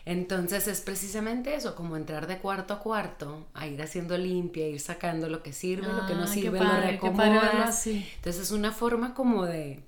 Entonces 0.06 0.68
es 0.68 0.82
precisamente 0.82 1.54
eso, 1.54 1.76
como 1.76 1.96
entrar 1.96 2.26
de 2.26 2.40
cuarto 2.40 2.74
a 2.74 2.80
cuarto, 2.80 3.46
a 3.54 3.68
ir 3.68 3.80
haciendo 3.82 4.18
limpia, 4.18 4.68
ir 4.68 4.80
sacando 4.80 5.30
lo 5.30 5.44
que 5.44 5.54
sirve, 5.54 5.88
lo 5.88 6.08
que 6.08 6.16
no 6.16 6.26
sirve, 6.26 6.60
lo 6.60 6.72
reacomodas. 6.82 7.86
Entonces 7.86 8.42
es 8.42 8.52
una 8.52 8.72
forma 8.72 9.14
como 9.14 9.46
de, 9.46 9.82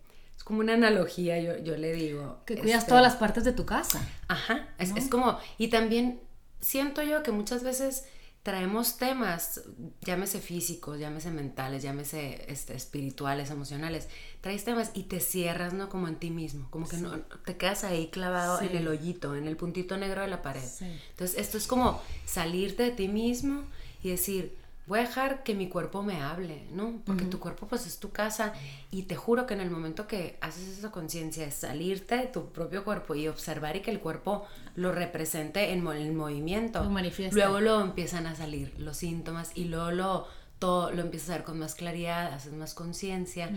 como 0.51 0.60
una 0.60 0.74
analogía, 0.74 1.39
yo, 1.39 1.58
yo 1.60 1.77
le 1.77 1.93
digo. 1.93 2.41
Que 2.46 2.58
cuidas 2.58 2.79
este, 2.79 2.89
todas 2.89 3.01
las 3.01 3.15
partes 3.15 3.46
de 3.46 3.53
tu 3.53 3.65
casa. 3.65 4.05
Ajá, 4.27 4.67
es, 4.79 4.93
es 4.98 5.08
como, 5.08 5.39
y 5.58 5.70
también 5.70 6.20
siento 6.60 7.01
yo 7.03 7.24
que 7.24 7.31
muchas 7.31 7.63
veces 7.63 8.03
traemos 8.43 8.98
temas, 8.98 9.62
llámese 10.01 10.41
físicos, 10.41 11.00
llámese 11.00 11.31
mentales, 11.31 11.84
llámese 11.84 12.43
este, 12.51 12.75
espirituales, 12.75 13.50
emocionales, 13.50 14.10
traes 14.41 14.65
temas 14.65 14.91
y 14.93 15.03
te 15.03 15.22
cierras, 15.22 15.72
¿no? 15.72 15.88
Como 15.88 16.10
en 16.10 16.17
ti 16.17 16.31
mismo, 16.31 16.70
como 16.70 16.86
que 16.86 16.98
no, 16.98 17.17
te 17.46 17.55
quedas 17.55 17.86
ahí 17.86 18.10
clavado 18.10 18.60
en 18.60 18.75
el 18.75 18.89
hoyito, 18.89 19.38
en 19.38 19.48
el 19.48 19.55
puntito 19.55 19.96
negro 19.96 20.20
de 20.20 20.27
la 20.27 20.41
pared. 20.41 20.67
Entonces, 21.12 21.38
esto 21.38 21.58
es 21.58 21.65
como 21.65 22.01
salirte 22.25 22.84
de 22.84 22.91
ti 22.91 23.08
mismo 23.08 23.63
y 24.03 24.10
decir, 24.10 24.58
voy 24.88 25.00
a 25.00 25.03
dejar 25.03 25.43
que 25.43 25.53
mi 25.53 25.69
cuerpo 25.69 26.03
me 26.03 26.21
hable, 26.21 26.67
¿no? 26.71 27.01
Porque 27.05 27.25
tu 27.25 27.39
cuerpo 27.39 27.67
pues 27.67 27.85
es 27.85 28.00
tu 28.00 28.11
casa 28.11 28.53
y 28.89 29.03
te 29.03 29.15
juro 29.15 29.45
que 29.45 29.53
en 29.53 29.61
el 29.61 29.69
momento 29.69 30.07
que 30.07 30.38
haces 30.41 30.77
esa 30.77 30.91
conciencia 30.91 31.45
de 31.45 31.51
salirte 31.51 32.17
de 32.17 32.27
tu 32.27 32.51
propio 32.51 32.83
cuerpo 32.83 33.15
y 33.15 33.27
observar 33.27 33.75
y 33.75 33.81
que 33.81 33.91
el 33.91 34.00
cuerpo 34.00 34.45
lo 34.75 34.91
represente 34.91 35.71
en 35.71 35.88
el 35.88 36.13
movimiento, 36.13 36.83
luego 37.31 37.59
lo 37.59 37.81
empiezan 37.81 38.25
a 38.25 38.35
salir 38.35 38.73
los 38.77 38.97
síntomas 38.97 39.51
y 39.55 39.65
luego 39.65 39.91
lo 39.91 40.27
todo 40.61 40.91
lo 40.91 41.01
empiezas 41.01 41.31
a 41.31 41.33
ver 41.37 41.43
con 41.43 41.57
más 41.57 41.73
claridad, 41.73 42.31
haces 42.35 42.53
más 42.53 42.75
conciencia 42.75 43.49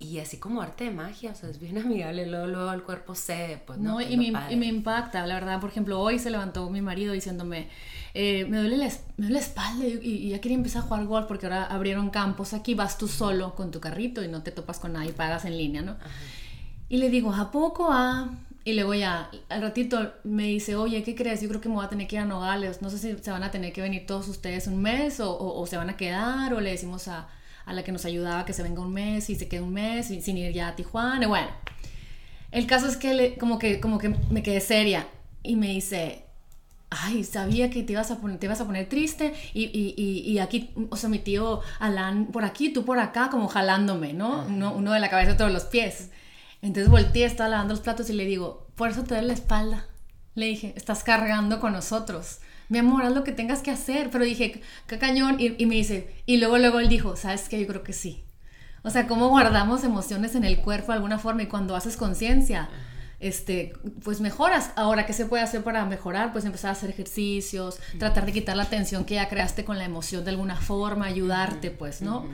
y 0.00 0.18
así 0.18 0.38
como 0.38 0.60
arte 0.60 0.82
de 0.82 0.90
magia, 0.90 1.30
o 1.30 1.34
sea, 1.36 1.48
es 1.48 1.60
bien 1.60 1.78
amigable, 1.84 2.26
luego, 2.26 2.48
luego 2.48 2.72
el 2.72 2.82
cuerpo 2.82 3.14
se, 3.14 3.62
pues 3.64 3.78
no. 3.78 4.00
y, 4.00 4.16
me, 4.16 4.32
y, 4.50 4.56
me, 4.56 4.66
impacta, 4.66 5.24
la 5.24 5.34
verdad, 5.34 5.60
por 5.60 5.70
ejemplo, 5.70 6.00
hoy 6.00 6.18
se 6.18 6.30
levantó 6.30 6.68
mi 6.68 6.82
marido 6.82 7.12
diciéndome, 7.12 7.68
eh, 8.12 8.44
me, 8.46 8.58
duele 8.58 8.76
la, 8.76 8.86
me 8.86 9.26
duele 9.26 9.34
la 9.34 9.38
espalda 9.38 9.86
y, 9.86 10.30
ya 10.30 10.40
quería 10.40 10.56
empezar 10.56 10.82
a 10.82 10.86
jugar 10.86 11.06
golf 11.06 11.26
porque 11.28 11.46
ahora 11.46 11.64
abrieron 11.64 12.10
campos 12.10 12.52
aquí, 12.52 12.74
vas 12.74 12.98
tú 12.98 13.06
solo 13.06 13.54
con 13.54 13.70
tu 13.70 13.78
carrito 13.78 14.24
y 14.24 14.28
no 14.28 14.42
te 14.42 14.50
topas 14.50 14.80
con 14.80 14.94
nadie, 14.94 15.12
pagas 15.12 15.44
en 15.44 15.56
línea, 15.56 15.82
¿no? 15.82 15.96
Y 16.88 16.96
le 16.96 17.08
digo, 17.08 17.32
¿a 17.32 17.52
poco? 17.52 17.86
Ah, 17.88 18.30
y 18.68 18.74
luego 18.74 18.92
ya, 18.92 19.30
al 19.48 19.62
ratito 19.62 20.12
me 20.24 20.42
dice, 20.42 20.76
oye, 20.76 21.02
¿qué 21.02 21.14
crees? 21.14 21.40
Yo 21.40 21.48
creo 21.48 21.58
que 21.58 21.70
me 21.70 21.76
voy 21.76 21.86
a 21.86 21.88
tener 21.88 22.06
que 22.06 22.16
ir 22.16 22.20
a 22.20 22.26
Nogales. 22.26 22.82
No 22.82 22.90
sé 22.90 22.98
si 22.98 23.16
se 23.16 23.30
van 23.30 23.42
a 23.42 23.50
tener 23.50 23.72
que 23.72 23.80
venir 23.80 24.04
todos 24.04 24.28
ustedes 24.28 24.66
un 24.66 24.82
mes 24.82 25.20
o, 25.20 25.38
o, 25.38 25.66
se 25.66 25.78
van 25.78 25.88
a 25.88 25.96
quedar 25.96 26.52
o 26.52 26.60
le 26.60 26.72
decimos 26.72 27.08
a, 27.08 27.28
a, 27.64 27.72
la 27.72 27.82
que 27.82 27.92
nos 27.92 28.04
ayudaba 28.04 28.44
que 28.44 28.52
se 28.52 28.62
venga 28.62 28.82
un 28.82 28.92
mes 28.92 29.30
y 29.30 29.36
se 29.36 29.48
quede 29.48 29.62
un 29.62 29.72
mes 29.72 30.08
sin, 30.08 30.36
ir 30.36 30.52
ya 30.52 30.68
a 30.68 30.76
Tijuana. 30.76 31.24
Y 31.24 31.28
bueno, 31.28 31.48
el 32.52 32.66
caso 32.66 32.88
es 32.88 32.98
que 32.98 33.14
le, 33.14 33.38
como, 33.38 33.58
que, 33.58 33.80
como 33.80 33.96
que 33.96 34.10
me 34.10 34.42
quedé 34.42 34.60
seria 34.60 35.08
y 35.42 35.56
me 35.56 35.68
dice, 35.68 36.26
ay, 36.90 37.24
sabía 37.24 37.70
que 37.70 37.82
te 37.84 37.94
ibas 37.94 38.10
a 38.10 38.18
poner, 38.20 38.36
te 38.38 38.44
ibas 38.44 38.60
a 38.60 38.66
poner 38.66 38.86
triste 38.86 39.32
y, 39.54 39.64
y, 39.64 39.94
y, 39.96 40.30
y, 40.30 40.40
aquí, 40.40 40.74
o 40.90 40.96
sea, 40.98 41.08
mi 41.08 41.20
tío 41.20 41.62
Alan 41.78 42.26
por 42.26 42.44
aquí, 42.44 42.68
tú 42.68 42.84
por 42.84 42.98
acá, 42.98 43.30
como 43.30 43.48
jalándome, 43.48 44.12
¿no? 44.12 44.44
Uno, 44.46 44.74
uno 44.74 44.92
de 44.92 45.00
la 45.00 45.08
cabeza, 45.08 45.32
otro 45.32 45.46
de 45.46 45.54
los 45.54 45.64
pies. 45.64 46.10
Entonces 46.62 46.90
volteé, 46.90 47.24
estaba 47.24 47.48
lavando 47.48 47.74
los 47.74 47.82
platos 47.82 48.10
y 48.10 48.14
le 48.14 48.24
digo, 48.24 48.68
por 48.74 48.90
eso 48.90 49.04
te 49.04 49.14
doy 49.14 49.24
la 49.24 49.32
espalda. 49.32 49.86
Le 50.34 50.46
dije, 50.46 50.72
estás 50.76 51.04
cargando 51.04 51.60
con 51.60 51.72
nosotros. 51.72 52.38
Mi 52.68 52.78
amor, 52.78 53.04
haz 53.04 53.12
lo 53.12 53.24
que 53.24 53.32
tengas 53.32 53.60
que 53.60 53.70
hacer. 53.70 54.10
Pero 54.10 54.24
dije, 54.24 54.60
qué 54.86 54.98
cañón. 54.98 55.36
Y, 55.38 55.66
me 55.66 55.76
dice, 55.76 56.14
y 56.26 56.36
luego, 56.36 56.58
luego 56.58 56.80
él 56.80 56.88
dijo, 56.88 57.16
¿sabes 57.16 57.48
qué? 57.48 57.60
Yo 57.60 57.66
creo 57.66 57.82
que 57.82 57.92
sí. 57.92 58.24
O 58.82 58.90
sea, 58.90 59.06
cómo 59.06 59.28
guardamos 59.28 59.84
emociones 59.84 60.34
en 60.34 60.44
el 60.44 60.60
cuerpo 60.60 60.92
de 60.92 60.96
alguna 60.96 61.18
forma 61.18 61.42
y 61.42 61.46
cuando 61.46 61.74
haces 61.74 61.96
conciencia, 61.96 62.68
este, 63.20 63.72
pues 64.04 64.20
mejoras. 64.20 64.70
Ahora, 64.76 65.06
¿qué 65.06 65.12
se 65.12 65.26
puede 65.26 65.42
hacer 65.42 65.64
para 65.64 65.84
mejorar? 65.84 66.32
Pues 66.32 66.44
empezar 66.44 66.70
a 66.70 66.72
hacer 66.72 66.90
ejercicios, 66.90 67.78
tratar 67.98 68.26
de 68.26 68.32
quitar 68.32 68.56
la 68.56 68.66
tensión 68.66 69.04
que 69.04 69.14
ya 69.14 69.28
creaste 69.28 69.64
con 69.64 69.78
la 69.78 69.84
emoción 69.84 70.24
de 70.24 70.30
alguna 70.30 70.56
forma, 70.56 71.06
ayudarte, 71.06 71.70
pues, 71.70 72.00
¿no? 72.02 72.28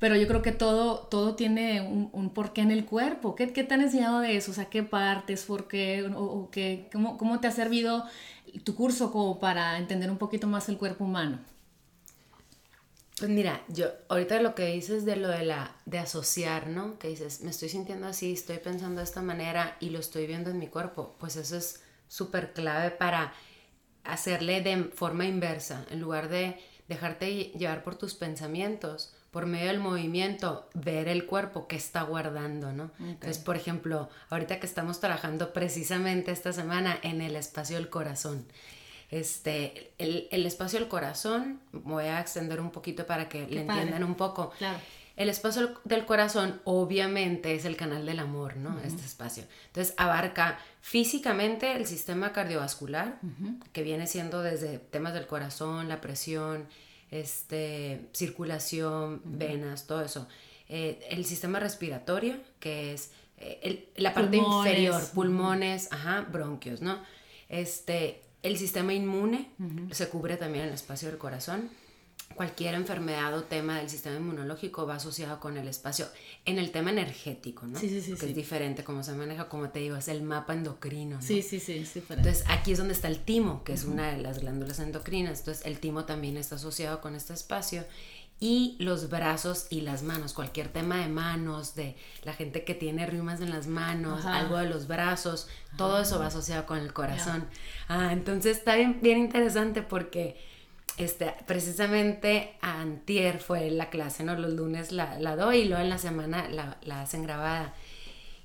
Pero 0.00 0.16
yo 0.16 0.26
creo 0.26 0.40
que 0.40 0.50
todo, 0.50 1.00
todo 1.08 1.36
tiene 1.36 1.82
un, 1.82 2.30
porqué 2.30 2.62
en 2.62 2.70
el 2.70 2.86
cuerpo. 2.86 3.36
¿Qué, 3.36 3.52
¿Qué, 3.52 3.64
te 3.64 3.74
han 3.74 3.82
enseñado 3.82 4.20
de 4.20 4.34
eso? 4.34 4.50
O 4.50 4.54
sea, 4.54 4.64
¿qué 4.64 4.82
partes? 4.82 5.44
¿Por 5.44 5.68
qué? 5.68 6.10
O, 6.16 6.48
qué, 6.50 6.88
cómo, 6.90 7.18
cómo, 7.18 7.38
te 7.38 7.46
ha 7.46 7.52
servido 7.52 8.06
tu 8.64 8.74
curso 8.74 9.12
como 9.12 9.38
para 9.38 9.76
entender 9.76 10.10
un 10.10 10.16
poquito 10.16 10.46
más 10.46 10.70
el 10.70 10.78
cuerpo 10.78 11.04
humano? 11.04 11.38
Pues 13.18 13.30
mira, 13.30 13.62
yo 13.68 13.88
ahorita 14.08 14.40
lo 14.40 14.54
que 14.54 14.64
dices 14.72 15.04
de 15.04 15.16
lo 15.16 15.28
de 15.28 15.44
la 15.44 15.76
de 15.84 15.98
asociar, 15.98 16.68
¿no? 16.68 16.98
Que 16.98 17.08
dices, 17.08 17.42
me 17.42 17.50
estoy 17.50 17.68
sintiendo 17.68 18.06
así, 18.06 18.32
estoy 18.32 18.56
pensando 18.56 19.00
de 19.00 19.04
esta 19.04 19.20
manera 19.20 19.76
y 19.80 19.90
lo 19.90 19.98
estoy 19.98 20.26
viendo 20.26 20.48
en 20.48 20.58
mi 20.58 20.68
cuerpo, 20.68 21.14
pues 21.20 21.36
eso 21.36 21.58
es 21.58 21.82
súper 22.08 22.54
clave 22.54 22.90
para 22.90 23.34
hacerle 24.04 24.62
de 24.62 24.84
forma 24.84 25.26
inversa, 25.26 25.84
en 25.90 26.00
lugar 26.00 26.30
de 26.30 26.58
dejarte 26.88 27.52
llevar 27.58 27.82
por 27.82 27.96
tus 27.96 28.14
pensamientos, 28.14 29.12
por 29.30 29.46
medio 29.46 29.68
del 29.68 29.78
movimiento, 29.78 30.68
ver 30.74 31.08
el 31.08 31.26
cuerpo 31.26 31.68
que 31.68 31.76
está 31.76 32.02
guardando, 32.02 32.72
¿no? 32.72 32.90
Entonces, 32.98 33.38
por 33.38 33.56
ejemplo, 33.56 34.08
ahorita 34.28 34.58
que 34.58 34.66
estamos 34.66 34.98
trabajando 34.98 35.52
precisamente 35.52 36.32
esta 36.32 36.52
semana 36.52 36.98
en 37.02 37.20
el 37.20 37.36
espacio 37.36 37.76
del 37.76 37.88
corazón. 37.88 38.44
Este, 39.10 39.92
el, 39.98 40.28
el 40.30 40.46
espacio 40.46 40.78
del 40.78 40.88
corazón, 40.88 41.60
voy 41.72 42.04
a 42.04 42.20
extender 42.20 42.60
un 42.60 42.70
poquito 42.70 43.06
para 43.06 43.28
que 43.28 43.46
le 43.46 43.62
entiendan 43.62 44.04
un 44.04 44.14
poco. 44.14 44.50
Claro. 44.58 44.78
El 45.16 45.28
espacio 45.28 45.78
del 45.84 46.06
corazón 46.06 46.62
obviamente 46.64 47.54
es 47.54 47.66
el 47.66 47.76
canal 47.76 48.06
del 48.06 48.20
amor, 48.20 48.56
¿no? 48.56 48.80
Este 48.80 49.04
espacio. 49.04 49.44
Entonces 49.66 49.92
abarca 49.98 50.58
físicamente 50.80 51.76
el 51.76 51.86
sistema 51.86 52.32
cardiovascular, 52.32 53.18
que 53.72 53.82
viene 53.82 54.06
siendo 54.06 54.42
desde 54.42 54.78
temas 54.78 55.12
del 55.12 55.26
corazón, 55.26 55.88
la 55.88 56.00
presión, 56.00 56.68
este, 57.10 58.08
circulación, 58.12 59.22
venas, 59.24 59.86
todo 59.86 60.02
eso. 60.02 60.28
Eh, 60.68 61.00
el 61.10 61.24
sistema 61.24 61.58
respiratorio, 61.58 62.36
que 62.58 62.92
es 62.92 63.10
eh, 63.38 63.88
la 63.96 64.14
parte 64.14 64.36
inferior, 64.36 65.02
pulmones, 65.14 65.88
ajá, 65.92 66.26
bronquios, 66.30 66.80
¿no? 66.80 66.98
Este, 67.48 68.22
el 68.42 68.56
sistema 68.56 68.94
inmune 68.94 69.50
se 69.90 70.08
cubre 70.08 70.36
también 70.36 70.64
en 70.64 70.68
el 70.68 70.74
espacio 70.74 71.08
del 71.08 71.18
corazón 71.18 71.70
cualquier 72.40 72.74
enfermedad 72.74 73.36
o 73.36 73.42
tema 73.42 73.76
del 73.76 73.90
sistema 73.90 74.16
inmunológico 74.16 74.86
va 74.86 74.94
asociado 74.94 75.38
con 75.40 75.58
el 75.58 75.68
espacio 75.68 76.06
en 76.46 76.58
el 76.58 76.70
tema 76.70 76.88
energético, 76.88 77.66
¿no? 77.66 77.78
Sí, 77.78 77.90
sí, 77.90 78.00
sí. 78.00 78.14
Que 78.14 78.30
es 78.30 78.34
diferente 78.34 78.82
como 78.82 79.02
se 79.02 79.12
maneja, 79.12 79.50
como 79.50 79.68
te 79.68 79.80
digo, 79.80 79.96
es 79.96 80.08
el 80.08 80.22
mapa 80.22 80.54
endocrino, 80.54 81.16
¿no? 81.16 81.22
Sí, 81.22 81.42
sí, 81.42 81.60
sí, 81.60 81.74
es 81.74 81.94
Entonces, 81.96 82.44
aquí 82.48 82.72
es 82.72 82.78
donde 82.78 82.94
está 82.94 83.08
el 83.08 83.18
timo, 83.18 83.62
que 83.62 83.74
es 83.74 83.84
una 83.84 84.10
de 84.10 84.22
las 84.22 84.38
glándulas 84.38 84.78
endocrinas. 84.78 85.40
Entonces, 85.40 85.66
el 85.66 85.80
timo 85.80 86.06
también 86.06 86.38
está 86.38 86.54
asociado 86.54 87.02
con 87.02 87.14
este 87.14 87.34
espacio. 87.34 87.84
Y 88.42 88.76
los 88.78 89.10
brazos 89.10 89.66
y 89.68 89.82
las 89.82 90.02
manos, 90.02 90.32
cualquier 90.32 90.68
tema 90.68 90.96
de 90.96 91.08
manos, 91.08 91.74
de 91.74 91.94
la 92.22 92.32
gente 92.32 92.64
que 92.64 92.74
tiene 92.74 93.04
riumas 93.04 93.42
en 93.42 93.50
las 93.50 93.66
manos, 93.66 94.24
algo 94.24 94.56
de 94.56 94.66
los 94.66 94.86
brazos, 94.86 95.46
todo 95.76 96.00
eso 96.00 96.18
va 96.18 96.28
asociado 96.28 96.64
con 96.64 96.78
el 96.78 96.94
corazón. 96.94 97.46
Ah, 97.86 98.14
entonces 98.14 98.56
está 98.56 98.76
bien, 98.76 99.00
bien 99.02 99.18
interesante 99.18 99.82
porque 99.82 100.48
este, 100.96 101.34
precisamente 101.46 102.56
antier 102.60 103.40
fue 103.40 103.70
la 103.70 103.90
clase, 103.90 104.24
¿no? 104.24 104.34
Los 104.36 104.52
lunes 104.52 104.92
la, 104.92 105.18
la 105.18 105.36
doy 105.36 105.58
y 105.58 105.64
luego 105.64 105.82
en 105.82 105.90
la 105.90 105.98
semana 105.98 106.48
la, 106.48 106.78
la, 106.82 107.02
hacen 107.02 107.22
grabada. 107.22 107.74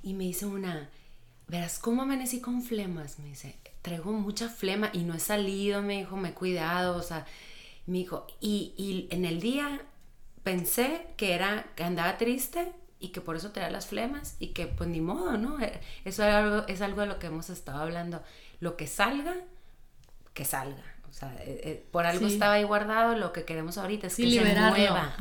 Y 0.03 0.13
me 0.13 0.25
dice 0.25 0.45
una, 0.45 0.89
verás 1.47 1.79
cómo 1.79 2.03
amanecí 2.03 2.41
con 2.41 2.61
flemas, 2.61 3.19
me 3.19 3.29
dice, 3.29 3.57
traigo 3.81 4.11
mucha 4.13 4.49
flema 4.49 4.89
y 4.93 5.03
no 5.03 5.13
he 5.13 5.19
salido, 5.19 5.81
me 5.81 5.97
dijo, 5.97 6.17
me 6.17 6.29
he 6.29 6.33
cuidado, 6.33 6.97
o 6.97 7.01
sea, 7.01 7.25
me 7.85 7.99
dijo, 7.99 8.27
y, 8.39 8.73
y 8.77 9.07
en 9.11 9.25
el 9.25 9.39
día 9.41 9.81
pensé 10.43 11.07
que 11.17 11.33
era, 11.33 11.65
que 11.75 11.83
andaba 11.83 12.17
triste 12.17 12.71
y 12.99 13.09
que 13.09 13.21
por 13.21 13.35
eso 13.35 13.51
traía 13.51 13.69
las 13.69 13.87
flemas 13.87 14.35
y 14.39 14.47
que 14.49 14.67
pues 14.67 14.89
ni 14.89 15.01
modo, 15.01 15.37
¿no? 15.37 15.59
Eh, 15.59 15.79
eso 16.05 16.23
es 16.23 16.33
algo, 16.33 16.67
es 16.67 16.81
algo 16.81 17.01
de 17.01 17.07
lo 17.07 17.19
que 17.19 17.27
hemos 17.27 17.49
estado 17.49 17.79
hablando. 17.79 18.23
Lo 18.59 18.77
que 18.77 18.87
salga, 18.87 19.35
que 20.33 20.45
salga. 20.45 20.83
Sea, 21.15 21.33
eh, 21.39 21.61
eh, 21.63 21.85
por 21.91 22.05
algo 22.05 22.27
estaba 22.27 22.55
ahí 22.55 22.65
guardado, 22.65 23.15
lo 23.15 23.31
que 23.31 23.45
queremos 23.45 23.77
ahorita 23.77 24.07
es 24.07 24.17
que 24.17 24.29
se 24.29 24.43
mueva. 24.43 25.15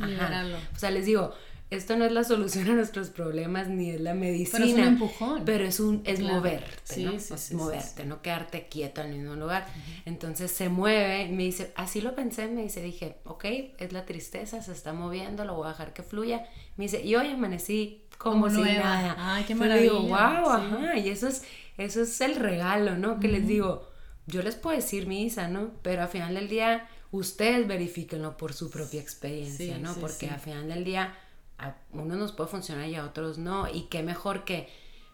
O 0.75 0.77
sea, 0.77 0.91
les 0.91 1.05
digo, 1.05 1.33
esto 1.69 1.95
no 1.95 2.03
es 2.03 2.11
la 2.11 2.25
solución 2.25 2.69
a 2.69 2.73
nuestros 2.73 3.11
problemas 3.11 3.69
ni 3.69 3.91
es 3.91 4.01
la 4.01 4.13
medicina. 4.13 4.59
Pero 4.59 4.65
es 4.65 4.73
un 4.73 4.79
empujón. 4.81 5.45
Pero 5.45 5.63
es, 5.63 5.79
un, 5.79 6.01
es 6.03 6.19
moverte, 6.19 6.97
¿no? 6.97 7.13
moverte, 7.53 8.05
no 8.05 8.21
quedarte 8.21 8.67
quieto 8.67 8.99
en 8.99 9.13
el 9.13 9.19
mismo 9.19 9.35
lugar. 9.35 9.67
Entonces 10.03 10.51
se 10.51 10.67
mueve, 10.67 11.29
me 11.29 11.43
dice, 11.43 11.71
así 11.77 12.01
lo 12.01 12.13
pensé, 12.13 12.49
me 12.49 12.63
dice, 12.63 12.81
dije, 12.81 13.19
ok, 13.23 13.45
es 13.77 13.93
la 13.93 14.05
tristeza, 14.05 14.61
se 14.61 14.73
está 14.73 14.91
moviendo, 14.91 15.45
lo 15.45 15.55
voy 15.55 15.67
a 15.67 15.69
dejar 15.69 15.93
que 15.93 16.03
fluya. 16.03 16.45
Me 16.75 16.83
dice, 16.85 17.05
y 17.05 17.15
hoy 17.15 17.29
amanecí 17.29 18.03
como, 18.17 18.49
si 18.49 18.59
nada. 18.59 19.15
Ay, 19.17 19.45
qué 19.45 19.55
maravilla. 19.55 19.93
digo, 19.93 20.01
wow, 20.01 20.49
ajá, 20.49 20.97
y 20.97 21.07
eso 21.07 21.29
es, 21.29 21.43
eso 21.77 22.01
es 22.01 22.19
el 22.19 22.35
regalo, 22.35 22.97
¿no? 22.97 23.17
Que 23.21 23.29
les 23.29 23.47
digo, 23.47 23.94
yo 24.27 24.41
les 24.41 24.55
puedo 24.55 24.75
decir 24.75 25.07
misa, 25.07 25.47
¿no? 25.47 25.71
Pero 25.81 26.01
al 26.01 26.09
final 26.09 26.35
del 26.35 26.47
día, 26.47 26.87
ustedes 27.11 27.67
verifíquenlo 27.67 28.37
por 28.37 28.53
su 28.53 28.69
propia 28.69 29.01
experiencia, 29.01 29.77
¿no? 29.77 29.93
Porque 29.95 30.29
al 30.29 30.39
final 30.39 30.67
del 30.67 30.83
día, 30.83 31.15
a 31.57 31.75
unos 31.91 32.17
nos 32.17 32.31
puede 32.31 32.49
funcionar 32.49 32.87
y 32.89 32.95
a 32.95 33.05
otros 33.05 33.37
no. 33.37 33.67
Y 33.71 33.83
qué 33.83 34.03
mejor 34.03 34.43
que 34.43 34.67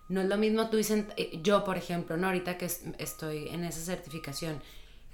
no 0.10 0.22
es 0.22 0.28
lo 0.28 0.38
mismo 0.38 0.70
tú 0.70 0.78
dicen, 0.78 1.08
eh, 1.18 1.40
yo 1.42 1.64
por 1.64 1.78
ejemplo, 1.78 2.18
¿no? 2.18 2.28
Ahorita 2.28 2.58
que 2.58 2.66
estoy 2.66 3.48
en 3.50 3.64
esa 3.64 3.82
certificación, 3.82 4.62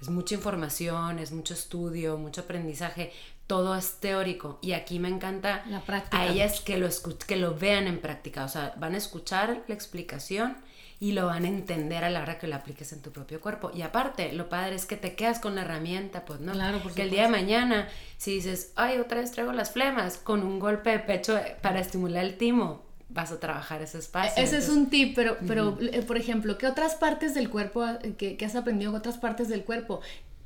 es 0.00 0.08
mucha 0.08 0.34
información, 0.34 1.18
es 1.18 1.32
mucho 1.32 1.54
estudio, 1.54 2.18
mucho 2.18 2.42
aprendizaje, 2.42 3.12
todo 3.46 3.74
es 3.74 3.94
teórico 4.00 4.58
y 4.60 4.72
aquí 4.72 4.98
me 4.98 5.08
encanta 5.08 5.64
la 5.68 5.80
práctica. 5.80 6.20
a 6.20 6.26
ellas 6.26 6.60
que 6.60 6.78
lo, 6.78 6.88
que 7.26 7.36
lo 7.36 7.56
vean 7.56 7.86
en 7.86 8.00
práctica, 8.00 8.44
o 8.44 8.48
sea, 8.48 8.74
van 8.76 8.94
a 8.94 8.98
escuchar 8.98 9.64
la 9.66 9.74
explicación 9.74 10.56
y 11.00 11.12
lo 11.12 11.26
van 11.26 11.44
a 11.44 11.48
entender 11.48 12.04
a 12.04 12.10
la 12.10 12.22
hora 12.22 12.38
que 12.38 12.48
lo 12.48 12.56
apliques 12.56 12.92
en 12.92 13.00
tu 13.00 13.12
propio 13.12 13.40
cuerpo. 13.40 13.70
Y 13.72 13.82
aparte, 13.82 14.32
lo 14.32 14.48
padre 14.48 14.74
es 14.74 14.84
que 14.84 14.96
te 14.96 15.14
quedas 15.14 15.38
con 15.38 15.54
la 15.54 15.62
herramienta, 15.62 16.24
pues, 16.24 16.40
¿no? 16.40 16.52
Claro, 16.52 16.80
porque 16.82 17.02
el 17.02 17.10
día 17.10 17.24
de 17.24 17.28
mañana, 17.28 17.88
si 18.16 18.34
dices, 18.34 18.72
ay, 18.74 18.98
otra 18.98 19.20
vez 19.20 19.30
traigo 19.30 19.52
las 19.52 19.70
flemas, 19.70 20.18
con 20.18 20.42
un 20.42 20.58
golpe 20.58 20.90
de 20.90 20.98
pecho 20.98 21.38
para 21.62 21.78
estimular 21.80 22.24
el 22.24 22.36
timo, 22.36 22.84
vas 23.10 23.30
a 23.30 23.38
trabajar 23.38 23.80
ese 23.80 23.98
espacio. 23.98 24.42
Ese 24.42 24.58
es 24.58 24.68
un 24.68 24.90
tip, 24.90 25.14
pero, 25.14 25.38
pero 25.46 25.78
eh, 25.80 26.02
por 26.02 26.16
ejemplo, 26.16 26.58
¿qué 26.58 26.66
otras 26.66 26.96
partes 26.96 27.34
del 27.34 27.48
cuerpo, 27.48 27.86
que, 28.16 28.36
has 28.44 28.56
aprendido, 28.56 28.92
otras 28.92 29.18
partes 29.18 29.48
del 29.48 29.64
cuerpo? 29.64 30.00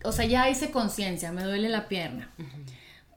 O 0.05 0.12
sea, 0.12 0.27
ya 0.27 0.51
hice 0.51 0.71
conciencia, 0.71 1.33
me 1.33 1.45
duele 1.45 1.69
la 1.69 1.88
pierna 1.88 2.31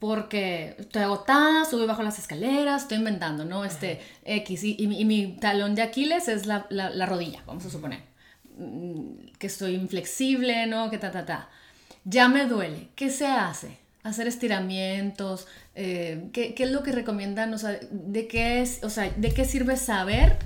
porque 0.05 0.75
estoy 0.77 1.01
agotada, 1.01 1.65
subo 1.65 1.83
y 1.83 1.87
bajo 1.87 2.03
las 2.03 2.19
escaleras, 2.19 2.83
estoy 2.83 2.99
inventando, 2.99 3.43
¿no? 3.43 3.65
Este 3.65 3.99
X, 4.23 4.63
y, 4.63 4.87
mi 4.87 5.37
talón 5.37 5.73
de 5.73 5.81
Aquiles 5.81 6.27
es 6.27 6.45
la, 6.45 6.67
rodilla, 7.05 7.41
vamos 7.47 7.65
a 7.65 7.69
suponer. 7.69 8.01
Mm, 8.57 9.31
que 9.39 9.47
estoy 9.47 9.73
inflexible, 9.73 10.67
¿no? 10.67 10.89
Que 10.89 10.97
ta, 10.97 11.11
ta, 11.11 11.25
ta. 11.25 11.49
Ya 12.03 12.27
me 12.27 12.45
duele. 12.45 12.89
¿Qué 12.95 13.09
se 13.09 13.25
hace? 13.25 13.79
Hacer 14.03 14.27
estiramientos. 14.27 15.47
Eh, 15.73 16.29
¿qué, 16.31 16.53
es 16.57 16.71
lo 16.71 16.83
que 16.83 16.91
recomiendan? 16.91 17.53
O 17.53 17.57
sea, 17.57 17.79
¿de 17.89 18.27
qué, 18.27 18.61
es, 18.61 18.83
o 18.83 18.89
sea, 18.89 19.09
¿de 19.09 19.33
qué 19.33 19.43
sirve 19.43 19.75
saber 19.75 20.37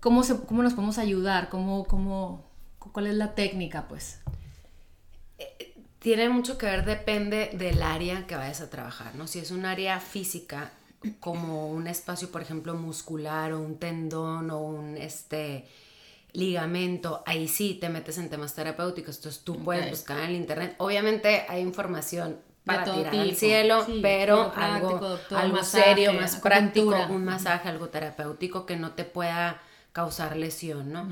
cómo, 0.00 0.24
se, 0.24 0.36
cómo 0.40 0.62
nos 0.64 0.74
podemos 0.74 0.98
ayudar? 0.98 1.48
¿Cómo, 1.48 1.84
cómo, 1.84 2.50
¿Cuál 2.78 3.06
es 3.06 3.14
la 3.14 3.34
técnica, 3.34 3.86
pues? 3.88 4.20
Tiene 6.00 6.28
mucho 6.28 6.58
que 6.58 6.66
ver, 6.66 6.84
depende 6.84 7.50
del 7.52 7.82
área 7.82 8.26
que 8.26 8.34
vayas 8.34 8.60
a 8.60 8.70
trabajar, 8.70 9.14
¿no? 9.14 9.26
Si 9.26 9.38
es 9.38 9.50
un 9.50 9.66
área 9.66 10.00
física, 10.00 10.72
como 11.20 11.70
un 11.70 11.86
espacio, 11.86 12.30
por 12.30 12.42
ejemplo, 12.42 12.74
muscular 12.74 13.52
o 13.52 13.60
un 13.60 13.78
tendón 13.78 14.50
o 14.50 14.60
un 14.60 14.96
este 14.96 15.66
ligamento, 16.32 17.22
ahí 17.26 17.48
sí 17.48 17.78
te 17.80 17.88
metes 17.88 18.18
en 18.18 18.28
temas 18.28 18.54
terapéuticos, 18.54 19.16
entonces 19.16 19.42
tú 19.42 19.62
puedes 19.62 19.90
buscar 19.90 20.18
en 20.20 20.26
el 20.26 20.36
internet. 20.36 20.74
Obviamente 20.78 21.44
hay 21.48 21.62
información 21.62 22.38
para 22.64 22.84
tirar 22.84 23.14
al 23.14 23.34
cielo, 23.34 23.86
pero 24.00 24.52
algo, 24.54 25.18
algo 25.30 25.64
serio, 25.64 26.12
más 26.12 26.36
práctico, 26.36 26.94
un 27.10 27.24
masaje, 27.24 27.68
algo 27.68 27.88
terapéutico 27.88 28.64
que 28.64 28.76
no 28.76 28.92
te 28.92 29.04
pueda 29.04 29.60
causar 29.92 30.36
lesión, 30.36 30.92
¿no? 30.92 31.08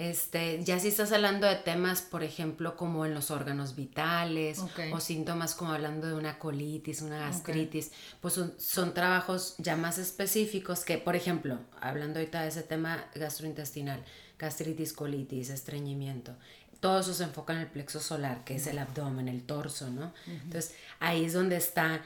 Este, 0.00 0.64
ya 0.64 0.80
si 0.80 0.88
estás 0.88 1.12
hablando 1.12 1.46
de 1.46 1.56
temas, 1.56 2.00
por 2.00 2.22
ejemplo, 2.22 2.74
como 2.74 3.04
en 3.04 3.12
los 3.12 3.30
órganos 3.30 3.76
vitales 3.76 4.58
o 4.94 4.98
síntomas 4.98 5.54
como 5.54 5.72
hablando 5.72 6.06
de 6.06 6.14
una 6.14 6.38
colitis, 6.38 7.02
una 7.02 7.18
gastritis, 7.18 7.92
pues 8.22 8.40
son, 8.56 8.94
trabajos 8.94 9.56
ya 9.58 9.76
más 9.76 9.98
específicos 9.98 10.86
que, 10.86 10.96
por 10.96 11.16
ejemplo, 11.16 11.58
hablando 11.82 12.18
ahorita 12.18 12.40
de 12.40 12.48
ese 12.48 12.62
tema 12.62 13.04
gastrointestinal, 13.14 14.02
gastritis, 14.38 14.94
colitis, 14.94 15.50
estreñimiento, 15.50 16.34
todo 16.80 17.00
eso 17.00 17.12
se 17.12 17.24
enfoca 17.24 17.52
en 17.52 17.58
el 17.58 17.66
plexo 17.66 18.00
solar, 18.00 18.42
que 18.44 18.56
es 18.56 18.66
el 18.68 18.78
abdomen, 18.78 19.28
el 19.28 19.42
torso, 19.42 19.90
¿no? 19.90 20.14
Entonces, 20.26 20.74
ahí 20.98 21.26
es 21.26 21.34
donde 21.34 21.56
está, 21.56 22.02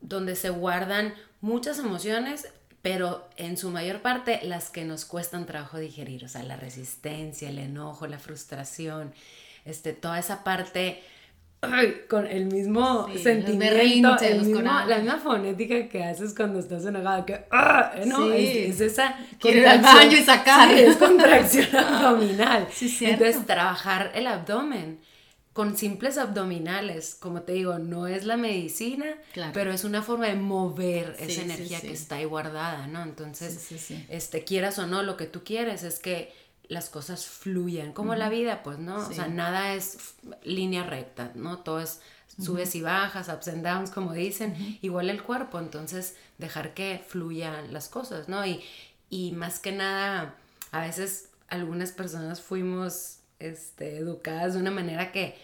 donde 0.00 0.36
se 0.36 0.48
guardan 0.48 1.12
muchas 1.42 1.78
emociones, 1.78 2.48
pero 2.82 3.28
en 3.36 3.56
su 3.56 3.70
mayor 3.70 4.00
parte 4.00 4.40
las 4.42 4.68
que 4.68 4.84
nos 4.84 5.04
cuestan 5.04 5.46
trabajo 5.46 5.78
digerir, 5.78 6.24
o 6.24 6.28
sea, 6.28 6.42
la 6.42 6.56
resistencia, 6.56 7.48
el 7.48 7.58
enojo, 7.58 8.08
la 8.08 8.18
frustración, 8.18 9.14
este, 9.64 9.92
toda 9.92 10.18
esa 10.18 10.42
parte 10.42 11.00
con 12.08 12.26
el 12.26 12.46
mismo 12.46 13.06
sentimiento, 13.16 14.16
la 14.88 14.98
misma 14.98 15.18
fonética 15.18 15.88
que 15.88 16.02
haces 16.02 16.34
cuando 16.34 16.58
estás 16.58 16.84
enojado, 16.84 17.24
que 17.24 17.44
¡ah! 17.52 17.92
¿no? 18.04 18.32
Es, 18.32 18.80
esa 18.80 19.16
ir 19.44 19.64
al 19.64 19.80
baño 19.80 20.16
y 20.16 20.24
sacar. 20.24 20.72
es 20.72 20.96
contracción 20.96 21.76
abdominal. 21.76 22.66
Entonces, 23.00 23.46
trabajar 23.46 24.10
el 24.16 24.26
abdomen 24.26 24.98
con 25.52 25.76
simples 25.76 26.16
abdominales, 26.16 27.14
como 27.14 27.42
te 27.42 27.52
digo, 27.52 27.78
no 27.78 28.06
es 28.06 28.24
la 28.24 28.36
medicina, 28.36 29.06
pero 29.52 29.72
es 29.72 29.84
una 29.84 30.02
forma 30.02 30.26
de 30.26 30.34
mover 30.34 31.16
esa 31.18 31.42
energía 31.42 31.80
que 31.80 31.92
está 31.92 32.16
ahí 32.16 32.24
guardada, 32.24 32.86
¿no? 32.86 33.02
Entonces, 33.02 33.70
este 34.08 34.44
quieras 34.44 34.78
o 34.78 34.86
no, 34.86 35.02
lo 35.02 35.16
que 35.16 35.26
tú 35.26 35.44
quieres 35.44 35.82
es 35.82 35.98
que 35.98 36.32
las 36.68 36.88
cosas 36.88 37.26
fluyan, 37.26 37.92
como 37.92 38.14
la 38.14 38.30
vida, 38.30 38.62
pues, 38.62 38.78
¿no? 38.78 38.96
O 38.96 39.12
sea, 39.12 39.28
nada 39.28 39.74
es 39.74 40.14
línea 40.42 40.84
recta, 40.84 41.32
¿no? 41.34 41.58
Todo 41.58 41.80
es 41.80 42.00
subes 42.40 42.74
y 42.74 42.80
bajas, 42.80 43.28
ups 43.28 43.48
and 43.48 43.62
downs, 43.62 43.90
como 43.90 44.14
dicen, 44.14 44.78
igual 44.80 45.10
el 45.10 45.22
cuerpo, 45.22 45.58
entonces 45.58 46.16
dejar 46.38 46.72
que 46.72 47.04
fluyan 47.06 47.74
las 47.74 47.88
cosas, 47.88 48.26
¿no? 48.28 48.46
Y, 48.46 48.62
y 49.10 49.32
más 49.32 49.58
que 49.58 49.72
nada, 49.72 50.34
a 50.70 50.80
veces 50.80 51.28
algunas 51.48 51.92
personas 51.92 52.40
fuimos 52.40 53.18
este, 53.42 53.98
educadas 53.98 54.54
de 54.54 54.60
una 54.60 54.70
manera 54.70 55.12
que 55.12 55.34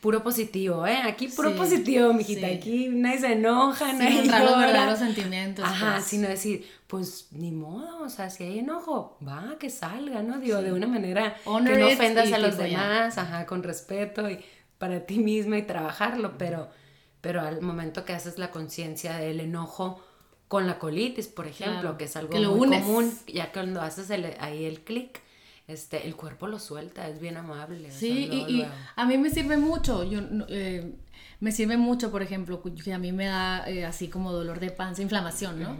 puro 0.00 0.22
positivo, 0.22 0.86
¿eh? 0.86 0.98
Aquí 1.04 1.28
puro 1.28 1.56
positivo, 1.56 2.12
mijita. 2.12 2.46
Aquí 2.46 2.88
nadie 2.88 3.18
se 3.18 3.32
enoja, 3.32 3.92
nadie 3.92 4.22
sí, 4.22 4.28
los 4.28 4.58
verdaderos 4.58 4.98
sentimientos. 4.98 5.64
Ajá, 5.64 5.94
pues. 5.94 6.04
sino 6.04 6.28
decir, 6.28 6.66
pues 6.86 7.28
ni 7.32 7.50
modo, 7.50 8.02
o 8.02 8.08
sea, 8.08 8.30
si 8.30 8.44
hay 8.44 8.58
enojo, 8.60 9.18
va, 9.26 9.56
que 9.58 9.70
salga, 9.70 10.22
¿no? 10.22 10.38
Digo, 10.38 10.62
de 10.62 10.72
una 10.72 10.86
manera 10.86 11.36
que 11.44 11.78
no 11.78 11.86
ofendas 11.88 12.32
a 12.32 12.38
los 12.38 12.56
demás, 12.56 13.18
ajá, 13.18 13.46
con 13.46 13.62
respeto 13.62 14.30
y 14.30 14.38
para 14.78 15.06
ti 15.06 15.18
misma 15.18 15.58
y 15.58 15.62
trabajarlo, 15.62 16.36
pero, 16.38 16.68
pero 17.20 17.40
al 17.40 17.62
momento 17.62 18.04
que 18.04 18.12
haces 18.12 18.38
la 18.38 18.50
conciencia 18.50 19.16
del 19.16 19.40
enojo 19.40 20.02
con 20.48 20.66
la 20.66 20.78
colitis, 20.78 21.26
por 21.26 21.46
ejemplo, 21.46 21.98
que 21.98 22.04
es 22.04 22.16
algo 22.16 22.38
muy 22.38 22.68
común, 22.68 23.12
ya 23.26 23.50
cuando 23.52 23.80
haces 23.80 24.10
ahí 24.10 24.64
el 24.64 24.82
clic, 24.82 25.20
este, 25.68 26.06
el 26.06 26.14
cuerpo 26.14 26.46
lo 26.46 26.58
suelta, 26.60 27.08
es 27.08 27.20
bien 27.20 27.36
amable. 27.36 27.90
Sí, 27.90 28.28
y, 28.48 28.64
a 28.94 29.04
mí 29.04 29.18
me 29.18 29.30
sirve 29.30 29.56
mucho, 29.56 30.04
yo, 30.04 30.20
eh, 30.48 30.94
me 31.40 31.50
sirve 31.50 31.76
mucho, 31.76 32.12
por 32.12 32.22
ejemplo, 32.22 32.62
que 32.62 32.92
a 32.92 32.98
mí 32.98 33.10
me 33.10 33.26
da 33.26 33.68
eh, 33.68 33.84
así 33.84 34.08
como 34.08 34.32
dolor 34.32 34.60
de 34.60 34.70
panza, 34.70 35.02
inflamación, 35.02 35.60
¿no? 35.60 35.76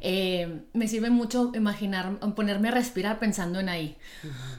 Eh, 0.00 0.60
me 0.74 0.86
sirve 0.88 1.08
mucho 1.08 1.52
imaginar, 1.54 2.18
ponerme 2.34 2.68
a 2.68 2.72
respirar 2.72 3.18
pensando 3.18 3.60
en 3.60 3.70
ahí. 3.70 3.96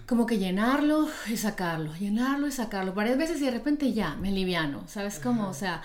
Como 0.08 0.26
que 0.26 0.40
llenarlo 0.40 1.08
y 1.32 1.38
sacarlo, 1.38 1.96
llenarlo 1.96 2.48
y 2.48 2.52
sacarlo. 2.52 2.94
Varias 2.96 3.20
veces 3.20 3.40
y 3.42 3.46
de 3.46 3.52
repente 3.52 3.94
ya, 3.94 4.16
me 4.16 4.32
liviano, 4.32 4.84
¿sabes 4.88 5.20
cómo? 5.20 5.48
O 5.48 5.54
sea, 5.54 5.84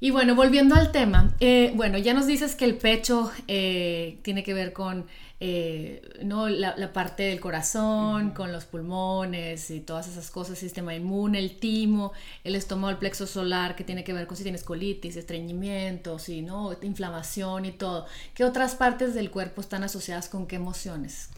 y 0.00 0.10
bueno, 0.10 0.34
volviendo 0.34 0.74
al 0.76 0.92
tema, 0.92 1.34
bueno, 1.74 1.98
ya 1.98 2.14
nos 2.14 2.26
dices 2.26 2.54
que 2.54 2.64
el 2.64 2.78
pecho 2.78 3.30
tiene 3.46 4.42
que 4.42 4.54
ver 4.54 4.72
con 4.72 5.04
eh, 5.40 6.02
¿no? 6.24 6.48
La, 6.48 6.92
parte 6.92 7.22
del 7.22 7.38
corazón, 7.38 8.30
con 8.30 8.50
los 8.50 8.64
pulmones 8.64 9.70
y 9.70 9.80
todas 9.80 10.08
esas 10.08 10.30
cosas, 10.30 10.58
sistema 10.58 10.94
inmune, 10.94 11.38
el 11.38 11.58
timo, 11.58 12.12
el 12.42 12.56
estómago, 12.56 12.90
el 12.90 12.96
plexo 12.96 13.26
solar, 13.26 13.76
que 13.76 13.84
tiene 13.84 14.02
que 14.02 14.12
ver 14.12 14.26
con 14.26 14.36
si 14.36 14.42
tienes 14.42 14.64
colitis, 14.64 15.16
estreñimiento, 15.16 16.18
si, 16.18 16.42
¿no? 16.42 16.76
inflamación 16.82 17.66
y 17.66 17.72
todo. 17.72 18.06
¿Qué 18.34 18.44
otras 18.44 18.74
partes 18.74 19.14
del 19.14 19.30
cuerpo 19.30 19.60
están 19.60 19.84
asociadas 19.84 20.28
con 20.28 20.46
qué 20.46 20.56
emociones? 20.56 21.28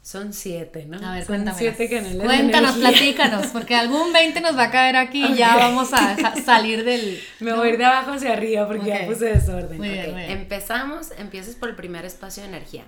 Son 0.00 0.32
siete, 0.32 0.86
¿no? 0.86 1.04
A 1.04 1.14
ver, 1.16 1.26
Son 1.26 1.44
siete 1.58 1.88
Cuéntanos, 1.88 2.76
platícanos, 2.76 3.48
porque 3.48 3.74
algún 3.74 4.12
20 4.12 4.40
nos 4.40 4.56
va 4.56 4.64
a 4.64 4.70
caer 4.70 4.96
aquí 4.96 5.26
y 5.26 5.34
ya 5.34 5.56
vamos 5.56 5.92
a 5.92 6.36
salir 6.42 6.84
del... 6.84 7.20
Me 7.40 7.52
voy 7.52 7.68
a 7.68 7.70
ir 7.72 7.76
de 7.76 7.84
abajo 7.84 8.12
hacia 8.12 8.32
arriba 8.32 8.66
porque 8.66 8.86
ya 8.86 9.04
puse 9.04 9.26
desorden. 9.26 9.84
Empezamos, 9.84 11.10
empiezas 11.18 11.56
por 11.56 11.68
el 11.68 11.74
primer 11.74 12.04
espacio 12.06 12.44
de 12.44 12.48
energía 12.48 12.84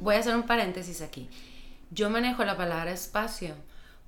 voy 0.00 0.16
a 0.16 0.18
hacer 0.18 0.34
un 0.34 0.44
paréntesis 0.44 1.00
aquí. 1.02 1.28
Yo 1.90 2.10
manejo 2.10 2.44
la 2.44 2.56
palabra 2.56 2.92
espacio 2.92 3.54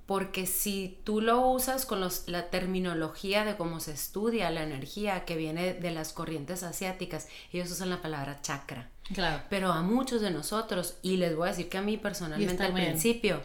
porque 0.09 0.47
si 0.47 0.99
tú 1.05 1.21
lo 1.21 1.47
usas 1.47 1.85
con 1.85 2.01
la 2.01 2.49
terminología 2.49 3.45
de 3.45 3.57
cómo 3.57 3.79
se 3.79 3.93
estudia 3.93 4.51
la 4.51 4.63
energía 4.63 5.27
que 5.27 5.37
viene 5.37 5.75
de 5.75 5.91
las 5.91 6.15
corrientes 6.15 6.63
asiáticas, 6.63 7.29
ellos 7.53 7.71
usan 7.71 7.91
la 7.91 8.01
palabra 8.01 8.41
chakra. 8.41 8.89
Claro. 9.13 9.43
Pero 9.51 9.71
a 9.71 9.83
muchos 9.83 10.23
de 10.23 10.31
nosotros, 10.31 10.97
y 11.03 11.19
les 11.19 11.37
voy 11.37 11.49
a 11.49 11.51
decir 11.51 11.69
que 11.69 11.77
a 11.77 11.83
mí 11.83 11.99
personalmente 11.99 12.63
al 12.63 12.73
principio, 12.73 13.43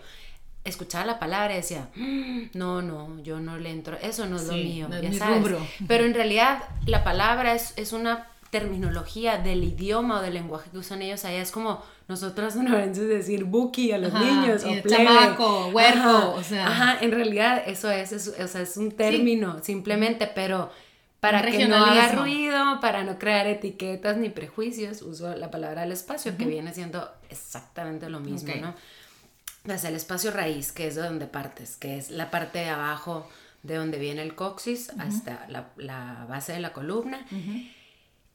escuchaba 0.64 1.06
la 1.06 1.20
palabra 1.20 1.54
y 1.54 1.58
decía, 1.58 1.90
mm, 1.96 2.52
no, 2.54 2.82
no, 2.82 3.22
yo 3.22 3.42
no 3.42 3.58
le 3.58 3.70
entro, 3.70 3.98
eso 4.02 4.26
no 4.26 4.38
es 4.38 4.48
lo 4.48 4.54
mío, 4.54 4.88
ya 5.02 5.12
sabes. 5.12 5.46
Pero 5.86 6.06
en 6.06 6.14
realidad 6.14 6.64
la 6.86 7.04
palabra 7.04 7.56
es, 7.56 7.74
es 7.76 7.92
una 7.92 8.30
terminología 8.52 9.38
del 9.38 9.66
idioma 9.66 10.20
o 10.20 10.22
del 10.22 10.36
lenguaje 10.36 10.70
que 10.70 10.78
usan 10.78 11.02
ellos 11.02 11.26
allá. 11.26 11.42
Es 11.42 11.52
como 11.52 11.84
nosotros 12.14 12.54
sonorenses 12.54 13.08
decir 13.20 13.44
buki 13.44 13.92
a 13.92 13.98
los 13.98 14.14
niños 14.14 14.64
o 14.64 14.88
chamaco, 14.88 15.68
huerco, 15.68 16.36
o 16.36 16.44
sea. 16.44 16.68
Ajá, 16.68 16.98
en 17.02 17.12
realidad 17.12 17.64
eso 17.66 17.90
es, 17.90 18.12
es, 18.12 18.28
o 18.28 18.48
sea, 18.48 18.62
es 18.62 18.78
un 18.78 18.92
término 18.92 19.64
simplemente, 19.64 20.28
pero 20.28 20.70
para 21.20 21.42
que 21.42 21.68
no 21.68 21.78
haga 21.78 22.12
ruido, 22.12 22.80
para 22.82 23.04
no 23.04 23.18
crear 23.18 23.48
etiquetas 23.48 24.18
ni 24.18 24.30
prejuicios, 24.30 25.02
uso 25.02 25.36
la 25.36 25.50
palabra 25.50 25.82
del 25.82 25.94
espacio, 25.94 26.38
que 26.38 26.46
viene 26.46 26.74
siendo 26.74 27.10
exactamente 27.30 28.10
lo 28.10 28.20
mismo, 28.20 28.54
¿no? 28.62 28.76
Entonces, 29.64 29.90
el 29.90 29.96
espacio 29.96 30.32
raíz, 30.32 30.74
que 30.74 30.88
es 30.88 30.96
de 30.96 31.04
donde 31.04 31.26
partes, 31.26 31.78
que 31.78 31.98
es 31.98 32.12
la 32.12 32.30
parte 32.30 32.60
de 32.60 32.70
abajo 32.70 33.30
de 33.64 33.76
donde 33.76 33.98
viene 33.98 34.22
el 34.22 34.36
coxis 34.36 34.90
hasta 35.00 35.46
la, 35.48 35.70
la, 35.78 36.26
base 36.28 36.52
de 36.52 36.60
la 36.60 36.74
columna. 36.74 37.26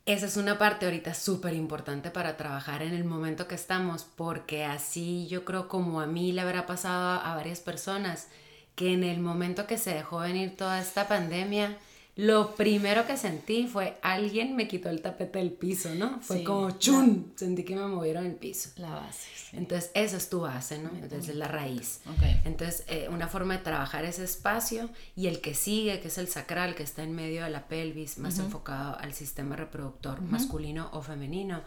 Esa 0.09 0.25
es 0.25 0.39
una 0.39 0.57
parte 0.57 0.87
ahorita 0.87 1.13
súper 1.13 1.53
importante 1.53 2.11
para 2.11 2.39
trabajar 2.39 2.81
en 2.81 2.95
el 2.95 3.05
momento 3.05 3.47
que 3.47 3.55
estamos, 3.55 4.07
porque 4.17 4.65
así 4.65 5.27
yo 5.29 5.45
creo 5.45 5.69
como 5.69 6.01
a 6.01 6.07
mí 6.07 6.33
le 6.33 6.41
habrá 6.41 6.65
pasado 6.65 7.21
a 7.21 7.35
varias 7.35 7.61
personas, 7.61 8.29
que 8.75 8.95
en 8.95 9.05
el 9.05 9.21
momento 9.21 9.67
que 9.67 9.77
se 9.77 9.93
dejó 9.93 10.21
venir 10.21 10.57
toda 10.57 10.81
esta 10.81 11.09
pandemia, 11.09 11.77
lo 12.19 12.57
primero 12.57 13.07
que 13.07 13.17
sentí 13.17 13.69
fue 13.69 13.97
alguien 14.03 14.57
me 14.57 14.67
quitó 14.67 14.91
el 14.91 15.03
tapete 15.03 15.39
del 15.39 15.53
piso, 15.53 15.95
¿no? 15.95 16.19
Fue 16.21 16.43
como 16.43 16.73
chun, 16.73 17.33
sentí 17.37 17.63
que 17.63 17.77
me 17.77 17.87
movieron 17.87 18.27
el 18.27 18.35
piso. 18.35 18.71
La 18.75 18.91
base. 18.91 19.29
Entonces, 19.53 19.93
eso 19.95 20.17
es 20.17 20.29
tu 20.29 20.41
base, 20.41 20.81
¿no? 20.81 20.91
Entonces, 20.95 21.29
es 21.29 21.37
la 21.37 21.47
raíz. 21.47 22.01
Entonces, 22.45 22.83
eh, 22.89 23.09
una 23.09 23.29
forma 23.29 23.59
de 23.59 23.63
trabajar 23.63 24.05
ese 24.05 24.25
espacio 24.25 24.91
y 25.15 25.29
el 25.29 25.41
que 25.41 25.55
sigue, 25.55 26.01
que 26.01 26.09
es 26.09 26.19
el 26.19 26.27
sacral, 26.27 26.75
que 26.75 26.83
está 26.83 27.05
en 27.05 27.15
medio 27.15 27.45
de 27.45 27.51
la 27.51 27.69
pelvis, 27.69 28.19
más 28.19 28.41
enfocado 28.41 28.99
al 28.99 29.15
sistema 29.15 29.55
reproductor 29.55 30.21
masculino 30.21 30.91
o 30.93 31.03
femenino, 31.03 31.63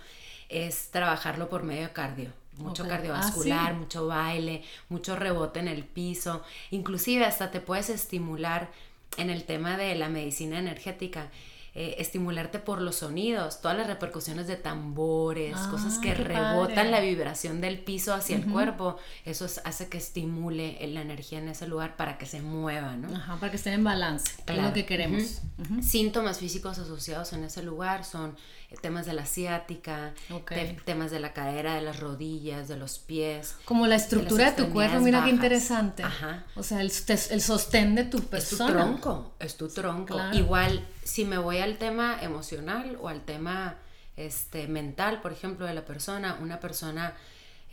es 0.49 0.89
trabajarlo 0.91 1.47
por 1.47 1.63
medio 1.63 1.83
de 1.83 1.93
cardio 1.93 2.33
mucho 2.57 2.85
cardiovascular, 2.85 3.71
ah, 3.71 3.73
mucho 3.73 4.07
baile, 4.07 4.63
mucho 4.89 5.15
rebote 5.15 5.61
en 5.61 5.69
el 5.69 5.85
piso, 5.85 6.43
inclusive 6.69 7.25
hasta 7.25 7.49
te 7.49 7.61
puedes 7.61 7.89
estimular 7.89 8.69
en 9.17 9.29
el 9.29 9.43
tema 9.43 9.77
de 9.77 9.95
la 9.95 10.09
medicina 10.09 10.59
energética, 10.59 11.31
eh, 11.73 11.95
estimularte 11.99 12.59
por 12.59 12.81
los 12.81 12.97
sonidos, 12.97 13.61
todas 13.61 13.77
las 13.77 13.87
repercusiones 13.87 14.45
de 14.45 14.57
tambores, 14.57 15.55
cosas 15.57 15.99
que 15.99 16.13
rebotan 16.13 16.91
la 16.91 16.99
vibración 16.99 17.61
del 17.61 17.79
piso 17.79 18.13
hacia 18.13 18.35
el 18.35 18.45
cuerpo, 18.45 18.97
eso 19.23 19.45
hace 19.63 19.87
que 19.87 19.97
estimule 19.97 20.77
la 20.87 21.01
energía 21.01 21.39
en 21.39 21.47
ese 21.47 21.67
lugar 21.67 21.95
para 21.95 22.17
que 22.17 22.25
se 22.25 22.41
mueva, 22.41 22.97
¿no? 22.97 23.15
Ajá, 23.15 23.37
para 23.37 23.51
que 23.51 23.55
estén 23.55 23.73
en 23.73 23.85
balance, 23.85 24.33
es 24.45 24.57
lo 24.57 24.73
que 24.73 24.85
queremos. 24.85 25.41
Síntomas 25.81 26.39
físicos 26.39 26.77
asociados 26.77 27.31
en 27.31 27.45
ese 27.45 27.63
lugar 27.63 28.03
son 28.03 28.35
temas 28.81 29.05
de 29.05 29.13
la 29.13 29.25
ciática, 29.25 30.13
temas 30.85 31.11
de 31.11 31.19
la 31.19 31.33
cadera, 31.33 31.75
de 31.75 31.81
las 31.81 31.99
rodillas, 31.99 32.67
de 32.67 32.77
los 32.77 32.99
pies. 32.99 33.55
Como 33.65 33.87
la 33.87 33.95
estructura 33.95 34.51
de, 34.51 34.63
tu 34.63 34.71
cuerpo, 34.71 34.99
mira 34.99 35.23
qué 35.23 35.29
interesante. 35.29 36.03
Ajá. 36.03 36.45
O 36.55 36.63
sea, 36.63 36.81
el, 36.81 36.91
el, 37.31 37.41
sostén 37.41 37.95
de 37.95 38.05
tu 38.05 38.21
persona. 38.23 38.69
Es 38.69 38.73
tu 38.73 38.79
tronco, 38.79 39.33
es 39.39 39.57
tu 39.57 39.67
tronco. 39.67 40.19
Igual, 40.33 40.87
si 41.03 41.25
me 41.25 41.37
voy 41.37 41.59
al 41.59 41.77
tema 41.77 42.17
emocional 42.21 42.97
o 43.01 43.09
al 43.09 43.23
tema 43.23 43.77
este, 44.17 44.67
mental, 44.67 45.21
por 45.21 45.31
ejemplo, 45.31 45.65
de 45.65 45.73
la 45.73 45.85
persona, 45.85 46.37
una 46.41 46.59
persona 46.59 47.15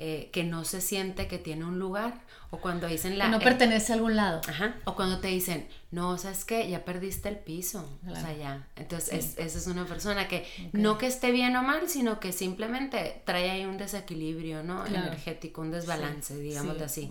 eh, 0.00 0.30
que 0.32 0.44
no 0.44 0.64
se 0.64 0.80
siente 0.80 1.26
que 1.26 1.38
tiene 1.38 1.64
un 1.64 1.80
lugar, 1.80 2.20
o 2.50 2.58
cuando 2.58 2.86
dicen 2.86 3.18
la... 3.18 3.24
Que 3.24 3.30
no 3.32 3.40
pertenece 3.40 3.92
a 3.92 3.96
algún 3.96 4.14
lado. 4.14 4.40
Ajá, 4.48 4.76
o 4.84 4.94
cuando 4.94 5.18
te 5.18 5.26
dicen, 5.26 5.66
no, 5.90 6.16
¿sabes 6.18 6.44
qué? 6.44 6.70
Ya 6.70 6.84
perdiste 6.84 7.28
el 7.28 7.36
piso, 7.36 7.84
o 8.08 8.14
sea, 8.14 8.32
ya. 8.32 8.68
Entonces, 8.76 9.34
esa 9.36 9.58
es 9.58 9.66
una 9.66 9.86
persona 9.86 10.28
que 10.28 10.46
no 10.72 10.98
que 10.98 11.08
esté 11.08 11.32
bien 11.32 11.56
o 11.56 11.62
mal, 11.64 11.88
sino 11.88 12.20
que 12.20 12.32
simplemente 12.32 13.22
trae 13.24 13.50
ahí 13.50 13.64
un 13.64 13.76
desequilibrio, 13.76 14.62
¿no? 14.62 14.86
Energético, 14.86 15.62
un 15.62 15.72
desbalance, 15.72 16.38
digamos 16.38 16.80
así. 16.80 17.10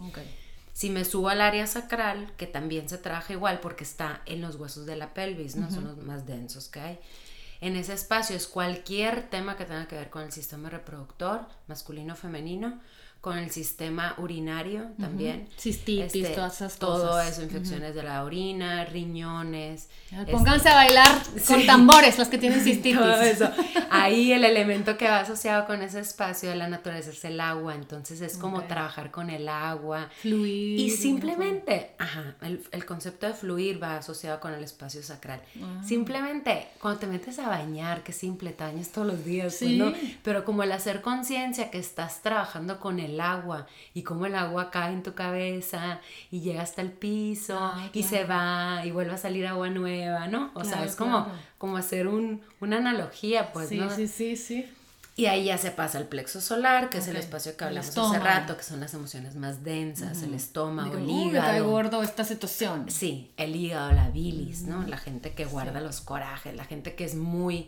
Si 0.78 0.92
me 0.92 1.06
subo 1.06 1.30
al 1.30 1.42
área 1.42 1.66
sacral, 1.66 2.32
que 2.38 2.46
también 2.46 2.88
se 2.88 3.00
trabaja 3.00 3.34
igual 3.34 3.60
porque 3.62 3.84
está 3.84 4.22
en 4.28 4.42
los 4.42 4.58
huesos 4.58 4.86
de 4.86 4.96
la 4.96 5.12
pelvis, 5.16 5.56
¿no? 5.56 5.72
Son 5.72 5.86
los 5.86 5.98
más 5.98 6.28
densos 6.28 6.68
que 6.68 6.80
hay 6.80 7.00
en 7.62 7.76
ese 7.76 7.94
espacio 7.94 8.36
es 8.36 8.48
cualquier 8.48 9.30
tema 9.30 9.58
que 9.58 9.66
tenga 9.66 9.88
que 9.88 9.96
ver 9.96 10.10
con 10.10 10.22
el 10.22 10.32
sistema 10.32 10.70
reproductor, 10.70 11.48
masculino 11.68 12.13
o 12.13 12.16
femenino, 12.16 12.80
con 13.28 13.38
el 13.38 13.52
sistema 13.52 14.16
urinario 14.20 14.86
también. 14.98 15.50
Cistitis, 15.60 16.16
este, 16.16 16.34
todas 16.34 16.56
esas 16.56 16.80
Todo 16.80 17.20
eso, 17.20 17.44
infecciones 17.44 17.94
de 17.94 18.02
la 18.02 18.24
orina, 18.24 18.86
riñones. 18.86 19.90
Pónganse 20.32 20.70
a 20.70 20.76
bailar 20.76 21.22
con 21.46 21.66
tambores 21.66 22.18
los 22.18 22.30
que 22.30 22.38
tienen 22.38 22.62
cistitis. 22.63 22.98
Todo 22.98 23.22
eso. 23.22 23.52
Ahí 23.90 24.32
el 24.32 24.46
elemento 24.46 24.98
que 24.98 25.10
va 25.10 25.20
asociado 25.20 25.68
con 25.68 25.82
ese 25.82 26.00
espacio 26.00 26.50
de 26.50 26.56
la 26.56 26.70
naturaleza 26.70 27.10
es 27.10 27.26
el 27.26 27.42
agua, 27.42 27.76
entonces 27.76 28.22
es 28.22 28.38
como 28.38 28.63
trabajar 28.63 29.12
con 29.12 29.30
el 29.30 29.50
agua. 29.50 30.08
Fluir. 30.22 30.80
Y 30.80 30.90
simplemente, 30.90 31.92
ajá, 31.98 32.34
el, 32.40 32.86
concepto 32.86 33.28
de 33.28 33.34
fluir 33.34 33.84
va 33.84 33.98
asociado 33.98 34.40
con 34.40 34.54
el 34.54 34.63
espacio 34.63 35.04
sacral. 35.04 35.42
Ah. 35.62 35.84
Simplemente, 35.86 36.70
cuando 36.80 37.02
te 37.02 37.08
metes 37.08 37.40
a 37.40 37.50
bañar, 37.50 38.04
que 38.04 38.13
simple, 38.13 38.52
te 38.52 38.63
bañas 38.63 38.88
todos 38.88 39.08
los 39.08 39.26
días, 39.26 39.58
pues, 39.60 39.72
¿no? 39.72 39.92
Pero 40.24 40.46
como 40.46 40.63
el 40.63 40.72
hacer 40.72 41.02
conciencia 41.02 41.70
que 41.70 41.80
estás 41.80 42.22
trabajando 42.22 42.80
con 42.80 43.02
el 43.02 43.16
agua 43.21 43.67
y 43.93 44.03
cómo 44.03 44.25
el 44.25 44.36
agua 44.36 44.71
cae 44.71 44.93
en 44.93 45.03
tu 45.03 45.13
cabeza 45.13 45.99
y 46.32 46.41
llega 46.41 46.62
hasta 46.62 46.82
el 46.82 46.91
piso 46.91 47.58
ah, 47.60 47.89
y 47.93 48.03
se 48.03 48.25
va 48.25 48.82
y 48.86 48.91
vuelve 48.91 49.13
a 49.13 49.17
salir 49.17 49.47
agua 49.47 49.69
nueva, 49.69 50.27
¿no? 50.27 50.51
O 50.53 50.63
sea, 50.63 50.84
es 50.86 50.95
como, 50.95 51.27
como 51.58 51.77
hacer 51.77 52.08
un, 52.08 52.41
una 52.60 52.77
analogía, 52.77 53.51
pues, 53.53 53.69
sí, 53.69 53.82
Sí, 53.95 54.08
sí, 54.08 54.36
sí. 54.36 54.69
Y 55.17 55.25
ahí 55.25 55.45
ya 55.45 55.58
se 55.58 55.71
pasa 55.71 55.97
el 55.97 56.06
plexo 56.06 56.39
solar, 56.41 56.91
que 56.91 56.99
es 56.99 57.08
el 57.08 57.15
espacio 57.15 57.58
que 57.58 57.63
hablamos 57.63 57.97
hace 57.97 58.19
rato, 58.19 58.56
que 58.56 58.62
son 58.62 58.80
las 58.80 58.93
emociones 58.93 59.36
más 59.36 59.63
densas, 59.63 60.21
el 60.21 60.36
estómago, 60.36 60.95
el 60.95 61.10
hígado. 61.10 61.67
gordo 61.67 62.03
esta 62.03 62.23
situación. 62.23 62.86
Sí, 62.91 63.32
el 63.36 63.56
hígado, 63.56 63.93
la 63.93 64.12
bilis, 64.12 64.63
¿no? 64.63 64.84
La 64.84 64.97
gente 64.97 65.34
que 65.34 65.45
guarda 65.45 65.82
los 65.82 66.01
corajes, 66.01 66.56
la 66.56 66.65
gente 66.65 66.93
que 66.93 67.03
es 67.03 67.15
muy 67.15 67.67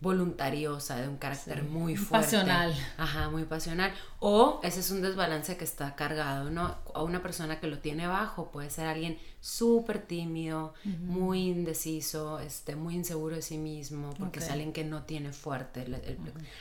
voluntariosa, 0.00 0.96
de 0.96 1.08
un 1.08 1.16
carácter 1.16 1.62
muy 1.62 1.96
fuerte. 1.96 2.26
Pasional. 2.26 2.74
Ajá, 2.98 3.30
muy 3.30 3.44
pasional. 3.44 3.92
O 4.20 4.60
ese 4.62 4.80
es 4.80 4.90
un 4.90 5.00
desbalance 5.00 5.56
que 5.56 5.64
está 5.64 5.94
cargado, 5.94 6.50
¿no? 6.50 6.76
O 6.92 7.04
una 7.04 7.22
persona 7.22 7.60
que 7.60 7.66
lo 7.66 7.78
tiene 7.78 8.06
bajo 8.06 8.50
puede 8.50 8.68
ser 8.68 8.86
alguien 8.86 9.18
súper 9.40 10.00
tímido, 10.00 10.74
muy 10.84 11.48
indeciso, 11.48 12.40
este, 12.40 12.76
muy 12.76 12.94
inseguro 12.94 13.36
de 13.36 13.42
sí 13.42 13.58
mismo, 13.58 14.12
porque 14.18 14.40
es 14.40 14.50
alguien 14.50 14.72
que 14.72 14.84
no 14.84 15.02
tiene 15.04 15.32
fuerte. 15.32 15.86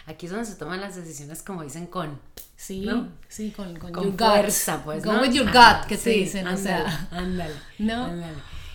Aquí 0.06 0.28
es 0.28 0.32
donde 0.32 0.46
se 0.46 0.56
toman 0.56 0.80
las 0.80 0.96
decisiones, 0.96 1.42
como 1.42 1.64
dicen, 1.64 1.88
con... 1.88 2.20
Sí, 2.58 2.90
sí, 3.28 3.52
con, 3.52 3.78
con, 3.78 4.18
fuerza, 4.18 4.82
pues, 4.86 5.04
Go 5.04 5.20
with 5.20 5.34
your 5.34 5.48
gut, 5.48 5.88
que 5.90 5.98
se 5.98 6.12
dicen, 6.12 6.48
o 6.48 6.56
sea. 6.56 7.10
Ándale, 7.12 7.56
¿no? 7.80 8.10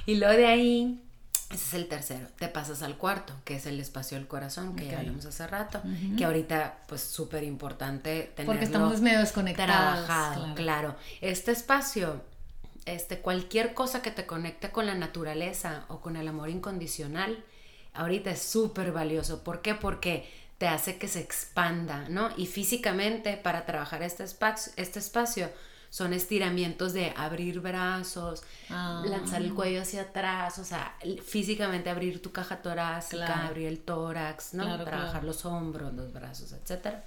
Y 0.04 0.16
luego 0.16 0.34
de 0.34 0.46
ahí 0.46 1.09
ese 1.50 1.64
es 1.64 1.74
el 1.74 1.88
tercero. 1.88 2.28
Te 2.38 2.46
pasas 2.46 2.82
al 2.82 2.96
cuarto, 2.96 3.34
que 3.44 3.56
es 3.56 3.66
el 3.66 3.80
espacio 3.80 4.16
del 4.16 4.28
corazón, 4.28 4.76
que 4.76 4.86
ya 4.86 5.00
vimos 5.00 5.26
hace 5.26 5.46
rato, 5.48 5.82
que 6.16 6.24
ahorita 6.24 6.78
pues 6.86 7.00
súper 7.00 7.42
importante 7.42 8.32
tenerlo 8.36 8.52
Porque 8.52 8.64
estamos 8.64 9.00
medio 9.00 9.18
desconectados. 9.18 10.06
Trabajado, 10.06 10.54
claro. 10.54 10.94
Este 11.20 11.50
espacio, 11.50 12.22
este, 12.86 13.18
cualquier 13.18 13.74
cosa 13.74 14.00
que 14.00 14.12
te 14.12 14.26
conecte 14.26 14.70
con 14.70 14.86
la 14.86 14.94
naturaleza 14.94 15.86
o 15.88 16.00
con 16.00 16.14
el 16.16 16.28
amor 16.28 16.50
incondicional, 16.50 17.44
ahorita 17.94 18.30
es 18.30 18.42
súper 18.42 18.92
valioso. 18.92 19.42
¿Por 19.42 19.60
qué? 19.60 19.74
Porque 19.74 20.30
te 20.58 20.68
hace 20.68 20.98
que 20.98 21.08
se 21.08 21.18
expanda, 21.18 22.08
¿no? 22.08 22.30
Y 22.36 22.46
físicamente 22.46 23.36
para 23.36 23.66
trabajar 23.66 24.04
este 24.04 24.22
espacio, 24.22 24.72
este 24.76 25.00
espacio 25.00 25.50
son 25.90 26.12
estiramientos 26.12 26.92
de 26.92 27.12
abrir 27.16 27.60
brazos, 27.60 28.42
ah. 28.70 29.02
lanzar 29.04 29.42
el 29.42 29.52
cuello 29.52 29.82
hacia 29.82 30.02
atrás, 30.02 30.58
o 30.58 30.64
sea, 30.64 30.96
físicamente 31.24 31.90
abrir 31.90 32.22
tu 32.22 32.30
caja 32.30 32.62
torácica, 32.62 33.48
abrir 33.48 33.66
el 33.66 33.80
tórax, 33.80 34.54
¿no? 34.54 34.82
Trabajar 34.84 35.24
los 35.24 35.44
hombros, 35.44 35.92
los 35.92 36.12
brazos, 36.12 36.52
etcétera. 36.52 37.04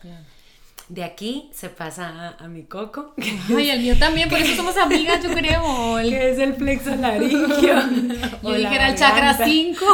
De 0.89 1.03
aquí 1.03 1.49
se 1.53 1.69
pasa 1.69 2.35
a, 2.37 2.47
mi 2.47 2.63
coco. 2.63 3.13
Ay, 3.55 3.69
el 3.69 3.81
mío 3.81 3.97
también, 3.97 4.29
por 4.29 4.39
eso 4.39 4.55
somos 4.55 4.77
amigas, 4.77 5.23
yo 5.23 5.31
creo. 5.33 5.63
Que 6.03 6.31
es 6.31 6.39
el 6.39 6.55
plexo 6.55 6.95
laringio. 6.95 7.75
yo 8.43 8.53
dije 8.53 8.75
era 8.75 8.89
el 8.89 8.95
chakra 8.95 9.45
5. 9.45 9.85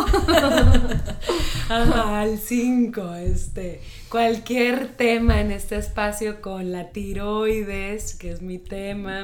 Ajá, 1.70 2.24
el 2.24 2.40
5, 2.40 3.16
este 3.16 3.82
cualquier 4.10 4.88
tema 4.98 5.40
en 5.40 5.52
este 5.52 5.78
espacio 5.78 6.42
con 6.42 6.72
la 6.72 6.90
tiroides, 6.90 8.16
que 8.16 8.32
es 8.32 8.42
mi 8.42 8.58
tema. 8.58 9.24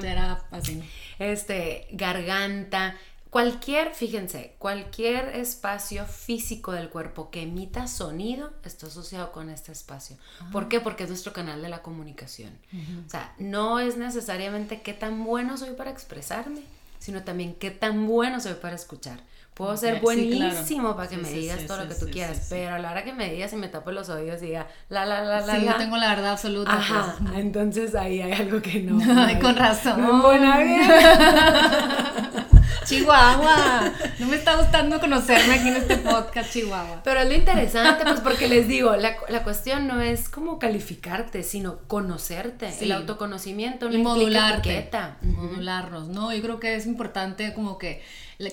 Este, 1.19 1.87
garganta, 1.91 2.95
cualquier, 3.35 3.93
fíjense, 3.93 4.55
cualquier 4.59 5.35
espacio 5.35 6.05
físico 6.05 6.71
del 6.71 6.87
cuerpo 6.87 7.31
que 7.31 7.41
emita 7.41 7.85
sonido 7.85 8.53
está 8.63 8.87
asociado 8.87 9.33
con 9.33 9.49
este 9.49 9.73
espacio. 9.73 10.15
Ah. 10.39 10.47
¿Por 10.53 10.69
qué? 10.69 10.79
Porque 10.79 11.03
es 11.03 11.09
nuestro 11.09 11.33
canal 11.33 11.61
de 11.61 11.67
la 11.67 11.81
comunicación. 11.81 12.57
O 13.05 13.09
sea, 13.09 13.35
no 13.37 13.81
es 13.81 13.97
necesariamente 13.97 14.79
qué 14.79 14.93
tan 14.93 15.25
bueno 15.25 15.57
soy 15.57 15.71
para 15.71 15.91
expresarme, 15.91 16.61
sino 16.97 17.23
también 17.23 17.55
qué 17.55 17.71
tan 17.71 18.07
bueno 18.07 18.39
soy 18.39 18.53
para 18.53 18.73
escuchar. 18.73 19.19
Puedo 19.53 19.75
ser 19.75 19.99
buenísimo 19.99 20.95
para 20.95 21.09
que 21.09 21.17
me 21.17 21.29
digas 21.29 21.65
todo 21.65 21.83
lo 21.83 21.89
que 21.89 21.95
tú 21.95 22.09
quieras, 22.09 22.47
pero 22.49 22.75
a 22.75 22.79
la 22.79 22.91
hora 22.91 23.03
que 23.03 23.11
me 23.11 23.29
digas 23.29 23.51
y 23.51 23.57
me 23.57 23.67
tapo 23.67 23.91
los 23.91 24.07
oídos 24.07 24.41
y 24.43 24.47
diga 24.47 24.67
la 24.87 25.05
la 25.05 25.21
la 25.21 25.41
la. 25.41 25.59
Sí, 25.59 25.65
yo 25.65 25.75
tengo 25.75 25.97
la 25.97 26.09
verdad 26.09 26.31
absoluta. 26.31 26.73
Ajá, 26.73 27.17
pues. 27.21 27.39
entonces 27.39 27.95
ahí 27.95 28.21
hay 28.21 28.31
algo 28.31 28.61
que 28.61 28.81
no. 28.81 28.97
Ay, 29.25 29.39
con 29.39 29.57
razón. 29.57 30.01
No, 30.01 30.21
buena 30.21 30.59
Chihuahua. 32.85 33.91
No 34.19 34.27
me 34.27 34.35
está 34.35 34.55
gustando 34.55 34.99
conocerme 34.99 35.55
aquí 35.55 35.69
en 35.69 35.77
este 35.77 35.97
podcast, 35.97 36.53
Chihuahua. 36.53 37.01
Pero 37.03 37.19
es 37.19 37.27
lo 37.27 37.35
interesante, 37.35 38.03
pues 38.03 38.21
porque 38.21 38.47
les 38.47 38.67
digo, 38.67 38.95
la, 38.95 39.15
la 39.29 39.43
cuestión 39.43 39.87
no 39.87 40.01
es 40.01 40.29
como 40.29 40.59
calificarte, 40.59 41.43
sino 41.43 41.79
conocerte. 41.87 42.71
El 42.79 42.91
autoconocimiento 42.91 43.89
no 43.89 43.95
y 43.95 43.97
modularte. 44.03 44.89
Modularnos, 45.21 46.07
¿no? 46.07 46.33
Yo 46.33 46.41
creo 46.41 46.59
que 46.59 46.75
es 46.75 46.85
importante 46.85 47.53
como 47.53 47.77
que, 47.77 48.01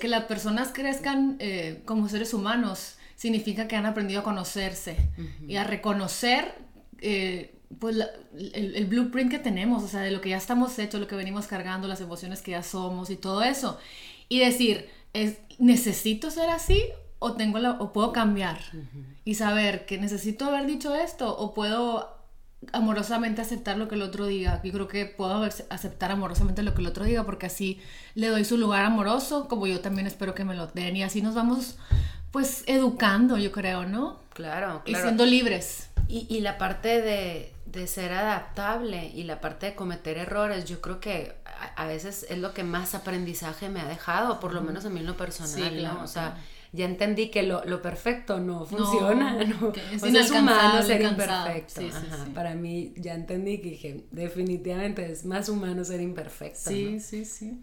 que 0.00 0.08
las 0.08 0.24
personas 0.24 0.70
crezcan 0.72 1.36
eh, 1.38 1.82
como 1.84 2.08
seres 2.08 2.34
humanos. 2.34 2.96
Significa 3.16 3.68
que 3.68 3.76
han 3.76 3.86
aprendido 3.86 4.20
a 4.20 4.24
conocerse 4.24 4.96
y 5.46 5.56
a 5.56 5.64
reconocer 5.64 6.54
eh, 7.00 7.54
pues 7.78 7.96
el, 8.36 8.74
el, 8.74 8.86
blueprint 8.86 9.30
que 9.30 9.38
tenemos, 9.38 9.82
o 9.82 9.88
sea, 9.88 10.00
de 10.00 10.10
lo 10.10 10.20
que 10.20 10.30
ya 10.30 10.36
estamos 10.36 10.78
hechos, 10.78 11.00
lo 11.00 11.06
que 11.06 11.14
venimos 11.14 11.46
cargando, 11.46 11.86
las 11.86 12.00
emociones 12.00 12.42
que 12.42 12.50
ya 12.50 12.62
somos 12.62 13.10
y 13.10 13.16
todo 13.16 13.42
eso 13.42 13.78
y 14.32 14.38
decir, 14.38 14.88
es, 15.12 15.36
¿necesito 15.58 16.30
ser 16.30 16.48
así 16.48 16.82
o, 17.18 17.34
tengo 17.34 17.58
la, 17.58 17.72
o 17.72 17.92
puedo 17.92 18.12
cambiar? 18.12 18.60
Y 19.26 19.34
saber 19.34 19.84
que 19.84 19.98
necesito 19.98 20.46
haber 20.46 20.64
dicho 20.64 20.94
esto 20.94 21.36
o 21.36 21.52
puedo 21.52 22.16
amorosamente 22.72 23.42
aceptar 23.42 23.76
lo 23.76 23.88
que 23.88 23.96
el 23.96 24.00
otro 24.00 24.24
diga. 24.24 24.62
Yo 24.64 24.72
creo 24.72 24.88
que 24.88 25.04
puedo 25.04 25.46
aceptar 25.68 26.12
amorosamente 26.12 26.62
lo 26.62 26.72
que 26.72 26.80
el 26.80 26.86
otro 26.86 27.04
diga 27.04 27.24
porque 27.24 27.44
así 27.44 27.78
le 28.14 28.28
doy 28.28 28.46
su 28.46 28.56
lugar 28.56 28.86
amoroso, 28.86 29.48
como 29.48 29.66
yo 29.66 29.80
también 29.80 30.06
espero 30.06 30.34
que 30.34 30.46
me 30.46 30.54
lo 30.54 30.66
den. 30.68 30.96
Y 30.96 31.02
así 31.02 31.20
nos 31.20 31.34
vamos, 31.34 31.76
pues, 32.30 32.64
educando, 32.66 33.36
yo 33.36 33.52
creo, 33.52 33.84
¿no? 33.84 34.18
Claro, 34.32 34.80
claro. 34.82 34.98
Y 34.98 35.02
siendo 35.02 35.26
libres. 35.26 35.90
Y, 36.08 36.26
y 36.34 36.40
la 36.40 36.56
parte 36.56 37.02
de, 37.02 37.52
de, 37.66 37.86
ser 37.86 38.14
adaptable 38.14 39.08
y 39.14 39.24
la 39.24 39.42
parte 39.42 39.66
de 39.66 39.74
cometer 39.74 40.16
errores, 40.16 40.64
yo 40.64 40.80
creo 40.80 41.00
que 41.00 41.34
a, 41.76 41.86
veces 41.86 42.26
es 42.28 42.38
lo 42.38 42.54
que 42.54 42.64
más 42.64 42.94
aprendizaje 42.94 43.68
me 43.68 43.80
ha 43.80 43.86
dejado, 43.86 44.40
por 44.40 44.52
lo 44.54 44.62
menos 44.62 44.84
a 44.84 44.90
mí 44.90 45.00
en 45.00 45.06
lo 45.06 45.16
personal, 45.16 45.82
¿no? 45.82 46.02
O 46.02 46.06
sea, 46.06 46.36
ya 46.74 46.86
entendí 46.86 47.28
que 47.28 47.42
lo, 47.42 47.62
lo 47.66 47.82
perfecto 47.82 48.40
no 48.40 48.64
funciona, 48.64 49.34
¿no? 49.44 49.72
Es, 49.92 50.02
es 50.02 50.30
humano 50.30 50.82
ser 50.82 51.02
imperfecto. 51.02 51.82
Para 52.34 52.54
mí 52.54 52.94
ya 52.96 53.12
entendí 53.12 53.58
que 53.58 53.70
dije, 53.70 54.04
definitivamente 54.10 55.12
es 55.12 55.26
más 55.26 55.50
humano 55.50 55.84
ser 55.84 56.00
imperfecto. 56.00 56.70
Sí, 56.70 56.98
sí, 56.98 57.26
sí. 57.26 57.60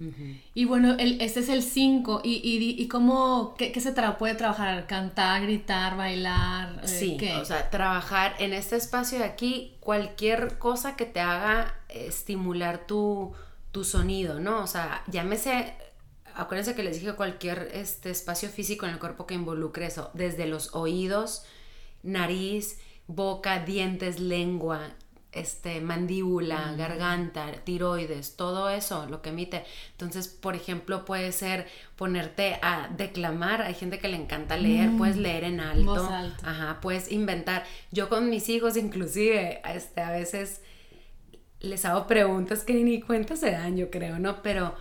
Y 0.54 0.66
bueno, 0.66 0.96
el, 1.00 1.20
este 1.22 1.40
es 1.40 1.50
el 1.50 1.64
5. 1.64 2.22
¿Y, 2.24 2.36
y, 2.36 2.80
y 2.80 2.88
cómo, 2.88 3.56
qué, 3.58 3.72
qué 3.72 3.82
se 3.82 3.94
puede 3.94 4.36
trabajar? 4.36 4.86
¿Cantar, 4.86 5.42
gritar, 5.42 5.98
bailar? 5.98 6.82
Eh, 6.84 6.88
sí, 6.88 7.18
o 7.42 7.46
sea, 7.46 7.72
trabajar 7.72 8.36
en 8.38 8.54
este 8.54 8.76
espacio 8.76 9.18
de 9.18 9.26
aquí, 9.26 9.74
cualquier 9.80 10.60
cosa 10.60 10.96
que 10.96 11.06
te 11.06 11.20
haga 11.20 11.74
estimular 11.90 12.86
tu, 12.86 13.34
tu 13.72 13.84
sonido, 13.84 14.40
¿no? 14.40 14.64
O 14.64 14.68
sea, 14.68 15.04
llámese 15.08 15.74
acuérdense 16.36 16.76
que 16.76 16.84
les 16.84 17.00
dije 17.00 17.14
cualquier 17.14 17.70
este, 17.74 18.10
espacio 18.10 18.50
físico 18.50 18.86
en 18.86 18.94
el 18.94 19.00
cuerpo 19.00 19.26
que 19.26 19.34
involucre 19.34 19.86
eso, 19.86 20.10
desde 20.14 20.48
los 20.48 20.74
oídos, 20.74 21.44
nariz, 22.02 22.80
boca, 23.08 23.60
dientes, 23.60 24.20
lengua, 24.20 24.92
este, 25.32 25.80
mandíbula, 25.82 26.74
garganta, 26.78 27.52
tiroides, 27.64 28.36
todo 28.36 28.70
eso, 28.70 29.06
lo 29.08 29.22
que 29.22 29.30
emite. 29.30 29.64
Entonces, 29.92 30.28
por 30.28 30.56
ejemplo, 30.56 31.06
puede 31.06 31.32
ser 31.32 31.68
ponerte 31.98 32.58
a 32.62 32.90
declamar, 32.96 33.62
hay 33.62 33.76
gente 33.76 34.00
que 34.00 34.08
le 34.08 34.18
encanta 34.18 34.58
leer, 34.58 34.92
puedes 34.98 35.18
mm. 35.18 35.22
leer 35.22 35.44
en 35.44 35.60
alto, 35.60 36.10
ajá, 36.44 36.80
puedes 36.82 37.12
inventar. 37.12 37.66
Yo 37.92 38.10
con 38.10 38.30
mis 38.30 38.50
hijos 38.50 38.78
inclusive, 38.78 39.62
este, 39.76 40.02
a 40.02 40.12
veces 40.12 40.62
les 41.60 41.86
hago 41.86 42.08
preguntas 42.08 42.64
que 42.64 42.74
ni 42.74 43.02
cuenta 43.02 43.36
se 43.36 43.52
dan, 43.52 43.78
yo 43.78 43.90
creo, 43.90 44.20
¿no? 44.20 44.42
Pero 44.42 44.76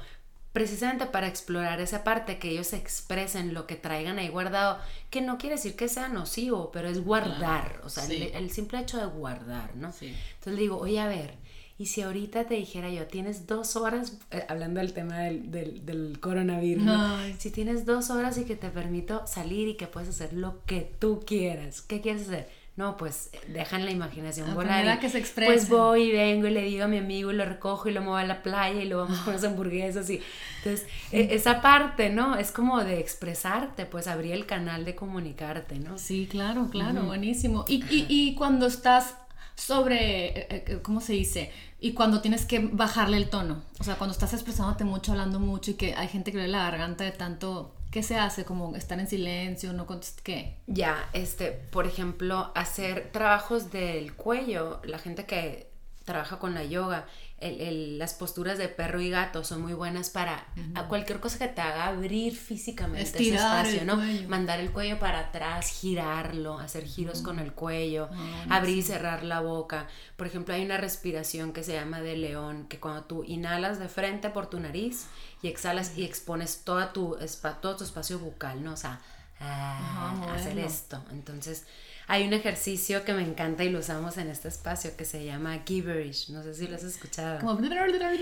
precisamente 0.52 1.06
para 1.06 1.28
explorar 1.28 1.80
esa 1.80 2.04
parte, 2.04 2.38
que 2.38 2.50
ellos 2.50 2.72
expresen 2.72 3.54
lo 3.54 3.66
que 3.66 3.76
traigan 3.76 4.18
ahí 4.18 4.28
guardado, 4.28 4.78
que 5.10 5.20
no 5.20 5.38
quiere 5.38 5.56
decir 5.56 5.76
que 5.76 5.88
sea 5.88 6.08
nocivo, 6.08 6.70
pero 6.72 6.88
es 6.88 7.04
guardar, 7.04 7.80
o 7.84 7.88
sea, 7.88 8.04
el, 8.06 8.50
simple 8.50 8.80
hecho 8.80 8.98
de 8.98 9.06
guardar, 9.06 9.76
¿no? 9.76 9.88
Entonces 10.00 10.54
le 10.54 10.60
digo, 10.60 10.78
oye, 10.78 11.00
a 11.00 11.06
ver, 11.06 11.34
y 11.78 11.86
si 11.86 12.02
ahorita 12.02 12.44
te 12.46 12.54
dijera 12.54 12.90
yo, 12.90 13.06
tienes 13.06 13.46
dos 13.46 13.76
horas, 13.76 14.18
eh, 14.32 14.44
hablando 14.48 14.80
del 14.80 14.94
tema 14.94 15.18
del, 15.20 15.50
del, 15.84 16.18
coronavirus, 16.18 16.90
si 17.38 17.52
tienes 17.52 17.86
dos 17.86 18.10
horas 18.10 18.36
y 18.38 18.44
que 18.44 18.56
te 18.56 18.68
permito 18.70 19.26
salir 19.28 19.68
y 19.68 19.74
que 19.74 19.86
puedes 19.86 20.08
hacer 20.08 20.32
lo 20.32 20.64
que 20.64 20.92
tú 20.98 21.22
quieras, 21.24 21.82
¿qué 21.82 22.00
quieres 22.00 22.22
hacer? 22.22 22.48
No, 22.78 22.96
pues 22.96 23.30
dejan 23.48 23.84
la 23.84 23.90
imaginación 23.90 24.54
volar. 24.54 25.00
que 25.00 25.08
se 25.08 25.20
Pues 25.20 25.68
voy 25.68 26.02
y 26.02 26.12
vengo 26.12 26.46
y 26.46 26.52
le 26.52 26.62
digo 26.62 26.84
a 26.84 26.86
mi 26.86 26.98
amigo 26.98 27.32
y 27.32 27.34
lo 27.34 27.44
recojo 27.44 27.88
y 27.88 27.92
lo 27.92 28.02
muevo 28.02 28.18
a 28.18 28.24
la 28.24 28.40
playa 28.44 28.80
y 28.80 28.86
lo 28.86 28.98
vamos 28.98 29.18
con 29.18 29.32
las 29.32 29.42
hamburguesas 29.50 30.08
y 30.10 30.22
entonces 30.58 30.86
e, 31.10 31.34
esa 31.34 31.60
parte, 31.60 32.08
¿no? 32.08 32.36
Es 32.36 32.52
como 32.52 32.84
de 32.84 33.00
expresarte, 33.00 33.84
pues 33.84 34.06
abrir 34.06 34.30
el 34.32 34.46
canal 34.46 34.84
de 34.84 34.94
comunicarte, 34.94 35.80
¿no? 35.80 35.98
Sí, 35.98 36.28
claro, 36.30 36.68
claro, 36.70 37.02
buenísimo. 37.02 37.64
Y, 37.66 37.82
y, 37.90 38.06
y, 38.08 38.36
cuando 38.36 38.68
estás 38.68 39.16
sobre, 39.56 40.26
eh, 40.26 40.46
eh, 40.48 40.78
¿cómo 40.80 41.00
se 41.00 41.14
dice? 41.14 41.50
Y 41.80 41.92
cuando 41.92 42.20
tienes 42.20 42.44
que 42.44 42.58
bajarle 42.58 43.16
el 43.16 43.30
tono, 43.30 43.62
o 43.78 43.84
sea, 43.84 43.96
cuando 43.96 44.12
estás 44.12 44.32
expresándote 44.32 44.84
mucho, 44.84 45.12
hablando 45.12 45.38
mucho 45.38 45.70
y 45.70 45.74
que 45.74 45.94
hay 45.94 46.08
gente 46.08 46.32
que 46.32 46.38
ve 46.38 46.48
la 46.48 46.64
garganta 46.64 47.04
de 47.04 47.12
tanto 47.12 47.74
¿Qué 47.90 48.02
se 48.02 48.18
hace? 48.18 48.44
Como 48.44 48.76
estar 48.76 49.00
en 49.00 49.08
silencio, 49.08 49.72
no 49.72 49.86
¿qué? 50.22 50.56
Ya, 50.66 51.08
este, 51.14 51.52
por 51.52 51.86
ejemplo, 51.86 52.52
hacer 52.54 53.10
trabajos 53.12 53.70
del 53.70 54.14
cuello, 54.14 54.80
la 54.84 54.98
gente 54.98 55.24
que 55.24 55.70
trabaja 56.04 56.38
con 56.38 56.54
la 56.54 56.64
yoga, 56.64 57.06
las 57.40 58.14
posturas 58.14 58.58
de 58.58 58.68
perro 58.68 59.00
y 59.00 59.10
gato 59.10 59.44
son 59.44 59.62
muy 59.62 59.72
buenas 59.72 60.10
para 60.10 60.46
cualquier 60.88 61.20
cosa 61.20 61.38
que 61.38 61.46
te 61.46 61.60
haga 61.60 61.86
abrir 61.86 62.36
físicamente 62.36 63.02
Estirar 63.02 63.64
ese 63.64 63.76
espacio, 63.76 63.96
¿no? 63.96 64.28
Mandar 64.28 64.58
el 64.58 64.72
cuello 64.72 64.98
para 64.98 65.20
atrás, 65.20 65.70
girarlo, 65.70 66.58
hacer 66.58 66.84
giros 66.84 67.22
con 67.22 67.38
el 67.38 67.52
cuello, 67.52 68.08
ah, 68.12 68.56
abrir 68.56 68.78
y 68.78 68.82
cerrar 68.82 69.22
la 69.22 69.40
boca. 69.40 69.86
Por 70.16 70.26
ejemplo, 70.26 70.54
hay 70.54 70.64
una 70.64 70.78
respiración 70.78 71.52
que 71.52 71.62
se 71.62 71.74
llama 71.74 72.00
de 72.00 72.16
león, 72.16 72.66
que 72.68 72.80
cuando 72.80 73.04
tú 73.04 73.24
inhalas 73.24 73.78
de 73.78 73.88
frente 73.88 74.30
por 74.30 74.50
tu 74.50 74.58
nariz, 74.58 75.06
y 75.42 75.48
exhalas 75.48 75.96
y 75.96 76.04
expones 76.04 76.62
toda 76.64 76.92
tu, 76.92 77.16
todo 77.60 77.76
tu 77.76 77.84
espacio 77.84 78.18
bucal, 78.18 78.64
¿no? 78.64 78.72
O 78.72 78.76
sea, 78.76 79.00
hacer 79.40 80.58
esto. 80.58 81.02
Entonces, 81.12 81.66
hay 82.10 82.26
un 82.26 82.32
ejercicio 82.32 83.04
que 83.04 83.12
me 83.12 83.22
encanta 83.22 83.64
y 83.64 83.70
lo 83.70 83.80
usamos 83.80 84.16
en 84.16 84.28
este 84.28 84.48
espacio 84.48 84.96
que 84.96 85.04
se 85.04 85.26
llama 85.26 85.58
Giverish. 85.66 86.30
No 86.30 86.42
sé 86.42 86.54
si 86.54 86.66
lo 86.66 86.76
has 86.76 86.82
escuchado. 86.82 87.38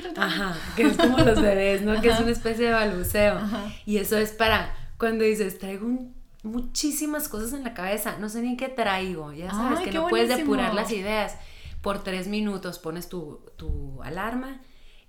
Como... 0.08 0.26
Ajá, 0.26 0.56
que 0.74 0.82
es 0.82 0.96
como 0.96 1.18
los 1.18 1.40
bebés, 1.40 1.82
¿no? 1.82 2.00
Que 2.00 2.08
es 2.08 2.18
una 2.18 2.32
especie 2.32 2.66
de 2.66 2.72
balbuceo. 2.72 3.40
Y 3.86 3.98
eso 3.98 4.18
es 4.18 4.32
para 4.32 4.74
cuando 4.98 5.24
dices, 5.24 5.60
traigo 5.60 5.86
muchísimas 6.42 7.28
cosas 7.28 7.52
en 7.52 7.62
la 7.62 7.74
cabeza, 7.74 8.16
no 8.18 8.28
sé 8.28 8.42
ni 8.42 8.56
qué 8.56 8.68
traigo. 8.68 9.32
Ya 9.32 9.50
sabes 9.52 9.80
que 9.80 9.92
no 9.92 10.08
puedes 10.08 10.36
depurar 10.36 10.74
las 10.74 10.90
ideas. 10.90 11.36
Por 11.80 12.02
tres 12.02 12.26
minutos 12.26 12.80
pones 12.80 13.08
tu, 13.08 13.40
tu 13.56 14.02
alarma 14.02 14.60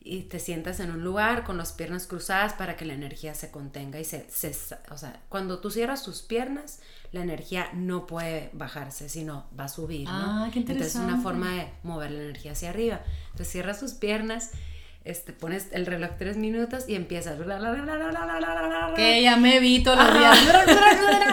y 0.08 0.24
te 0.24 0.40
sientas 0.40 0.80
en 0.80 0.92
un 0.92 1.04
lugar 1.04 1.44
con 1.44 1.58
las 1.58 1.74
piernas 1.74 2.08
cruzadas 2.08 2.54
para 2.54 2.76
que 2.76 2.86
la 2.86 2.94
energía 2.94 3.34
se 3.34 3.52
contenga 3.52 4.00
y 4.00 4.06
se, 4.06 4.28
o 4.90 4.98
sea, 4.98 5.22
cuando 5.30 5.60
tú 5.60 5.70
cierras 5.70 6.04
tus 6.04 6.22
piernas, 6.22 6.80
la 7.12 7.22
energía 7.22 7.70
no 7.74 8.08
puede 8.08 8.50
bajarse, 8.54 9.10
sino 9.10 9.48
va 9.58 9.66
a 9.66 9.70
subir, 9.70 10.06
¿no? 10.06 10.46
Ah, 10.46 10.50
qué 10.52 10.60
Entonces 10.60 10.88
es 10.88 10.96
una 10.96 11.22
forma 11.22 11.52
de 11.54 11.72
mover 11.84 12.12
la 12.12 12.22
energía 12.24 12.54
hacia 12.54 12.70
arriba. 12.70 13.02
Entonces 13.26 13.50
cierras 13.50 13.80
tus 13.80 13.94
piernas 13.94 14.52
este, 15.08 15.32
pones 15.32 15.68
el 15.72 15.86
reloj 15.86 16.12
tres 16.20 16.36
minutos 16.36 16.84
y 16.88 16.96
empiezas. 16.96 17.38
Que 18.96 19.22
ya 19.24 19.38
me 19.38 19.60
vi 19.60 19.82
todos 19.82 19.98
los 19.98 20.14
días. 20.14 20.38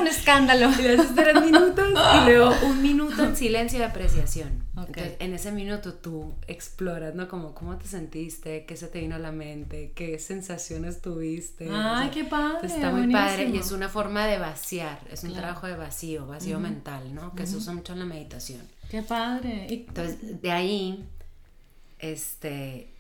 un 0.00 0.06
escándalo. 0.06 0.70
Y 0.70 0.86
haces 0.86 1.14
tres 1.14 1.40
minutos 1.40 1.88
y 1.90 2.24
luego 2.24 2.54
un 2.66 2.80
minuto 2.80 3.24
en 3.24 3.36
silencio 3.36 3.80
de 3.80 3.86
apreciación. 3.86 4.64
Entonces, 4.76 5.16
en 5.18 5.34
ese 5.34 5.50
minuto 5.50 5.94
tú 5.94 6.34
exploras, 6.46 7.14
¿no? 7.14 7.28
Como 7.28 7.54
cómo 7.54 7.76
te 7.76 7.86
sentiste, 7.88 8.64
qué 8.64 8.76
se 8.76 8.86
te 8.86 9.00
vino 9.00 9.16
a 9.16 9.18
la 9.18 9.32
mente, 9.32 9.92
qué 9.94 10.18
sensaciones 10.18 11.00
tuviste. 11.00 11.68
Ay, 11.70 12.10
qué 12.10 12.24
padre. 12.24 12.68
está 12.68 12.90
muy 12.92 13.12
padre 13.12 13.48
y 13.48 13.58
es 13.58 13.72
una 13.72 13.88
forma 13.88 14.26
de 14.26 14.38
vaciar, 14.38 15.00
es 15.10 15.24
un 15.24 15.32
trabajo 15.32 15.66
de 15.66 15.76
vacío, 15.76 16.26
vacío 16.26 16.60
mental, 16.60 17.14
¿no? 17.14 17.34
Que 17.34 17.46
se 17.46 17.56
usa 17.56 17.72
mucho 17.72 17.92
en 17.94 17.98
la 18.00 18.04
meditación. 18.04 18.62
Qué 18.88 19.02
padre. 19.02 19.66
Entonces, 19.68 20.40
de 20.40 20.50
ahí, 20.52 21.04
este 21.98 22.93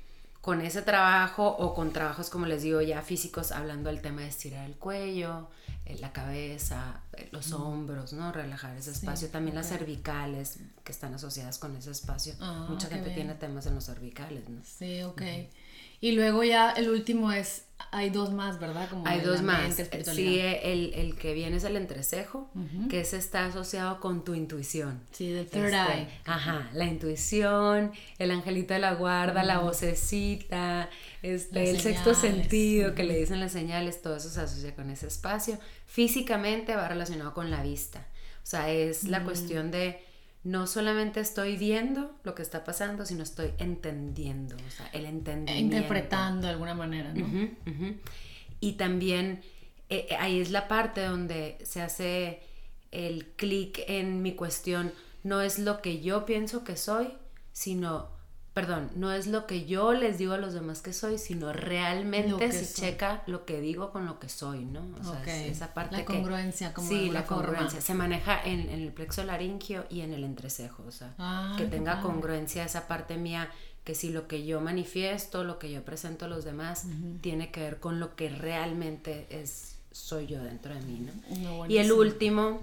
con 0.44 0.60
ese 0.60 0.82
trabajo 0.82 1.48
o 1.48 1.72
con 1.72 1.90
trabajos, 1.90 2.28
como 2.28 2.44
les 2.44 2.62
digo, 2.62 2.82
ya 2.82 3.00
físicos, 3.00 3.50
hablando 3.50 3.88
del 3.88 4.02
tema 4.02 4.20
de 4.20 4.28
estirar 4.28 4.66
el 4.66 4.76
cuello, 4.76 5.48
eh, 5.86 5.96
la 6.00 6.12
cabeza, 6.12 7.00
eh, 7.14 7.30
los 7.32 7.52
hombros, 7.52 8.12
¿no? 8.12 8.30
Relajar 8.30 8.76
ese 8.76 8.90
espacio. 8.90 9.30
También 9.30 9.54
las 9.54 9.70
cervicales 9.70 10.58
que 10.84 10.92
están 10.92 11.14
asociadas 11.14 11.56
con 11.56 11.74
ese 11.76 11.92
espacio. 11.92 12.34
Ah, 12.40 12.66
Mucha 12.68 12.88
gente 12.88 13.06
bien. 13.06 13.14
tiene 13.20 13.34
temas 13.36 13.64
en 13.64 13.74
los 13.74 13.86
cervicales, 13.86 14.46
¿no? 14.50 14.60
Sí, 14.62 15.02
ok. 15.02 15.22
Y 16.00 16.12
luego 16.12 16.44
ya 16.44 16.70
el 16.72 16.90
último 16.90 17.32
es, 17.32 17.64
hay 17.90 18.10
dos 18.10 18.32
más, 18.32 18.58
¿verdad? 18.58 18.88
Como 18.90 19.06
Hay 19.06 19.20
dos 19.20 19.42
más. 19.42 19.74
Sí, 20.12 20.38
el, 20.40 20.92
el 20.94 21.16
que 21.16 21.32
viene 21.32 21.56
es 21.56 21.64
el 21.64 21.76
entrecejo, 21.76 22.50
que 22.90 23.00
ese 23.00 23.16
está 23.16 23.46
asociado 23.46 24.00
con 24.00 24.24
tu 24.24 24.34
intuición. 24.34 25.00
Sí, 25.12 25.30
del 25.30 25.46
third 25.48 25.66
Este, 25.66 25.92
eye. 25.94 26.08
Ajá, 26.24 26.68
la 26.74 26.84
intuición, 26.86 27.92
el 28.18 28.30
angelito 28.32 28.74
de 28.74 28.80
la 28.80 28.94
guarda, 28.94 29.42
la 29.44 29.58
vocecita, 29.58 30.90
este, 31.22 31.60
Las 31.60 31.68
el 31.70 31.80
sexto 31.80 32.14
señales. 32.14 32.42
sentido 32.42 32.94
que 32.94 33.04
le 33.04 33.16
dicen 33.18 33.40
las 33.40 33.52
señales, 33.52 34.02
todo 34.02 34.16
eso 34.16 34.28
se 34.28 34.40
asocia 34.40 34.74
con 34.74 34.90
ese 34.90 35.06
espacio. 35.06 35.58
Físicamente 35.86 36.74
va 36.76 36.88
relacionado 36.88 37.32
con 37.32 37.50
la 37.50 37.62
vista. 37.62 38.06
O 38.42 38.46
sea, 38.46 38.68
es 38.70 39.04
la 39.04 39.22
cuestión 39.24 39.70
de 39.70 40.04
no 40.44 40.66
solamente 40.66 41.20
estoy 41.20 41.56
viendo 41.56 42.14
lo 42.22 42.34
que 42.34 42.42
está 42.42 42.64
pasando, 42.64 43.06
sino 43.06 43.22
estoy 43.22 43.52
entendiendo. 43.58 44.56
O 44.56 44.70
sea, 44.70 44.86
el 44.92 45.06
entendimiento. 45.06 45.76
Interpretando 45.76 46.46
de 46.46 46.52
alguna 46.52 46.74
manera, 46.74 47.12
¿no? 47.14 47.26
Y 48.60 48.72
también 48.74 49.42
eh, 49.88 50.06
eh, 50.10 50.16
ahí 50.16 50.40
es 50.40 50.50
la 50.50 50.68
parte 50.68 51.02
donde 51.02 51.58
se 51.62 51.80
hace 51.80 52.42
el 52.90 53.26
clic 53.36 53.84
en 53.88 54.22
mi 54.22 54.34
cuestión. 54.34 54.92
No 55.22 55.40
es 55.40 55.58
lo 55.58 55.80
que 55.80 56.00
yo 56.00 56.26
pienso 56.26 56.64
que 56.64 56.76
soy, 56.76 57.08
sino, 57.52 58.10
perdón, 58.54 58.90
no 58.94 59.12
es 59.12 59.26
lo 59.26 59.46
que 59.46 59.64
yo 59.66 59.92
les 59.92 60.16
digo 60.16 60.32
a 60.34 60.38
los 60.38 60.54
demás 60.54 60.80
que 60.80 60.92
soy, 60.92 61.18
sino 61.18 61.52
realmente 61.52 62.36
que 62.38 62.52
se 62.52 62.64
soy. 62.64 62.84
checa 62.90 63.22
lo 63.26 63.44
que 63.44 63.60
digo 63.60 63.90
con 63.90 64.06
lo 64.06 64.18
que 64.20 64.28
soy, 64.28 64.64
¿no? 64.64 64.80
O 65.00 65.04
sea, 65.04 65.22
es 65.24 65.56
esa 65.56 65.74
parte 65.74 65.96
La 65.96 66.04
que- 66.04 66.14
congruencia, 66.14 66.72
como 66.72 66.88
de 66.88 66.94
sí, 66.94 67.10
la 67.10 67.24
forma. 67.24 67.46
congruencia. 67.46 67.80
Se 67.80 67.94
maneja 67.94 68.40
en, 68.44 68.60
en 68.60 68.80
el 68.80 68.92
plexo 68.92 69.24
laringio 69.24 69.84
y 69.90 70.00
en 70.02 70.12
el 70.12 70.22
entrecejo, 70.24 70.84
o 70.86 70.92
sea, 70.92 71.14
Ah, 71.18 71.54
que 71.58 71.66
tenga 71.66 71.96
padre. 71.96 72.06
congruencia 72.06 72.64
esa 72.64 72.86
parte 72.86 73.16
mía 73.16 73.50
que 73.82 73.94
si 73.94 74.10
lo 74.10 74.26
que 74.28 74.46
yo 74.46 74.60
manifiesto, 74.62 75.44
lo 75.44 75.58
que 75.58 75.70
yo 75.70 75.84
presento 75.84 76.24
a 76.24 76.28
los 76.28 76.44
demás, 76.44 76.86
tiene 77.20 77.50
que 77.50 77.60
ver 77.60 77.80
con 77.80 78.00
lo 78.00 78.14
que 78.16 78.30
realmente 78.30 79.26
es 79.30 79.76
soy 79.90 80.26
yo 80.26 80.42
dentro 80.42 80.72
de 80.74 80.80
mí, 80.80 81.00
¿no? 81.00 81.12
No, 81.38 81.66
y 81.66 81.78
el 81.78 81.92
último, 81.92 82.60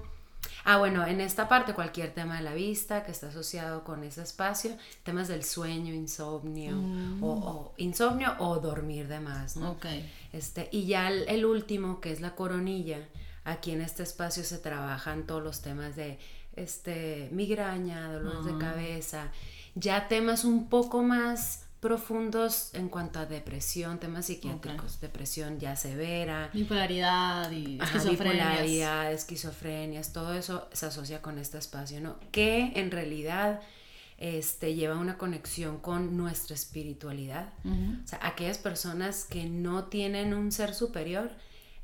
ah 0.64 0.78
bueno, 0.78 1.06
en 1.06 1.22
esta 1.22 1.48
parte 1.48 1.74
cualquier 1.74 2.14
tema 2.14 2.38
de 2.38 2.44
la 2.44 2.54
vista 2.54 3.04
que 3.04 3.12
está 3.12 3.28
asociado 3.28 3.84
con 3.84 4.04
ese 4.04 4.22
espacio, 4.22 4.72
temas 5.04 5.28
del 5.28 5.44
sueño, 5.44 5.94
insomnio, 5.94 6.76
o, 7.22 7.32
o 7.32 7.74
insomnio 7.78 8.36
o 8.40 8.60
dormir 8.60 9.08
de 9.08 9.20
más, 9.20 9.58
¿no? 9.58 9.72
Ok. 9.72 9.86
Este, 10.34 10.70
y 10.72 10.86
ya 10.86 11.10
el, 11.10 11.28
el 11.28 11.46
último, 11.46 12.00
que 12.00 12.12
es 12.12 12.22
la 12.22 12.36
coronilla, 12.36 13.00
aquí 13.44 13.72
en 13.72 13.82
este 13.82 14.04
espacio 14.04 14.44
se 14.44 14.58
trabajan 14.58 15.26
todos 15.26 15.44
los 15.44 15.62
temas 15.62 15.96
de 15.96 16.20
este, 16.56 17.30
migraña, 17.32 18.12
dolores 18.12 18.46
de 18.46 18.58
cabeza, 18.58 19.32
ya 19.76 20.08
temas 20.08 20.44
un 20.44 20.70
poco 20.70 21.02
más 21.02 21.66
profundos 21.82 22.70
en 22.74 22.88
cuanto 22.90 23.20
a 23.20 23.26
depresión, 23.26 24.00
temas 24.00 24.28
psiquiátricos, 24.28 25.02
depresión 25.02 25.60
ya 25.60 25.76
severa, 25.76 26.50
Bipolaridad 26.54 27.52
y 27.52 27.80
Ajá, 27.82 27.98
esquizofrenia. 27.98 28.34
bipolaridad, 28.52 29.12
esquizofrenias, 29.12 30.14
todo 30.14 30.34
eso 30.36 30.70
se 30.72 30.86
asocia 30.86 31.22
con 31.22 31.40
este 31.40 31.58
espacio, 31.58 32.00
¿no? 32.00 32.16
Que 32.32 32.72
en 32.76 32.92
realidad 32.92 33.62
este, 34.20 34.76
lleva 34.76 34.96
una 34.98 35.18
conexión 35.18 35.80
con 35.80 36.16
nuestra 36.16 36.54
espiritualidad. 36.54 37.50
O 37.66 38.08
sea, 38.08 38.20
aquellas 38.22 38.60
personas 38.60 39.26
que 39.26 39.46
no 39.46 39.86
tienen 39.86 40.36
un 40.36 40.52
ser 40.52 40.76
superior, 40.76 41.32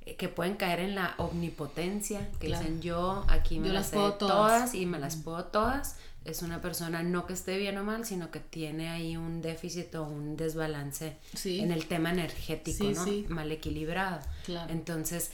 eh, 0.06 0.16
que 0.16 0.30
pueden 0.30 0.56
caer 0.56 0.80
en 0.82 0.94
la 0.94 1.16
omnipotencia, 1.18 2.30
que 2.40 2.48
Claro. 2.48 2.62
dicen 2.64 2.82
yo 2.84 3.26
aquí 3.28 3.60
me 3.60 3.70
Yo 3.70 3.74
las, 3.74 3.82
las 3.86 3.90
sé 3.90 3.96
puedo 3.96 4.14
todas. 4.14 4.36
todas". 4.62 4.76
y 4.76 4.86
me 4.86 5.00
las 5.00 5.16
puedo 5.16 5.44
todas. 5.46 5.98
Es 6.28 6.42
una 6.42 6.62
persona 6.62 7.04
no 7.04 7.26
que 7.26 7.34
esté 7.34 7.58
bien 7.58 7.78
o 7.78 7.84
mal, 7.84 8.06
sino 8.06 8.32
que 8.32 8.40
tiene 8.42 8.90
ahí 8.90 9.16
un 9.16 9.42
déficit 9.42 9.96
o 9.96 10.04
un 10.04 10.36
desbalance 10.36 11.18
Sí. 11.34 11.62
en 11.62 11.72
el 11.72 11.86
tema 11.88 12.12
energético, 12.12 12.78
Sí, 12.84 12.94
¿no? 12.94 13.04
sí. 13.04 13.26
Mal 13.30 13.52
equilibrado. 13.52 14.20
Claro. 14.46 14.72
Entonces, 14.72 15.32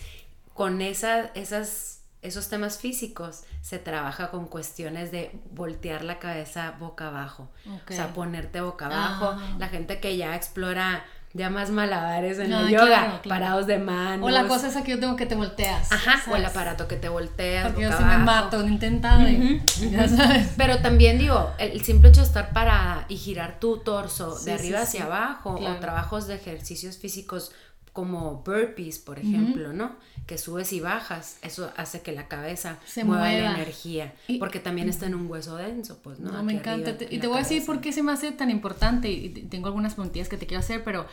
con 0.53 0.81
esa, 0.81 1.25
esas, 1.33 2.01
esos 2.21 2.47
temas 2.47 2.77
físicos 2.77 3.41
se 3.61 3.79
trabaja 3.79 4.29
con 4.29 4.45
cuestiones 4.47 5.11
de 5.11 5.31
voltear 5.51 6.03
la 6.03 6.19
cabeza 6.19 6.75
boca 6.79 7.07
abajo. 7.07 7.49
O 7.89 7.91
sea, 7.93 8.13
ponerte 8.13 8.61
boca 8.61 8.85
abajo. 8.85 9.29
Ah. 9.37 9.55
La 9.59 9.69
gente 9.69 9.99
que 9.99 10.15
ya 10.15 10.35
explora 10.35 11.03
ya 11.35 11.49
más 11.49 11.71
malabares 11.71 12.37
en 12.37 12.53
el 12.53 12.69
yoga, 12.69 12.85
claro, 12.85 13.07
claro. 13.23 13.29
parados 13.29 13.65
de 13.67 13.79
manos. 13.79 14.27
O 14.27 14.29
la 14.29 14.47
cosa 14.47 14.67
es 14.67 14.75
que 14.77 14.91
yo 14.91 14.99
tengo 14.99 15.15
que 15.15 15.25
te 15.25 15.33
volteas. 15.35 15.91
Ajá, 15.91 16.21
o 16.31 16.35
el 16.35 16.45
aparato 16.45 16.87
que 16.87 16.95
te 16.95 17.09
volteas. 17.09 17.67
Porque 17.67 17.81
yo 17.83 17.97
sí 17.97 18.03
me 18.03 18.17
mato, 18.19 18.65
intentado. 18.67 19.27
y- 19.27 19.61
ya 19.91 20.07
sabes. 20.07 20.49
Pero 20.57 20.79
también 20.79 21.17
digo, 21.17 21.51
el, 21.57 21.83
simple 21.83 22.09
hecho 22.09 22.21
de 22.21 22.27
estar 22.27 22.53
parada 22.53 23.05
y 23.09 23.17
girar 23.17 23.59
tu 23.59 23.77
torso 23.77 24.37
Sí, 24.37 24.45
de 24.45 24.53
arriba 24.53 24.79
sí, 24.85 24.97
hacia 24.99 25.05
abajo 25.05 25.55
Claro. 25.57 25.75
o 25.75 25.79
trabajos 25.79 26.27
de 26.27 26.35
ejercicios 26.35 26.97
físicos 26.99 27.51
como 27.93 28.41
burpees, 28.45 28.97
por 28.99 29.19
ejemplo, 29.19 29.71
¿no? 29.71 29.95
Que 30.25 30.37
subes 30.39 30.73
y 30.73 30.79
bajas, 30.79 31.37
eso 31.43 31.71
hace 31.77 32.01
que 32.01 32.11
la 32.11 32.27
cabeza 32.27 32.79
Se 32.85 33.03
mueva, 33.03 33.27
la 33.29 33.53
energía, 33.55 34.13
Y- 34.27 34.39
porque 34.39 34.59
también 34.59 34.89
está 34.89 35.05
en 35.05 35.13
un 35.15 35.29
hueso 35.29 35.55
denso, 35.57 35.99
pues, 36.03 36.19
¿no? 36.19 36.31
No, 36.31 36.43
me 36.43 36.53
encanta. 36.53 36.89
arriba, 36.89 36.97
Te- 36.97 37.05
en 37.05 37.13
y 37.13 37.19
te 37.19 37.27
voy 37.27 37.37
a 37.37 37.39
decir 37.41 37.63
por 37.65 37.81
qué 37.81 37.93
se 37.93 38.01
me 38.03 38.11
hace 38.11 38.31
tan 38.31 38.49
importante 38.49 39.09
y 39.11 39.25
y 39.25 39.29
tengo 39.29 39.67
algunas 39.67 39.93
preguntas 39.93 40.27
que 40.27 40.37
te 40.37 40.47
quiero 40.47 40.59
hacer, 40.61 40.83
pero 40.83 41.05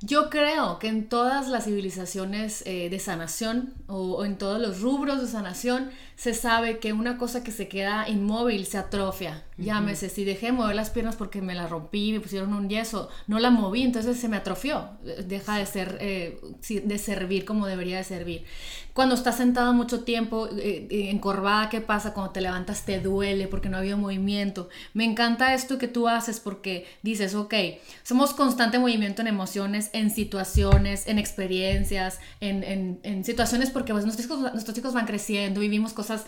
yo 0.00 0.28
creo 0.30 0.78
que 0.78 0.88
en 0.88 1.08
todas 1.08 1.48
las 1.48 1.64
civilizaciones 1.64 2.62
eh, 2.66 2.88
de 2.90 2.98
sanación 2.98 3.74
o, 3.86 4.16
o 4.16 4.24
en 4.24 4.36
todos 4.36 4.60
los 4.60 4.80
rubros 4.82 5.20
de 5.22 5.28
sanación 5.28 5.90
se 6.16 6.34
sabe 6.34 6.78
que 6.78 6.92
una 6.92 7.16
cosa 7.18 7.42
que 7.42 7.50
se 7.52 7.68
queda 7.68 8.08
inmóvil 8.08 8.66
se 8.66 8.78
atrofia. 8.78 9.44
Llámese, 9.58 10.10
si 10.10 10.24
dejé 10.24 10.46
de 10.46 10.52
mover 10.52 10.76
las 10.76 10.90
piernas 10.90 11.16
porque 11.16 11.40
me 11.40 11.54
las 11.54 11.70
rompí, 11.70 12.12
me 12.12 12.20
pusieron 12.20 12.52
un 12.52 12.68
yeso, 12.68 13.08
no 13.26 13.38
la 13.38 13.48
moví, 13.50 13.82
entonces 13.82 14.18
se 14.20 14.28
me 14.28 14.36
atrofió. 14.36 14.90
Deja 15.26 15.56
de 15.56 15.64
ser, 15.64 15.96
eh, 16.02 16.38
de 16.84 16.98
servir 16.98 17.46
como 17.46 17.66
debería 17.66 17.96
de 17.96 18.04
servir. 18.04 18.44
Cuando 18.92 19.14
estás 19.14 19.36
sentado 19.38 19.72
mucho 19.72 20.04
tiempo, 20.04 20.46
eh, 20.48 20.86
eh, 20.90 21.10
encorvada, 21.10 21.70
¿qué 21.70 21.80
pasa? 21.80 22.12
Cuando 22.12 22.32
te 22.32 22.40
levantas 22.42 22.84
te 22.84 23.00
duele 23.00 23.48
porque 23.48 23.68
no 23.70 23.76
ha 23.76 23.80
habido 23.80 23.96
movimiento. 23.96 24.68
Me 24.92 25.04
encanta 25.04 25.54
esto 25.54 25.78
que 25.78 25.88
tú 25.88 26.06
haces 26.06 26.38
porque 26.40 26.86
dices, 27.02 27.34
ok, 27.34 27.54
somos 28.02 28.34
constante 28.34 28.78
movimiento 28.78 29.22
en 29.22 29.28
emociones, 29.28 29.88
en 29.94 30.10
situaciones, 30.10 31.06
en 31.06 31.18
experiencias, 31.18 32.18
en, 32.40 32.62
en- 32.62 33.00
en 33.04 33.24
situaciones 33.24 33.70
porque 33.70 33.92
pues, 33.92 34.04
nuestros, 34.04 34.26
hijos, 34.26 34.52
nuestros 34.52 34.76
hijos 34.76 34.92
van 34.94 35.06
creciendo, 35.06 35.60
vivimos 35.60 35.92
cosas, 35.94 36.24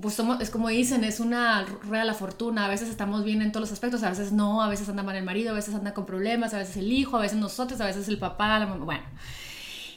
pues 0.00 0.14
somos, 0.14 0.40
es 0.40 0.50
como 0.50 0.68
dicen, 0.68 1.04
es 1.04 1.20
una 1.20 1.64
rueda 1.64 2.00
de 2.00 2.06
la 2.06 2.14
fortuna, 2.14 2.41
a 2.50 2.68
veces 2.68 2.88
estamos 2.88 3.24
bien 3.24 3.42
en 3.42 3.52
todos 3.52 3.62
los 3.62 3.72
aspectos, 3.72 4.02
a 4.02 4.10
veces 4.10 4.32
no, 4.32 4.62
a 4.62 4.68
veces 4.68 4.88
anda 4.88 5.02
mal 5.02 5.16
el 5.16 5.24
marido, 5.24 5.52
a 5.52 5.54
veces 5.54 5.74
anda 5.74 5.94
con 5.94 6.06
problemas, 6.06 6.54
a 6.54 6.58
veces 6.58 6.76
el 6.76 6.90
hijo, 6.90 7.16
a 7.16 7.20
veces 7.20 7.38
nosotros, 7.38 7.80
a 7.80 7.86
veces 7.86 8.08
el 8.08 8.18
papá, 8.18 8.58
la 8.58 8.66
mamá, 8.66 8.84
bueno. 8.84 9.04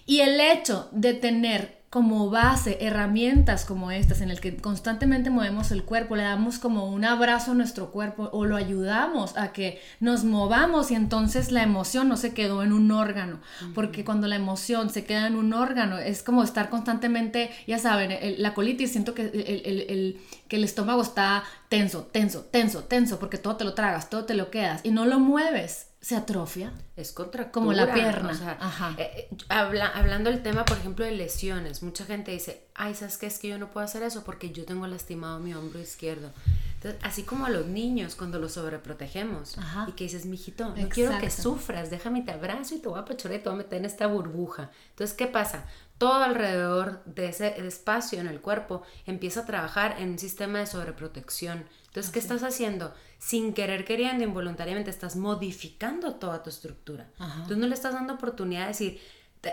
Y 0.05 0.19
el 0.19 0.39
hecho 0.39 0.87
de 0.91 1.13
tener 1.13 1.74
como 1.95 2.29
base 2.29 2.77
herramientas 2.81 3.63
como 3.63 3.89
estas 3.89 4.19
en 4.19 4.29
el 4.29 4.41
que 4.41 4.57
constantemente 4.57 5.29
movemos 5.29 5.71
el 5.71 5.85
cuerpo, 5.85 6.17
le 6.17 6.23
damos 6.23 6.59
como 6.59 6.89
un 6.91 7.05
abrazo 7.05 7.51
a 7.51 7.55
nuestro 7.55 7.89
cuerpo 7.91 8.29
o 8.33 8.43
lo 8.43 8.57
ayudamos 8.57 9.37
a 9.37 9.53
que 9.53 9.79
nos 10.01 10.25
movamos 10.25 10.91
y 10.91 10.95
entonces 10.95 11.53
la 11.53 11.63
emoción 11.63 12.09
no 12.09 12.17
se 12.17 12.33
quedó 12.33 12.63
en 12.63 12.73
un 12.73 12.91
órgano, 12.91 13.39
porque 13.73 14.03
cuando 14.03 14.27
la 14.27 14.35
emoción 14.35 14.89
se 14.89 15.05
queda 15.05 15.25
en 15.27 15.37
un 15.37 15.53
órgano 15.53 15.97
es 15.97 16.21
como 16.21 16.43
estar 16.43 16.69
constantemente, 16.69 17.49
ya 17.65 17.79
saben, 17.79 18.11
el- 18.11 18.41
la 18.43 18.53
colitis, 18.53 18.91
siento 18.91 19.13
que 19.13 19.21
el, 19.21 19.63
el- 19.65 19.85
el- 19.89 20.21
que 20.49 20.57
el 20.57 20.65
estómago 20.65 21.01
está 21.01 21.43
tenso, 21.69 22.03
tenso, 22.11 22.41
tenso, 22.43 22.83
tenso, 22.83 23.19
porque 23.19 23.37
todo 23.37 23.55
te 23.55 23.63
lo 23.63 23.73
tragas, 23.73 24.09
todo 24.09 24.25
te 24.25 24.33
lo 24.33 24.51
quedas 24.51 24.81
y 24.83 24.91
no 24.91 25.05
lo 25.05 25.19
mueves, 25.21 25.87
se 26.05 26.15
atrofia. 26.15 26.71
Es 26.95 27.11
contractura. 27.11 27.51
Como 27.51 27.73
la 27.73 27.91
pierna, 27.91 28.29
o 28.29 28.35
sea, 28.35 28.55
ajá. 28.61 28.93
eh, 28.99 29.27
eh, 29.31 29.37
habla- 29.49 29.87
hablando 29.87 30.29
del 30.29 30.43
tema, 30.43 30.63
por 30.63 30.77
ejemplo, 30.77 31.03
de 31.03 31.09
lesiones, 31.13 31.81
mucha 31.81 32.05
gente 32.05 32.29
dice, 32.29 32.61
ay, 32.75 32.93
¿sabes 32.93 33.17
qué? 33.17 33.25
Es 33.25 33.39
que 33.39 33.47
yo 33.47 33.57
no 33.57 33.71
puedo 33.71 33.83
hacer 33.83 34.03
eso 34.03 34.23
porque 34.23 34.51
yo 34.51 34.65
tengo 34.65 34.85
lastimado 34.85 35.39
mi 35.39 35.55
hombro 35.55 35.79
izquierdo. 35.79 36.29
Entonces, 36.75 37.01
así 37.03 37.23
como 37.23 37.47
a 37.47 37.49
los 37.49 37.65
niños 37.65 38.13
cuando 38.13 38.37
los 38.37 38.51
sobreprotegemos 38.51 39.57
Ajá. 39.57 39.87
y 39.89 39.93
que 39.93 40.03
dices, 40.03 40.27
mijito, 40.27 40.75
no 40.75 40.89
quiero 40.89 41.17
que 41.17 41.31
sufras, 41.31 41.89
déjame 41.89 42.21
te 42.21 42.33
abrazo 42.33 42.75
y 42.75 42.77
te 42.77 42.87
voy 42.87 42.99
a 42.99 43.01
apachurar 43.01 43.39
y 43.39 43.41
te 43.41 43.49
voy 43.49 43.55
a 43.55 43.63
meter 43.63 43.79
en 43.79 43.85
esta 43.85 44.05
burbuja. 44.05 44.69
Entonces, 44.91 45.17
¿qué 45.17 45.25
pasa? 45.25 45.65
Todo 45.97 46.23
alrededor 46.23 47.03
de 47.05 47.27
ese 47.27 47.65
espacio 47.65 48.19
en 48.19 48.27
el 48.27 48.41
cuerpo 48.41 48.81
empieza 49.05 49.41
a 49.41 49.45
trabajar 49.45 49.95
en 49.99 50.11
un 50.11 50.19
sistema 50.19 50.59
de 50.59 50.65
sobreprotección. 50.65 51.65
Entonces, 51.87 52.11
¿qué 52.11 52.19
estás 52.19 52.43
haciendo? 52.43 52.93
Sin 53.17 53.53
querer, 53.53 53.85
queriendo, 53.85 54.23
involuntariamente, 54.23 54.89
estás 54.89 55.15
modificando 55.15 56.15
toda 56.15 56.43
tu 56.43 56.49
estructura. 56.49 57.09
Ajá. 57.17 57.35
Entonces, 57.35 57.57
no 57.57 57.67
le 57.67 57.73
estás 57.73 57.93
dando 57.93 58.15
oportunidad 58.15 58.63
de 58.63 58.67
decir, 58.67 58.99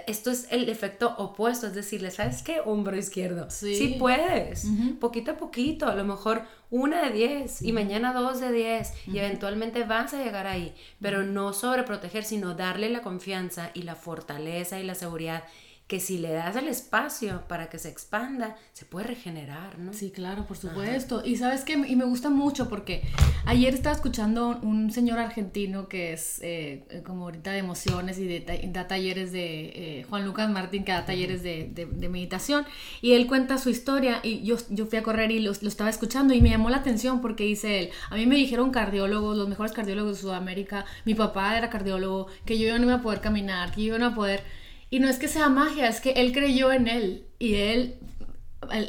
esto 0.06 0.30
es 0.30 0.46
el 0.50 0.68
efecto 0.68 1.14
opuesto, 1.18 1.66
es 1.66 1.74
decirle, 1.74 2.10
¿sabes 2.10 2.42
qué? 2.42 2.60
Hombro 2.64 2.96
izquierdo. 2.96 3.50
Sí. 3.50 3.96
puedes, 3.98 4.66
poquito 5.00 5.32
a 5.32 5.36
poquito, 5.36 5.86
a 5.86 5.94
lo 5.94 6.04
mejor 6.04 6.42
una 6.70 7.02
de 7.02 7.12
10 7.12 7.62
y 7.62 7.72
mañana 7.72 8.12
dos 8.12 8.40
de 8.40 8.52
10 8.52 9.08
y 9.08 9.18
eventualmente 9.18 9.84
vas 9.84 10.14
a 10.14 10.22
llegar 10.22 10.46
ahí, 10.46 10.74
pero 11.00 11.22
no 11.22 11.52
sobreproteger, 11.52 12.24
sino 12.24 12.54
darle 12.54 12.88
la 12.88 13.02
confianza 13.02 13.70
y 13.74 13.82
la 13.82 13.94
fortaleza 13.94 14.80
y 14.80 14.84
la 14.84 14.94
seguridad 14.94 15.44
que 15.86 16.00
si 16.00 16.16
le 16.16 16.32
das 16.32 16.56
el 16.56 16.68
espacio 16.68 17.42
para 17.48 17.68
que 17.68 17.78
se 17.78 17.90
expanda, 17.90 18.56
se 18.72 18.86
puede 18.86 19.08
regenerar, 19.08 19.78
¿no? 19.78 19.92
Sí, 19.92 20.10
claro, 20.10 20.46
por 20.46 20.56
supuesto. 20.56 21.22
Y 21.22 21.36
sabes 21.36 21.64
que, 21.64 21.74
y 21.74 21.96
me 21.96 22.04
gusta 22.04 22.30
mucho 22.30 22.70
porque 22.70 23.02
ayer 23.44 23.74
estaba 23.74 23.94
escuchando 23.94 24.58
un 24.62 24.90
señor 24.90 25.18
argentino 25.18 25.88
que 25.88 26.14
es 26.14 26.40
eh, 26.42 27.02
como 27.04 27.24
ahorita 27.24 27.52
de 27.52 27.58
emociones 27.58 28.18
y 28.18 28.26
de, 28.26 28.70
da 28.72 28.88
talleres 28.88 29.32
de 29.32 29.64
eh, 29.74 30.06
Juan 30.08 30.24
Lucas 30.24 30.48
Martín, 30.48 30.84
que 30.84 30.92
da 30.92 31.04
talleres 31.04 31.42
de, 31.42 31.68
de, 31.70 32.08
meditación, 32.08 32.64
y 33.02 33.12
él 33.12 33.26
cuenta 33.26 33.58
su 33.58 33.68
historia 33.68 34.20
y 34.22 34.42
yo, 34.44 34.56
yo 34.70 34.86
fui 34.86 34.98
a 34.98 35.02
correr 35.02 35.30
y 35.30 35.40
lo, 35.40 35.52
lo, 35.60 35.68
estaba 35.68 35.90
escuchando 35.90 36.32
y 36.32 36.40
me 36.40 36.50
llamó 36.50 36.70
la 36.70 36.78
atención 36.78 37.20
porque 37.20 37.44
dice 37.44 37.80
él, 37.80 37.90
a 38.08 38.16
mí 38.16 38.26
me 38.26 38.36
dijeron 38.36 38.70
cardiólogos, 38.70 39.36
los 39.36 39.48
mejores 39.48 39.72
cardiólogos 39.72 40.16
de 40.16 40.22
Sudamérica, 40.22 40.86
mi 41.04 41.14
papá 41.14 41.58
era 41.58 41.68
cardiólogo, 41.68 42.28
que 42.46 42.58
yo 42.58 42.78
no 42.78 42.84
iba 42.84 42.94
a 42.94 43.02
poder 43.02 43.20
caminar, 43.20 43.72
que 43.72 43.82
yo 43.82 43.96
iba 43.96 44.06
a 44.06 44.14
poder 44.14 44.61
y 44.92 45.00
no 45.00 45.08
es 45.08 45.18
que 45.18 45.26
sea 45.26 45.48
magia, 45.48 45.88
es 45.88 46.02
que 46.02 46.10
él 46.10 46.32
creyó 46.34 46.70
en 46.70 46.86
él 46.86 47.26
y 47.38 47.54
él 47.54 47.98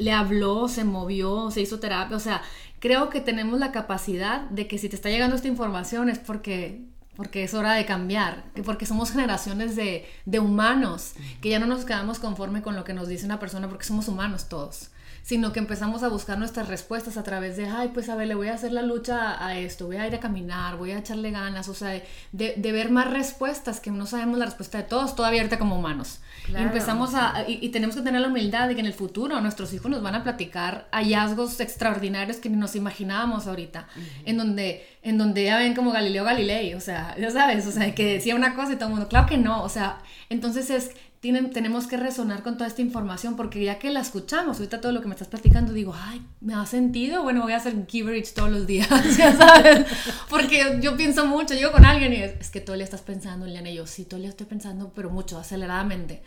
le 0.01 0.11
habló, 0.11 0.67
se 0.67 0.83
movió, 0.83 1.49
se 1.49 1.61
hizo 1.61 1.79
terapia. 1.79 2.17
O 2.17 2.19
sea, 2.19 2.41
creo 2.79 3.09
que 3.09 3.21
tenemos 3.21 3.57
la 3.57 3.71
capacidad 3.71 4.41
de 4.49 4.67
que 4.67 4.77
si 4.77 4.89
te 4.89 4.97
está 4.97 5.07
llegando 5.07 5.37
esta 5.37 5.47
información 5.47 6.09
es 6.09 6.19
porque 6.19 6.83
porque 7.15 7.45
es 7.45 7.53
hora 7.53 7.73
de 7.73 7.85
cambiar, 7.85 8.43
porque 8.65 8.85
somos 8.85 9.11
generaciones 9.11 9.77
de, 9.77 10.05
de, 10.25 10.39
humanos, 10.39 11.13
que 11.41 11.49
ya 11.49 11.59
no 11.59 11.67
nos 11.67 11.85
quedamos 11.85 12.19
conforme 12.19 12.63
con 12.63 12.75
lo 12.75 12.83
que 12.83 12.93
nos 12.93 13.07
dice 13.07 13.25
una 13.25 13.39
persona, 13.39 13.69
porque 13.69 13.85
somos 13.85 14.09
humanos 14.09 14.49
todos 14.49 14.89
sino 15.23 15.53
que 15.53 15.59
empezamos 15.59 16.03
a 16.03 16.09
buscar 16.09 16.37
nuestras 16.37 16.67
respuestas 16.67 17.15
a 17.15 17.23
través 17.23 17.55
de, 17.55 17.65
ay, 17.65 17.91
pues 17.93 18.09
a 18.09 18.15
ver, 18.15 18.27
le 18.27 18.35
voy 18.35 18.49
a 18.49 18.55
hacer 18.55 18.73
la 18.73 18.81
lucha 18.81 19.43
a 19.43 19.57
esto, 19.57 19.87
voy 19.87 19.95
a 19.95 20.05
ir 20.05 20.13
a 20.13 20.19
caminar, 20.19 20.77
voy 20.77 20.91
a 20.91 20.99
echarle 20.99 21.31
ganas, 21.31 21.69
o 21.69 21.73
sea, 21.73 21.89
de, 22.33 22.53
de, 22.57 22.71
ver 22.73 22.91
más 22.91 23.09
respuestas, 23.09 23.79
que 23.79 23.89
no 23.89 24.05
sabemos 24.05 24.37
la 24.37 24.45
respuesta 24.45 24.79
de 24.79 24.83
todos, 24.83 25.15
todavía 25.15 25.39
ahorita 25.39 25.57
como 25.57 25.79
humanos. 25.79 26.19
Y 26.49 26.55
empezamos 26.55 27.15
a, 27.15 27.45
y, 27.47 27.69
tenemos 27.69 27.95
que 27.95 28.01
tener 28.01 28.19
la 28.19 28.27
humildad 28.27 28.67
de 28.67 28.75
que 28.75 28.81
en 28.81 28.85
el 28.85 28.93
futuro 28.93 29.39
nuestros 29.39 29.73
hijos 29.73 29.89
nos 29.89 30.03
van 30.03 30.15
a 30.15 30.23
platicar 30.23 30.89
hallazgos 30.91 31.61
extraordinarios 31.61 32.37
que 32.37 32.49
ni 32.49 32.57
nos 32.57 32.75
imaginábamos 32.75 33.47
ahorita, 33.47 33.87
en 34.25 34.37
donde 34.37 34.85
en 35.03 35.17
donde 35.17 35.43
ya 35.43 35.57
ven 35.57 35.73
como 35.73 35.91
Galileo 35.91 36.23
Galilei, 36.23 36.73
o 36.75 36.81
sea, 36.81 37.15
ya 37.17 37.29
sabes, 37.29 37.67
o 37.67 37.71
sea, 37.71 37.93
que 37.93 38.05
decía 38.05 38.35
una 38.35 38.55
cosa 38.55 38.73
y 38.73 38.75
todo 38.75 38.85
el 38.85 38.91
mundo, 38.91 39.09
claro 39.09 39.27
que 39.27 39.37
no, 39.37 39.61
o 39.61 39.69
sea, 39.69 39.99
entonces 40.29 40.69
es 40.69 40.91
tenemos 41.31 41.87
que 41.87 41.95
resonar 41.95 42.43
con 42.43 42.57
toda 42.57 42.67
esta 42.67 42.81
información 42.81 43.37
porque 43.37 43.63
ya 43.63 43.79
que 43.79 43.89
la 43.91 44.01
escuchamos, 44.01 44.57
ahorita 44.57 44.81
todo 44.81 44.91
lo 44.91 44.99
que 44.99 45.07
me 45.07 45.13
estás 45.13 45.29
platicando, 45.29 45.71
digo, 45.71 45.95
ay, 45.97 46.21
¿me 46.41 46.53
ha 46.53 46.65
sentido? 46.65 47.23
Bueno, 47.23 47.43
voy 47.43 47.53
a 47.53 47.57
hacer 47.57 47.87
Giverage 47.87 48.33
todos 48.35 48.51
los 48.51 48.67
días, 48.67 48.89
ya 49.17 49.33
sabes, 49.33 49.87
porque 50.29 50.79
yo 50.81 50.97
pienso 50.97 51.25
mucho, 51.25 51.53
llego 51.53 51.71
con 51.71 51.85
alguien 51.85 52.11
y 52.11 52.17
es, 52.17 52.49
que 52.49 52.59
todo 52.59 52.73
el 52.73 52.79
día 52.79 52.83
estás 52.85 53.03
pensando, 53.03 53.45
Liliana, 53.45 53.69
y 53.69 53.75
yo, 53.75 53.87
sí, 53.87 54.03
todo 54.03 54.17
el 54.17 54.23
día 54.23 54.31
estoy 54.31 54.47
pensando, 54.47 54.91
pero 54.93 55.09
mucho, 55.11 55.37
aceleradamente, 55.37 56.23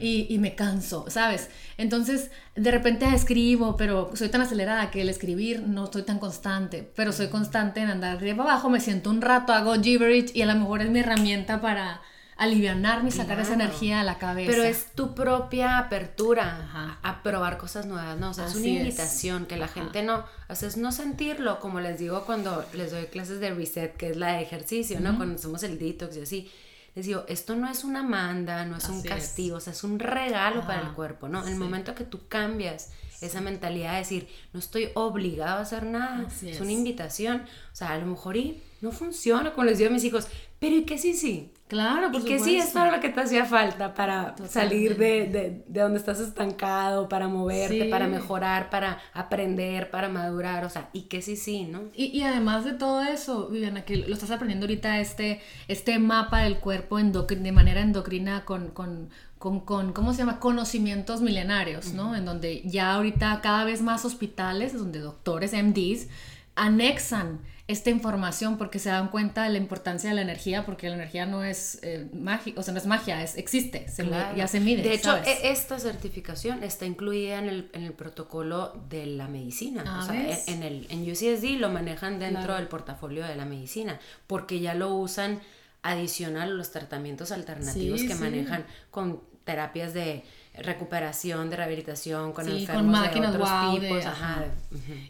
y, 0.00 0.26
y, 0.28 0.38
me 0.38 0.56
canso, 0.56 1.04
¿sabes? 1.08 1.48
Entonces, 1.78 2.32
de 2.56 2.72
repente 2.72 3.06
escribo, 3.14 3.76
pero 3.76 4.10
soy 4.14 4.30
tan 4.30 4.40
acelerada 4.40 4.90
que 4.90 5.02
el 5.02 5.10
escribir 5.10 5.62
no 5.62 5.84
estoy 5.84 6.02
tan 6.02 6.18
constante, 6.18 6.90
pero 6.96 7.12
soy 7.12 7.28
constante 7.28 7.82
en 7.82 7.90
andar 7.90 8.18
de 8.18 8.32
abajo, 8.32 8.68
me 8.68 8.80
siento 8.80 9.10
un 9.10 9.22
rato, 9.22 9.52
hago 9.52 9.80
Giverage 9.80 10.32
y 10.34 10.42
a 10.42 10.46
lo 10.46 10.56
mejor 10.56 10.82
es 10.82 10.90
mi 10.90 10.98
herramienta 10.98 11.60
para 11.60 12.00
alivianarme 12.40 13.10
y 13.10 13.12
sacar 13.12 13.38
esa 13.38 13.52
energía 13.52 14.00
a 14.00 14.04
la 14.04 14.16
cabeza. 14.16 14.50
Pero 14.50 14.64
es 14.64 14.86
tu 14.94 15.14
propia 15.14 15.76
apertura 15.76 16.98
a 17.02 17.22
probar 17.22 17.58
cosas 17.58 17.84
nuevas, 17.84 18.18
¿no? 18.18 18.30
O 18.30 18.34
sea, 18.34 18.46
es 18.46 18.54
una 18.54 18.66
invitación 18.66 19.44
que 19.44 19.58
la 19.58 19.68
gente 19.68 20.02
no, 20.02 20.24
o 20.48 20.54
sea, 20.54 20.68
es 20.68 20.78
no 20.78 20.90
sentirlo, 20.90 21.60
como 21.60 21.80
les 21.80 21.98
digo 21.98 22.24
cuando 22.24 22.64
les 22.72 22.92
doy 22.92 23.04
clases 23.04 23.40
de 23.40 23.52
reset, 23.52 23.94
que 23.94 24.08
es 24.08 24.16
la 24.16 24.32
de 24.32 24.42
ejercicio, 24.42 25.00
¿no? 25.00 25.18
Cuando 25.18 25.34
hacemos 25.34 25.62
el 25.64 25.78
detox 25.78 26.16
y 26.16 26.22
así. 26.22 26.50
Les 26.94 27.06
digo, 27.06 27.24
esto 27.28 27.54
no 27.54 27.70
es 27.70 27.84
una 27.84 28.02
manda, 28.02 28.64
no 28.64 28.78
es 28.78 28.88
un 28.88 29.02
castigo, 29.02 29.58
o 29.58 29.60
sea, 29.60 29.74
es 29.74 29.84
un 29.84 29.98
regalo 29.98 30.66
para 30.66 30.80
el 30.80 30.92
cuerpo, 30.94 31.28
¿no? 31.28 31.46
En 31.46 31.52
el 31.52 31.58
momento 31.58 31.94
que 31.94 32.04
tú 32.04 32.26
cambias 32.26 32.88
esa 33.20 33.40
mentalidad 33.40 33.92
de 33.92 33.98
decir, 33.98 34.28
no 34.52 34.60
estoy 34.60 34.90
obligado 34.94 35.58
a 35.58 35.62
hacer 35.62 35.84
nada, 35.84 36.26
es. 36.42 36.60
una 36.60 36.72
invitación, 36.72 37.42
o 37.72 37.76
sea, 37.76 37.90
a 37.90 37.98
lo 37.98 38.06
mejor 38.06 38.36
y 38.36 38.62
no 38.80 38.92
funciona, 38.92 39.52
como 39.52 39.64
les 39.64 39.78
digo 39.78 39.90
a 39.90 39.92
mis 39.92 40.04
hijos, 40.04 40.28
pero 40.58 40.76
¿y 40.76 40.84
qué 40.84 40.98
sí 40.98 41.14
sí? 41.14 41.52
Claro, 41.70 42.10
por 42.10 42.22
y 42.22 42.24
que 42.24 42.40
sí, 42.40 42.56
es 42.56 42.72
todo 42.72 42.90
lo 42.90 42.98
que 42.98 43.10
te 43.10 43.20
hacía 43.20 43.44
falta 43.44 43.94
para 43.94 44.34
salir 44.48 44.96
de, 44.96 45.28
de, 45.28 45.62
de, 45.68 45.80
donde 45.80 46.00
estás 46.00 46.18
estancado, 46.18 47.08
para 47.08 47.28
moverte, 47.28 47.84
para 47.84 48.08
mejorar, 48.08 48.70
para 48.70 48.98
aprender, 49.14 49.88
para 49.88 50.08
madurar, 50.08 50.64
o 50.64 50.68
sea, 50.68 50.90
y 50.92 51.02
que 51.02 51.22
sí, 51.22 51.36
sí, 51.36 51.62
¿no? 51.62 51.82
Y, 51.94 52.06
y, 52.06 52.22
además 52.24 52.64
de 52.64 52.72
todo 52.72 53.04
eso, 53.04 53.46
Viviana, 53.48 53.84
que 53.84 53.98
lo 53.98 54.12
estás 54.12 54.32
aprendiendo 54.32 54.66
ahorita, 54.66 54.98
este, 54.98 55.40
este 55.68 56.00
mapa 56.00 56.40
del 56.40 56.58
cuerpo 56.58 56.98
de 56.98 57.52
manera 57.52 57.82
endocrina 57.82 58.44
con, 58.44 58.70
con, 58.70 59.10
con, 59.40 59.60
con, 59.60 59.94
¿cómo 59.94 60.12
se 60.12 60.18
llama? 60.18 60.38
Conocimientos 60.38 61.22
milenarios, 61.22 61.94
¿no? 61.94 62.14
En 62.14 62.26
donde 62.26 62.60
ya 62.66 62.92
ahorita 62.92 63.40
cada 63.40 63.64
vez 63.64 63.80
más 63.80 64.04
hospitales, 64.04 64.74
donde 64.74 64.98
doctores, 64.98 65.54
MDs, 65.54 66.08
anexan 66.56 67.40
esta 67.66 67.88
información 67.88 68.58
porque 68.58 68.78
se 68.78 68.90
dan 68.90 69.08
cuenta 69.08 69.44
de 69.44 69.48
la 69.48 69.56
importancia 69.56 70.10
de 70.10 70.16
la 70.16 70.20
energía, 70.20 70.66
porque 70.66 70.90
la 70.90 70.96
energía 70.96 71.24
no 71.24 71.42
es 71.42 71.78
eh, 71.80 72.06
magia, 72.12 72.52
o 72.58 72.62
sea, 72.62 72.74
no 72.74 72.80
es 72.80 72.84
magia, 72.84 73.22
es, 73.22 73.34
existe, 73.38 73.86
ya 74.36 74.46
se 74.46 74.60
mide. 74.60 74.82
De 74.82 74.92
hecho, 74.92 75.16
e, 75.16 75.50
esta 75.50 75.78
certificación 75.78 76.62
está 76.62 76.84
incluida 76.84 77.38
en 77.38 77.48
el, 77.48 77.70
en 77.72 77.84
el 77.84 77.94
protocolo 77.94 78.74
de 78.90 79.06
la 79.06 79.26
medicina. 79.26 79.84
Ah, 79.86 80.00
o 80.02 80.06
sea, 80.06 80.38
en, 80.48 80.62
el, 80.62 80.86
en 80.90 81.10
UCSD 81.10 81.58
lo 81.58 81.70
manejan 81.70 82.18
dentro 82.18 82.56
del 82.56 82.68
portafolio 82.68 83.26
de 83.26 83.36
la 83.36 83.46
medicina, 83.46 83.98
porque 84.26 84.60
ya 84.60 84.74
lo 84.74 84.94
usan 84.96 85.40
adicional 85.82 86.58
los 86.58 86.72
tratamientos 86.72 87.32
alternativos 87.32 88.02
que 88.02 88.14
manejan 88.14 88.66
con 88.90 89.29
terapias 89.50 89.92
de 89.92 90.22
recuperación, 90.54 91.50
de 91.50 91.56
rehabilitación 91.56 92.32
con 92.32 92.44
sí, 92.44 92.66
con 92.66 92.88
máquinas 92.88 93.32
de 93.32 93.38
otros 93.38 93.80
tipos, 93.80 94.06
ajá. 94.06 94.44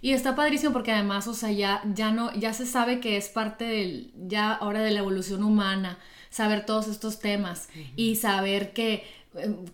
Y 0.01 0.12
está 0.12 0.34
padrísimo 0.34 0.72
porque 0.72 0.93
además, 0.93 1.26
o 1.28 1.34
sea, 1.34 1.51
ya, 1.51 1.82
ya 1.95 2.11
no, 2.11 2.32
ya 2.34 2.53
se 2.55 2.66
sabe 2.66 3.01
que 3.01 3.16
es 3.16 3.28
parte 3.28 3.64
del, 3.64 4.12
ya 4.16 4.53
ahora 4.53 4.80
de 4.80 4.91
la 4.93 5.01
evolución 5.01 5.43
humana, 5.43 5.99
saber 6.30 6.64
todos 6.64 6.88
estos 6.88 7.18
temas 7.18 7.68
y 7.97 8.16
saber 8.16 8.72
que, 8.72 9.05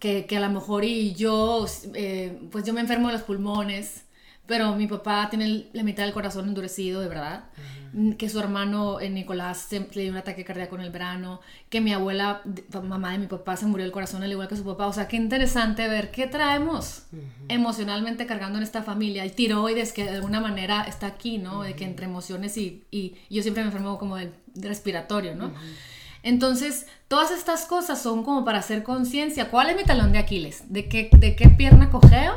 que, 0.00 0.26
que, 0.26 0.36
a 0.36 0.40
lo 0.40 0.50
mejor 0.50 0.84
y 0.84 1.14
yo, 1.14 1.66
eh, 1.94 2.40
pues 2.50 2.64
yo 2.64 2.72
me 2.72 2.80
enfermo 2.80 3.08
de 3.08 3.14
los 3.14 3.22
pulmones, 3.22 4.02
pero 4.46 4.74
mi 4.74 4.86
papá 4.86 5.28
tiene 5.28 5.66
la 5.72 5.82
mitad 5.82 6.04
del 6.04 6.12
corazón 6.12 6.48
endurecido, 6.48 7.00
de 7.00 7.08
verdad. 7.08 7.44
Que 8.18 8.28
su 8.28 8.38
hermano 8.38 9.00
eh, 9.00 9.08
Nicolás 9.08 9.68
le 9.70 10.02
dio 10.02 10.10
un 10.12 10.18
ataque 10.18 10.44
cardíaco 10.44 10.76
en 10.76 10.82
el 10.82 10.90
verano. 10.90 11.40
Que 11.68 11.80
mi 11.80 11.92
abuela, 11.92 12.42
mamá 12.82 13.12
de 13.12 13.18
mi 13.18 13.26
papá, 13.26 13.56
se 13.56 13.66
murió 13.66 13.84
del 13.84 13.92
corazón 13.92 14.22
al 14.22 14.30
igual 14.30 14.48
que 14.48 14.56
su 14.56 14.64
papá. 14.64 14.86
O 14.86 14.92
sea, 14.92 15.08
qué 15.08 15.16
interesante 15.16 15.88
ver 15.88 16.10
qué 16.10 16.26
traemos 16.26 17.06
emocionalmente 17.48 18.26
cargando 18.26 18.58
en 18.58 18.64
esta 18.64 18.82
familia. 18.82 19.24
El 19.24 19.32
tiroides, 19.32 19.92
que 19.92 20.04
de 20.04 20.10
alguna 20.10 20.40
manera 20.40 20.82
está 20.82 21.06
aquí, 21.06 21.38
¿no? 21.38 21.62
De 21.62 21.74
que 21.74 21.84
entre 21.84 22.06
emociones 22.06 22.56
y, 22.56 22.84
y, 22.90 23.16
yo 23.30 23.42
siempre 23.42 23.62
me 23.62 23.68
enfermo 23.68 23.98
como 23.98 24.16
del 24.16 24.32
respiratorio, 24.54 25.34
¿no? 25.34 25.52
Entonces, 26.22 26.86
todas 27.08 27.30
estas 27.30 27.66
cosas 27.66 28.02
son 28.02 28.24
como 28.24 28.44
para 28.44 28.58
hacer 28.58 28.82
conciencia. 28.82 29.48
¿Cuál 29.50 29.70
es 29.70 29.76
mi 29.76 29.84
talón 29.84 30.12
de 30.12 30.18
Aquiles? 30.18 30.64
¿De 30.72 30.88
qué, 30.88 31.08
de 31.16 31.34
qué 31.34 31.48
pierna 31.48 31.90
cogeo? 31.90 32.34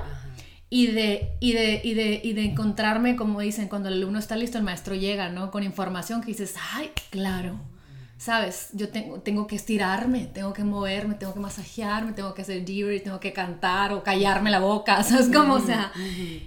Y 0.70 0.88
de, 0.88 1.34
y 1.40 1.54
de, 1.54 1.82
y 1.84 1.94
de, 1.96 2.22
y 2.24 2.34
de 2.34 2.46
encontrarme, 2.46 3.16
como 3.16 3.40
dicen, 3.40 3.68
cuando 3.68 3.90
el 3.90 3.96
alumno 3.96 4.20
está 4.20 4.36
listo, 4.36 4.58
el 4.58 4.64
maestro 4.64 4.94
llega, 4.94 5.30
¿no? 5.30 5.50
Con 5.50 5.64
información 5.64 6.22
que 6.22 6.28
dices, 6.28 6.56
ay, 6.74 6.92
claro, 7.10 7.60
¿sabes? 8.18 8.70
Yo 8.74 8.90
tengo, 8.90 9.22
tengo 9.22 9.48
que 9.48 9.56
estirarme, 9.56 10.28
tengo 10.28 10.54
que 10.54 10.64
moverme, 10.64 11.16
tengo 11.16 11.34
que 11.34 11.40
masajearme, 11.40 12.14
tengo 12.14 12.34
que 12.36 12.44
hacer 12.44 12.64
deep 12.66 13.04
tengo 13.04 13.20
que 13.20 13.34
cantar 13.34 13.94
o 13.94 14.04
callarme 14.04 14.52
la 14.52 14.60
boca, 14.60 15.02
¿sabes? 15.04 15.30
Como, 15.34 15.56
o 15.56 15.60
sea, 15.60 15.92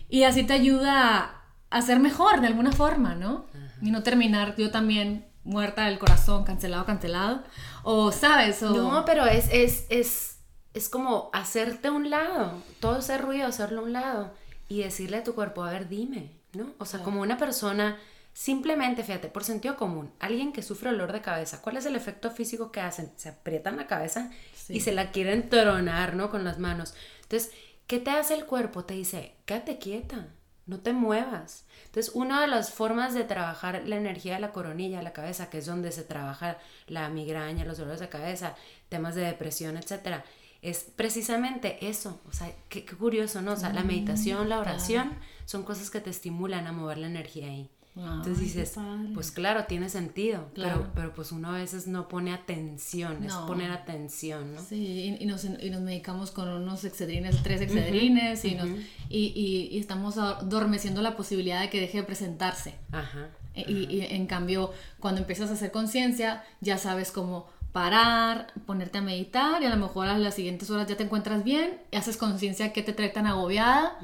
y 0.08 0.22
así 0.22 0.44
te 0.44 0.52
ayuda 0.52 1.42
a 1.70 1.82
ser 1.82 1.98
mejor 1.98 2.40
de 2.40 2.46
alguna 2.46 2.70
forma, 2.70 3.14
¿no? 3.16 3.46
Y 3.80 3.90
no 3.90 4.04
terminar 4.04 4.54
yo 4.56 4.70
también 4.70 5.26
muerta 5.42 5.86
del 5.86 5.98
corazón, 5.98 6.44
cancelado, 6.44 6.84
cancelado, 6.84 7.42
o, 7.82 8.12
¿sabes? 8.12 8.62
O... 8.62 8.70
No, 8.70 9.04
pero 9.04 9.26
es, 9.26 9.48
es, 9.50 9.86
es 9.88 10.31
es 10.74 10.88
como 10.88 11.30
hacerte 11.32 11.88
a 11.88 11.92
un 11.92 12.10
lado, 12.10 12.62
todo 12.80 12.98
ese 12.98 13.18
ruido, 13.18 13.46
hacerlo 13.46 13.80
a 13.80 13.84
un 13.84 13.92
lado 13.92 14.32
y 14.68 14.82
decirle 14.82 15.18
a 15.18 15.24
tu 15.24 15.34
cuerpo, 15.34 15.64
a 15.64 15.70
ver, 15.70 15.88
dime, 15.88 16.30
¿no? 16.54 16.72
O 16.78 16.86
sea, 16.86 17.02
como 17.02 17.20
una 17.20 17.36
persona, 17.36 17.98
simplemente, 18.32 19.04
fíjate, 19.04 19.28
por 19.28 19.44
sentido 19.44 19.76
común, 19.76 20.10
alguien 20.18 20.52
que 20.52 20.62
sufre 20.62 20.90
dolor 20.90 21.12
de 21.12 21.20
cabeza, 21.20 21.60
¿cuál 21.60 21.76
es 21.76 21.86
el 21.86 21.96
efecto 21.96 22.30
físico 22.30 22.72
que 22.72 22.80
hacen? 22.80 23.12
Se 23.16 23.28
aprietan 23.28 23.76
la 23.76 23.86
cabeza 23.86 24.30
y 24.68 24.80
se 24.80 24.92
la 24.92 25.10
quieren 25.10 25.50
tronar, 25.50 26.14
¿no? 26.14 26.30
Con 26.30 26.44
las 26.44 26.58
manos. 26.58 26.94
Entonces, 27.22 27.52
¿qué 27.86 27.98
te 27.98 28.10
hace 28.10 28.34
el 28.34 28.46
cuerpo? 28.46 28.84
Te 28.84 28.94
dice, 28.94 29.34
quédate 29.44 29.78
quieta, 29.78 30.28
no 30.64 30.80
te 30.80 30.94
muevas. 30.94 31.66
Entonces, 31.86 32.14
una 32.14 32.40
de 32.40 32.46
las 32.46 32.72
formas 32.72 33.12
de 33.12 33.24
trabajar 33.24 33.82
la 33.84 33.96
energía 33.96 34.36
de 34.36 34.40
la 34.40 34.52
coronilla, 34.52 35.02
la 35.02 35.12
cabeza, 35.12 35.50
que 35.50 35.58
es 35.58 35.66
donde 35.66 35.92
se 35.92 36.02
trabaja 36.02 36.56
la 36.86 37.10
migraña, 37.10 37.66
los 37.66 37.76
dolores 37.76 38.00
de 38.00 38.08
cabeza, 38.08 38.54
temas 38.88 39.14
de 39.14 39.22
depresión, 39.22 39.76
etcétera, 39.76 40.24
es 40.62 40.86
precisamente 40.96 41.88
eso. 41.88 42.20
O 42.28 42.32
sea, 42.32 42.50
qué, 42.68 42.86
curioso, 42.86 43.42
¿no? 43.42 43.52
O 43.52 43.56
sea, 43.56 43.72
la 43.72 43.82
meditación, 43.82 44.48
la 44.48 44.60
oración 44.60 45.12
son 45.44 45.64
cosas 45.64 45.90
que 45.90 46.00
te 46.00 46.10
estimulan 46.10 46.66
a 46.66 46.72
mover 46.72 46.98
la 46.98 47.08
energía 47.08 47.48
ahí. 47.48 47.68
Entonces 47.94 48.38
dices, 48.38 48.74
pues 49.12 49.30
claro, 49.32 49.64
tiene 49.64 49.90
sentido, 49.90 50.48
Pero, 50.54 50.90
pero 50.94 51.12
pues 51.12 51.30
uno 51.30 51.50
a 51.50 51.58
veces 51.58 51.86
no 51.86 52.08
pone 52.08 52.32
atención, 52.32 53.22
es 53.22 53.34
poner 53.34 53.70
atención, 53.70 54.54
¿no? 54.54 54.62
Sí, 54.62 55.18
y, 55.20 55.26
nos, 55.26 55.44
y 55.44 55.68
nos 55.68 55.82
medicamos 55.82 56.30
con 56.30 56.48
unos 56.48 56.84
excedrines, 56.84 57.42
tres 57.42 57.60
excedrines, 57.60 58.46
y, 58.46 58.54
nos, 58.54 58.68
y, 59.10 59.68
y, 59.70 59.78
estamos 59.78 60.16
adormeciendo 60.16 61.02
la 61.02 61.16
posibilidad 61.16 61.60
de 61.60 61.68
que 61.68 61.80
deje 61.80 61.98
de 61.98 62.04
presentarse. 62.04 62.76
Ajá. 62.92 63.28
E, 63.54 63.70
y, 63.70 64.00
en 64.08 64.26
cambio, 64.26 64.72
cuando 64.98 65.20
empiezas 65.20 65.50
a 65.50 65.52
hacer 65.52 65.70
conciencia, 65.70 66.44
ya 66.62 66.78
sabes 66.78 67.12
cómo 67.12 67.46
parar, 67.72 68.52
ponerte 68.66 68.98
a 68.98 69.02
meditar 69.02 69.62
y 69.62 69.66
a 69.66 69.70
lo 69.70 69.76
mejor 69.76 70.06
a 70.06 70.18
las 70.18 70.34
siguientes 70.34 70.70
horas 70.70 70.86
ya 70.86 70.96
te 70.96 71.04
encuentras 71.04 71.42
bien 71.42 71.80
y 71.90 71.96
haces 71.96 72.16
conciencia 72.16 72.72
que 72.72 72.82
te 72.82 72.92
trae 72.92 73.08
tan 73.08 73.26
agobiada, 73.26 73.98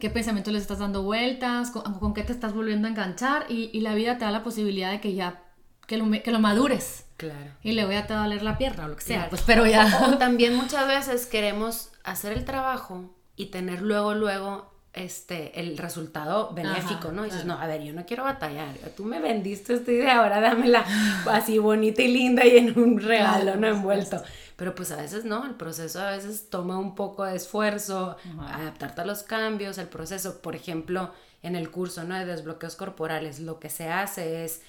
qué 0.00 0.10
pensamiento 0.10 0.50
les 0.50 0.62
estás 0.62 0.80
dando 0.80 1.02
vueltas, 1.02 1.70
con, 1.70 2.14
qué 2.14 2.24
te 2.24 2.32
estás 2.32 2.52
volviendo 2.52 2.88
a 2.88 2.90
enganchar 2.90 3.46
y, 3.48 3.80
la 3.80 3.94
vida 3.94 4.18
te 4.18 4.24
da 4.24 4.30
la 4.30 4.42
posibilidad 4.42 4.90
de 4.90 5.00
que 5.00 5.14
ya, 5.14 5.42
que 5.86 5.96
lo, 5.96 6.10
que 6.10 6.32
lo 6.32 6.40
madures. 6.40 7.06
Claro. 7.16 7.52
Y 7.62 7.72
le 7.72 7.84
voy 7.84 7.94
a 7.94 8.08
te 8.08 8.14
valer 8.14 8.42
la 8.42 8.58
pierna 8.58 8.86
o 8.86 8.88
lo 8.88 8.96
que 8.96 9.04
sea, 9.04 9.28
pues 9.28 9.42
pero 9.46 9.64
ya. 9.66 10.08
o 10.08 10.18
también 10.18 10.56
muchas 10.56 10.88
veces 10.88 11.26
queremos 11.26 11.92
hacer 12.02 12.32
el 12.32 12.44
trabajo 12.44 13.14
y 13.36 13.46
tener 13.46 13.82
luego, 13.82 14.14
luego 14.14 14.71
este, 14.94 15.58
el 15.58 15.78
resultado 15.78 16.52
benéfico, 16.52 17.12
¿no? 17.12 17.24
Y 17.24 17.30
dices, 17.30 17.46
no, 17.46 17.54
a 17.58 17.66
ver, 17.66 17.82
yo 17.82 17.94
no 17.94 18.04
quiero 18.04 18.24
batallar, 18.24 18.76
tú 18.94 19.04
me 19.04 19.20
vendiste 19.20 19.74
esta 19.74 19.90
idea, 19.90 20.18
ahora 20.18 20.40
dámela 20.40 20.84
así 21.30 21.58
bonita 21.58 22.02
y 22.02 22.12
linda 22.12 22.44
y 22.44 22.58
en 22.58 22.78
un 22.78 23.00
regalo, 23.00 23.56
¿no? 23.56 23.68
Envuelto. 23.68 24.22
Pero 24.56 24.74
pues 24.74 24.92
a 24.92 24.96
veces 24.96 25.24
no, 25.24 25.46
el 25.46 25.54
proceso 25.54 26.00
a 26.00 26.10
veces 26.10 26.50
toma 26.50 26.78
un 26.78 26.94
poco 26.94 27.24
de 27.24 27.36
esfuerzo, 27.36 28.16
adaptarte 28.48 29.00
a 29.00 29.06
los 29.06 29.22
cambios, 29.22 29.78
el 29.78 29.88
proceso, 29.88 30.42
por 30.42 30.54
ejemplo, 30.54 31.10
en 31.42 31.56
el 31.56 31.70
curso, 31.70 32.04
¿no? 32.04 32.18
De 32.18 32.26
desbloqueos 32.26 32.76
corporales, 32.76 33.40
lo 33.40 33.58
que 33.58 33.70
se 33.70 33.88
hace 33.88 34.44
es, 34.44 34.60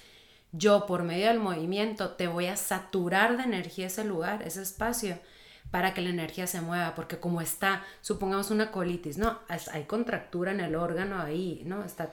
yo 0.52 0.86
por 0.86 1.02
medio 1.02 1.28
del 1.28 1.38
movimiento 1.38 2.10
te 2.10 2.28
voy 2.28 2.46
a 2.46 2.56
saturar 2.56 3.36
de 3.36 3.42
energía 3.42 3.88
ese 3.88 4.04
lugar, 4.04 4.42
ese 4.42 4.62
espacio 4.62 5.18
para 5.74 5.92
que 5.92 6.02
la 6.02 6.10
energía 6.10 6.46
se 6.46 6.60
mueva, 6.60 6.94
porque 6.94 7.18
como 7.18 7.40
está, 7.40 7.82
supongamos 8.00 8.52
una 8.52 8.70
colitis, 8.70 9.18
¿no? 9.18 9.40
Hay 9.72 9.86
contractura 9.86 10.52
en 10.52 10.60
el 10.60 10.76
órgano 10.76 11.20
ahí, 11.20 11.62
¿no? 11.66 11.82
Está 11.82 12.12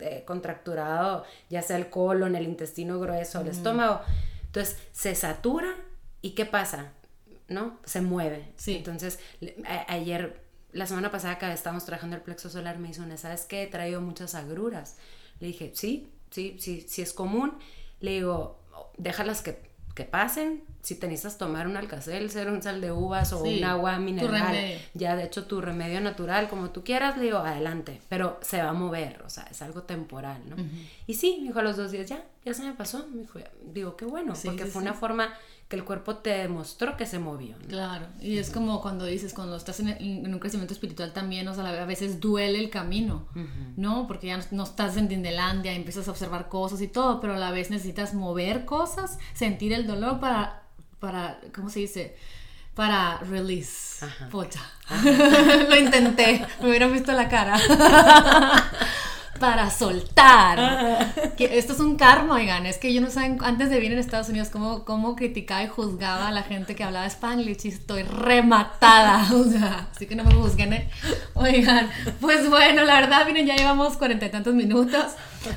eh, 0.00 0.24
contracturado, 0.26 1.24
ya 1.48 1.62
sea 1.62 1.78
el 1.78 1.88
colon, 1.88 2.36
el 2.36 2.44
intestino 2.44 3.00
grueso, 3.00 3.40
el 3.40 3.48
estómago. 3.48 4.02
Entonces, 4.44 4.76
se 4.92 5.14
satura 5.14 5.74
y 6.20 6.32
¿qué 6.32 6.44
pasa? 6.44 6.92
¿No? 7.48 7.78
Se 7.86 8.02
mueve. 8.02 8.52
Sí. 8.56 8.76
Entonces, 8.76 9.18
ayer, 9.86 10.44
la 10.72 10.86
semana 10.86 11.10
pasada 11.10 11.38
que 11.38 11.50
estábamos 11.50 11.86
trabajando 11.86 12.14
el 12.14 12.20
plexo 12.20 12.50
solar, 12.50 12.78
me 12.78 12.90
hizo 12.90 13.02
una, 13.02 13.16
¿sabes 13.16 13.46
qué? 13.46 13.62
He 13.62 13.68
traído 13.68 14.02
muchas 14.02 14.34
agruras. 14.34 14.98
Le 15.40 15.46
dije, 15.46 15.72
sí, 15.74 16.12
sí, 16.30 16.58
sí, 16.60 16.84
sí 16.86 17.00
es 17.00 17.14
común. 17.14 17.56
Le 18.00 18.10
digo, 18.10 18.60
déjalas 18.98 19.40
que 19.40 19.67
que 19.98 20.04
pasen. 20.04 20.62
Si 20.80 20.94
te 20.94 21.08
necesitas 21.08 21.38
tomar 21.38 21.66
un 21.66 21.76
ser 22.30 22.48
un 22.48 22.62
sal 22.62 22.80
de 22.80 22.92
uvas 22.92 23.32
o 23.32 23.42
un 23.42 23.64
agua 23.64 23.98
mineral, 23.98 24.56
ya 24.94 25.16
de 25.16 25.24
hecho 25.24 25.44
tu 25.46 25.60
remedio 25.60 26.00
natural, 26.00 26.48
como 26.48 26.70
tú 26.70 26.84
quieras, 26.84 27.20
digo, 27.20 27.38
adelante, 27.38 28.00
pero 28.08 28.38
se 28.40 28.62
va 28.62 28.70
a 28.70 28.72
mover, 28.72 29.20
o 29.26 29.28
sea, 29.28 29.44
es 29.50 29.60
algo 29.60 29.82
temporal, 29.82 30.40
¿no? 30.48 30.54
Y 31.08 31.14
sí, 31.14 31.38
me 31.40 31.48
dijo 31.48 31.58
a 31.58 31.62
los 31.62 31.76
dos 31.76 31.90
días, 31.90 32.08
ya, 32.08 32.24
ya 32.44 32.54
se 32.54 32.62
me 32.62 32.74
pasó, 32.74 33.08
me 33.08 33.22
dijo, 33.22 33.40
digo, 33.66 33.96
qué 33.96 34.04
bueno, 34.04 34.34
porque 34.44 34.66
fue 34.66 34.80
una 34.80 34.94
forma 34.94 35.34
que 35.68 35.76
el 35.76 35.84
cuerpo 35.84 36.16
te 36.16 36.30
demostró 36.30 36.96
que 36.96 37.04
se 37.04 37.18
movió. 37.18 37.54
Claro, 37.68 38.06
y 38.20 38.38
es 38.38 38.50
como 38.50 38.80
cuando 38.80 39.04
dices, 39.04 39.34
cuando 39.34 39.54
estás 39.54 39.80
en, 39.80 40.32
un 40.32 40.38
crecimiento 40.38 40.72
espiritual 40.72 41.12
también, 41.12 41.46
o 41.46 41.54
sea, 41.54 41.66
a 41.68 41.84
veces 41.84 42.20
duele 42.20 42.58
el 42.58 42.70
camino, 42.70 43.28
¿no? 43.76 44.06
Porque 44.06 44.28
ya 44.28 44.40
no, 44.50 44.62
estás 44.62 44.96
en 44.96 45.08
Dindelandia, 45.08 45.74
empiezas 45.74 46.08
a 46.08 46.10
observar 46.10 46.48
cosas 46.48 46.80
y 46.80 46.88
todo, 46.88 47.20
pero 47.20 47.34
a 47.34 47.36
la 47.38 47.50
vez 47.50 47.70
necesitas 47.70 48.14
mover 48.14 48.64
cosas, 48.64 49.18
sentir 49.34 49.74
el 49.74 49.86
dolor 49.86 50.20
para, 50.20 50.62
para 51.00 51.38
¿cómo 51.54 51.68
se 51.68 51.80
dice? 51.80 52.16
Para 52.74 53.18
release. 53.18 54.06
Pocha. 54.30 54.62
Lo 55.68 55.76
intenté, 55.76 56.46
me 56.62 56.68
hubieran 56.70 56.92
visto 56.94 57.12
la 57.12 57.28
cara. 57.28 57.58
para 59.38 59.70
soltar. 59.70 61.14
Que 61.36 61.58
esto 61.58 61.72
es 61.72 61.80
un 61.80 61.96
karma, 61.96 62.34
oigan. 62.34 62.66
Es 62.66 62.78
que 62.78 62.92
yo 62.92 63.00
no 63.00 63.10
saben, 63.10 63.38
antes 63.42 63.70
de 63.70 63.76
venir 63.76 63.92
en 63.92 63.98
Estados 63.98 64.28
Unidos, 64.28 64.48
cómo, 64.50 64.84
cómo 64.84 65.16
criticaba 65.16 65.62
y 65.62 65.68
juzgaba 65.68 66.28
a 66.28 66.32
la 66.32 66.42
gente 66.42 66.74
que 66.74 66.84
hablaba 66.84 67.06
Spanglish 67.06 67.64
y 67.64 67.68
estoy 67.68 68.02
rematada. 68.02 69.26
O 69.38 69.44
sea, 69.44 69.88
así 69.94 70.06
que 70.06 70.16
no 70.16 70.24
me 70.24 70.34
juzguen. 70.34 70.72
¿eh? 70.72 70.90
Oigan, 71.34 71.88
pues 72.20 72.48
bueno, 72.50 72.84
la 72.84 73.00
verdad, 73.00 73.24
miren, 73.26 73.46
ya 73.46 73.56
llevamos 73.56 73.96
cuarenta 73.96 74.26
y 74.26 74.30
tantos 74.30 74.54
minutos. 74.54 75.06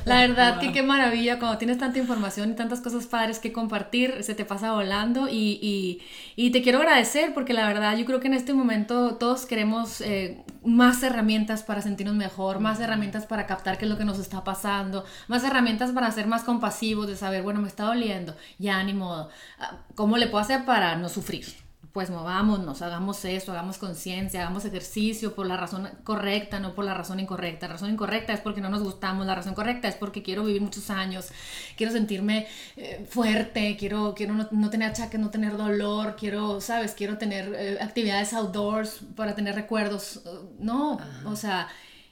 La 0.04 0.20
verdad 0.20 0.60
que 0.60 0.72
qué 0.72 0.82
maravilla, 0.82 1.38
cuando 1.38 1.58
tienes 1.58 1.78
tanta 1.78 1.98
información 1.98 2.50
y 2.50 2.54
tantas 2.54 2.80
cosas 2.80 3.06
padres 3.06 3.38
que 3.38 3.52
compartir, 3.52 4.22
se 4.22 4.34
te 4.34 4.44
pasa 4.44 4.72
volando 4.72 5.28
y, 5.28 5.58
y, 5.62 6.00
y 6.36 6.50
te 6.50 6.62
quiero 6.62 6.78
agradecer 6.78 7.34
porque 7.34 7.52
la 7.52 7.66
verdad 7.66 7.96
yo 7.96 8.04
creo 8.04 8.20
que 8.20 8.28
en 8.28 8.34
este 8.34 8.54
momento 8.54 9.16
todos 9.16 9.46
queremos 9.46 10.00
eh, 10.00 10.42
más 10.64 11.02
herramientas 11.02 11.62
para 11.62 11.82
sentirnos 11.82 12.16
mejor, 12.16 12.60
más 12.60 12.80
herramientas 12.80 13.26
para 13.26 13.46
captar 13.46 13.78
qué 13.78 13.84
es 13.84 13.90
lo 13.90 13.98
que 13.98 14.04
nos 14.04 14.18
está 14.18 14.44
pasando, 14.44 15.04
más 15.28 15.44
herramientas 15.44 15.92
para 15.92 16.10
ser 16.10 16.26
más 16.26 16.42
compasivos, 16.42 17.06
de 17.06 17.16
saber, 17.16 17.42
bueno, 17.42 17.60
me 17.60 17.68
está 17.68 17.84
doliendo, 17.84 18.36
ya 18.58 18.82
ni 18.84 18.94
modo, 18.94 19.28
ah, 19.58 19.78
¿cómo 19.94 20.16
le 20.16 20.26
puedo 20.26 20.42
hacer 20.42 20.64
para 20.64 20.96
no 20.96 21.08
sufrir? 21.08 21.61
Pues 21.92 22.08
movámonos, 22.08 22.80
hagamos 22.80 23.22
esto, 23.26 23.52
hagamos 23.52 23.76
conciencia, 23.76 24.40
hagamos 24.40 24.64
ejercicio 24.64 25.34
por 25.34 25.46
la 25.46 25.58
razón 25.58 25.90
correcta, 26.04 26.58
no 26.58 26.74
por 26.74 26.86
la 26.86 26.94
razón 26.94 27.20
incorrecta. 27.20 27.66
La 27.66 27.74
razón 27.74 27.90
incorrecta 27.90 28.32
es 28.32 28.40
porque 28.40 28.62
no 28.62 28.70
nos 28.70 28.82
gustamos, 28.82 29.26
la 29.26 29.34
razón 29.34 29.54
correcta 29.54 29.88
es 29.88 29.96
porque 29.96 30.22
quiero 30.22 30.44
vivir 30.44 30.62
muchos 30.62 30.88
años, 30.88 31.28
quiero 31.76 31.92
sentirme 31.92 32.46
eh, 32.76 33.04
fuerte, 33.08 33.76
quiero, 33.78 34.14
quiero 34.16 34.34
no, 34.34 34.70
tener 34.70 34.90
achaques, 34.90 35.20
no 35.20 35.28
tener 35.28 35.58
dolor, 35.58 36.16
quiero, 36.16 36.62
¿sabes? 36.62 36.92
Quiero 36.92 37.18
tener 37.18 37.54
eh, 37.54 37.78
actividades 37.80 38.32
outdoors 38.32 39.00
para 39.14 39.34
tener 39.34 39.54
recuerdos. 39.54 40.22
No, 40.58 40.98
o 41.26 41.36
sea... 41.36 41.68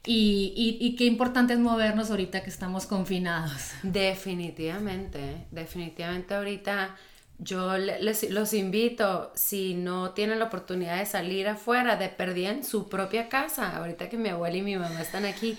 Y, 0.07 0.55
y, 0.57 0.87
y, 0.87 0.97
qué 0.97 1.05
importante 1.05 1.53
es 1.53 1.59
movernos 1.59 2.11
ahorita 2.11 2.43
que 2.43 2.49
estamos 2.49 2.87
confinados. 2.87 3.73
Definitivamente, 3.83 5.45
definitivamente 5.51 6.33
ahorita 6.33 6.97
yo 7.43 7.79
les, 7.79 8.31
los 8.31 8.53
invito, 8.53 9.33
si 9.35 9.75
no 9.75 10.11
tienen 10.11 10.39
la 10.39 10.47
oportunidad 10.47 10.99
de 10.99 11.07
salir 11.07 11.49
afuera, 11.49 11.97
de 11.97 12.09
perder 12.09 12.57
en 12.57 12.65
su 12.65 12.89
propia 12.89 13.29
casa, 13.29 13.77
ahorita 13.77 14.09
que 14.09 14.19
mi 14.19 14.29
abuela 14.29 14.57
y 14.57 14.63
mi 14.63 14.77
mamá 14.77 15.01
están 15.01 15.25
aquí, 15.25 15.59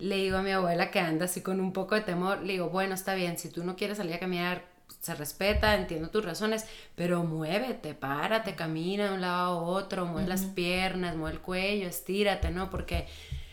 le 0.00 0.16
digo 0.16 0.38
a 0.38 0.42
mi 0.42 0.50
abuela 0.50 0.90
que 0.90 0.98
anda 0.98 1.26
así 1.26 1.40
con 1.40 1.60
un 1.60 1.72
poco 1.72 1.94
de 1.94 2.00
temor, 2.00 2.42
le 2.42 2.54
digo, 2.54 2.70
bueno, 2.70 2.94
está 2.94 3.14
bien, 3.14 3.38
si 3.38 3.48
tú 3.48 3.62
no 3.62 3.76
quieres 3.76 3.98
salir 3.98 4.14
a 4.14 4.18
caminar, 4.18 4.64
se 5.00 5.14
respeta, 5.14 5.76
entiendo 5.76 6.10
tus 6.10 6.24
razones, 6.24 6.66
pero 6.96 7.22
muévete, 7.22 7.94
párate, 7.94 8.56
camina 8.56 9.04
de 9.04 9.14
un 9.14 9.20
lado 9.20 9.60
a 9.60 9.62
otro, 9.62 10.06
mueve 10.06 10.28
las 10.28 10.44
piernas, 10.44 11.16
mueve 11.16 11.36
el 11.36 11.42
cuello, 11.42 11.86
estírate, 11.86 12.50
¿no? 12.50 12.70
Porque 12.70 13.06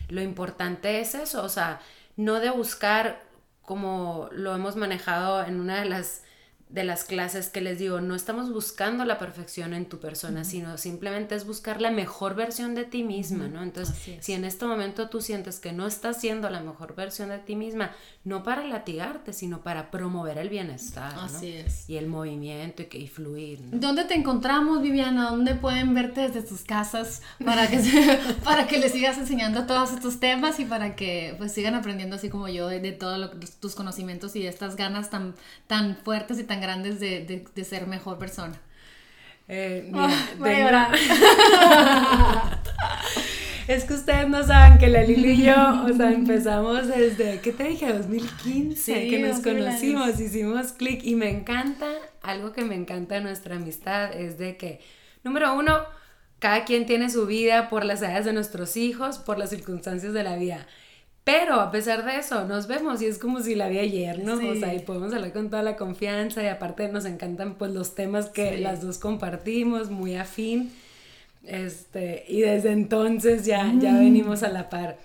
lo 0.08 0.20
importante 0.20 1.00
es 1.00 1.14
eso, 1.14 1.44
o 1.44 1.48
sea, 1.48 1.80
no 2.16 2.40
de 2.40 2.50
buscar 2.50 3.22
como 3.62 4.28
lo 4.32 4.54
hemos 4.54 4.76
manejado 4.76 5.44
en 5.44 5.60
una 5.60 5.80
de 5.80 5.88
las 5.88 6.22
de 6.68 6.84
las 6.84 7.04
clases 7.04 7.48
que 7.48 7.60
les 7.60 7.78
digo, 7.78 8.00
no 8.00 8.14
estamos 8.14 8.52
buscando 8.52 9.04
la 9.04 9.18
perfección 9.18 9.72
en 9.72 9.86
tu 9.86 9.98
persona, 9.98 10.44
sino 10.44 10.76
simplemente 10.76 11.34
es 11.34 11.46
buscar 11.46 11.80
la 11.80 11.90
mejor 11.90 12.34
versión 12.34 12.74
de 12.74 12.84
ti 12.84 13.02
misma, 13.02 13.48
¿no? 13.48 13.62
Entonces, 13.62 13.96
si 14.20 14.32
en 14.34 14.44
este 14.44 14.66
momento 14.66 15.08
tú 15.08 15.22
sientes 15.22 15.60
que 15.60 15.72
no 15.72 15.86
estás 15.86 16.20
siendo 16.20 16.50
la 16.50 16.60
mejor 16.60 16.94
versión 16.94 17.30
de 17.30 17.38
ti 17.38 17.56
misma, 17.56 17.92
no 18.24 18.42
para 18.42 18.64
latigarte, 18.64 19.32
sino 19.32 19.62
para 19.62 19.90
promover 19.90 20.36
el 20.36 20.50
bienestar, 20.50 21.14
Así 21.18 21.52
es. 21.52 21.88
Y 21.88 21.96
el 21.96 22.06
movimiento 22.06 22.82
y, 22.82 22.86
que, 22.86 22.98
y 22.98 23.08
fluir. 23.08 23.60
¿Dónde 23.72 24.04
te 24.04 24.14
encontramos, 24.14 24.82
Viviana? 24.82 25.30
¿Dónde 25.30 25.54
pueden 25.54 25.94
verte 25.94 26.28
desde 26.28 26.42
tus 26.42 26.62
casas 26.62 27.22
para 27.44 27.66
que, 27.68 27.78
para 28.44 28.66
que 28.66 28.78
les 28.78 28.92
sigas 28.92 29.16
enseñando 29.16 29.64
todos 29.64 29.92
estos 29.92 30.20
temas 30.20 30.60
y 30.60 30.66
para 30.66 30.96
que 30.96 31.34
pues 31.38 31.52
sigan 31.52 31.74
aprendiendo 31.74 32.16
así 32.16 32.28
como 32.28 32.48
yo 32.48 32.68
de, 32.68 32.92
todos 32.92 33.30
tus 33.60 33.74
conocimientos 33.74 34.36
y 34.36 34.42
de 34.42 34.48
estas 34.48 34.76
ganas 34.76 35.10
tan, 35.10 35.34
tan 35.66 35.96
fuertes 35.96 36.38
y 36.38 36.44
tan 36.44 36.57
grandes 36.60 37.00
de, 37.00 37.64
ser 37.64 37.86
mejor 37.86 38.18
persona? 38.18 38.60
Eh, 39.48 39.90
mira, 40.38 40.90
es 43.68 43.84
que 43.84 43.94
ustedes 43.94 44.28
no 44.28 44.46
saben 44.46 44.78
que 44.78 44.88
la 44.88 45.02
Lili 45.02 45.32
y 45.32 45.42
yo, 45.44 45.84
o 45.84 45.92
sea, 45.94 46.10
empezamos 46.10 46.88
desde, 46.88 47.40
¿qué 47.40 47.52
te 47.52 47.64
dije? 47.64 47.92
2015, 47.92 49.08
que 49.08 49.18
nos 49.20 49.40
conocimos, 49.40 50.20
hicimos 50.20 50.72
clic 50.72 51.02
y 51.02 51.14
me 51.14 51.30
encanta, 51.30 51.86
algo 52.22 52.52
que 52.52 52.64
me 52.64 52.74
encanta 52.74 53.14
de 53.14 53.22
nuestra 53.22 53.56
amistad 53.56 54.12
es 54.12 54.38
de 54.38 54.56
que, 54.56 54.80
número 55.24 55.54
uno, 55.54 55.78
cada 56.38 56.64
quien 56.64 56.86
tiene 56.86 57.10
su 57.10 57.26
vida 57.26 57.68
por 57.68 57.84
las 57.84 58.02
edades 58.02 58.24
de 58.24 58.32
nuestros 58.32 58.76
hijos, 58.76 59.18
por 59.18 59.38
las 59.38 59.50
circunstancias 59.50 60.12
de 60.12 60.22
la 60.22 60.36
vida. 60.36 60.66
Pero 61.28 61.60
a 61.60 61.70
pesar 61.70 62.06
de 62.06 62.16
eso, 62.16 62.46
nos 62.46 62.68
vemos 62.68 63.02
y 63.02 63.04
es 63.04 63.18
como 63.18 63.40
si 63.40 63.54
la 63.54 63.68
vi 63.68 63.78
ayer, 63.78 64.24
¿no? 64.24 64.36
O 64.36 64.54
sea, 64.54 64.72
y 64.74 64.78
podemos 64.78 65.12
hablar 65.12 65.34
con 65.34 65.50
toda 65.50 65.62
la 65.62 65.76
confianza 65.76 66.42
y 66.42 66.46
aparte 66.46 66.88
nos 66.88 67.04
encantan 67.04 67.56
pues 67.56 67.70
los 67.72 67.94
temas 67.94 68.30
que 68.30 68.56
las 68.56 68.80
dos 68.80 68.96
compartimos, 68.96 69.90
muy 69.90 70.16
afín. 70.16 70.72
Este, 71.44 72.24
y 72.28 72.40
desde 72.40 72.72
entonces 72.72 73.44
ya, 73.44 73.70
ya 73.78 73.98
venimos 73.98 74.42
a 74.42 74.48
la 74.48 74.70
par. 74.70 74.96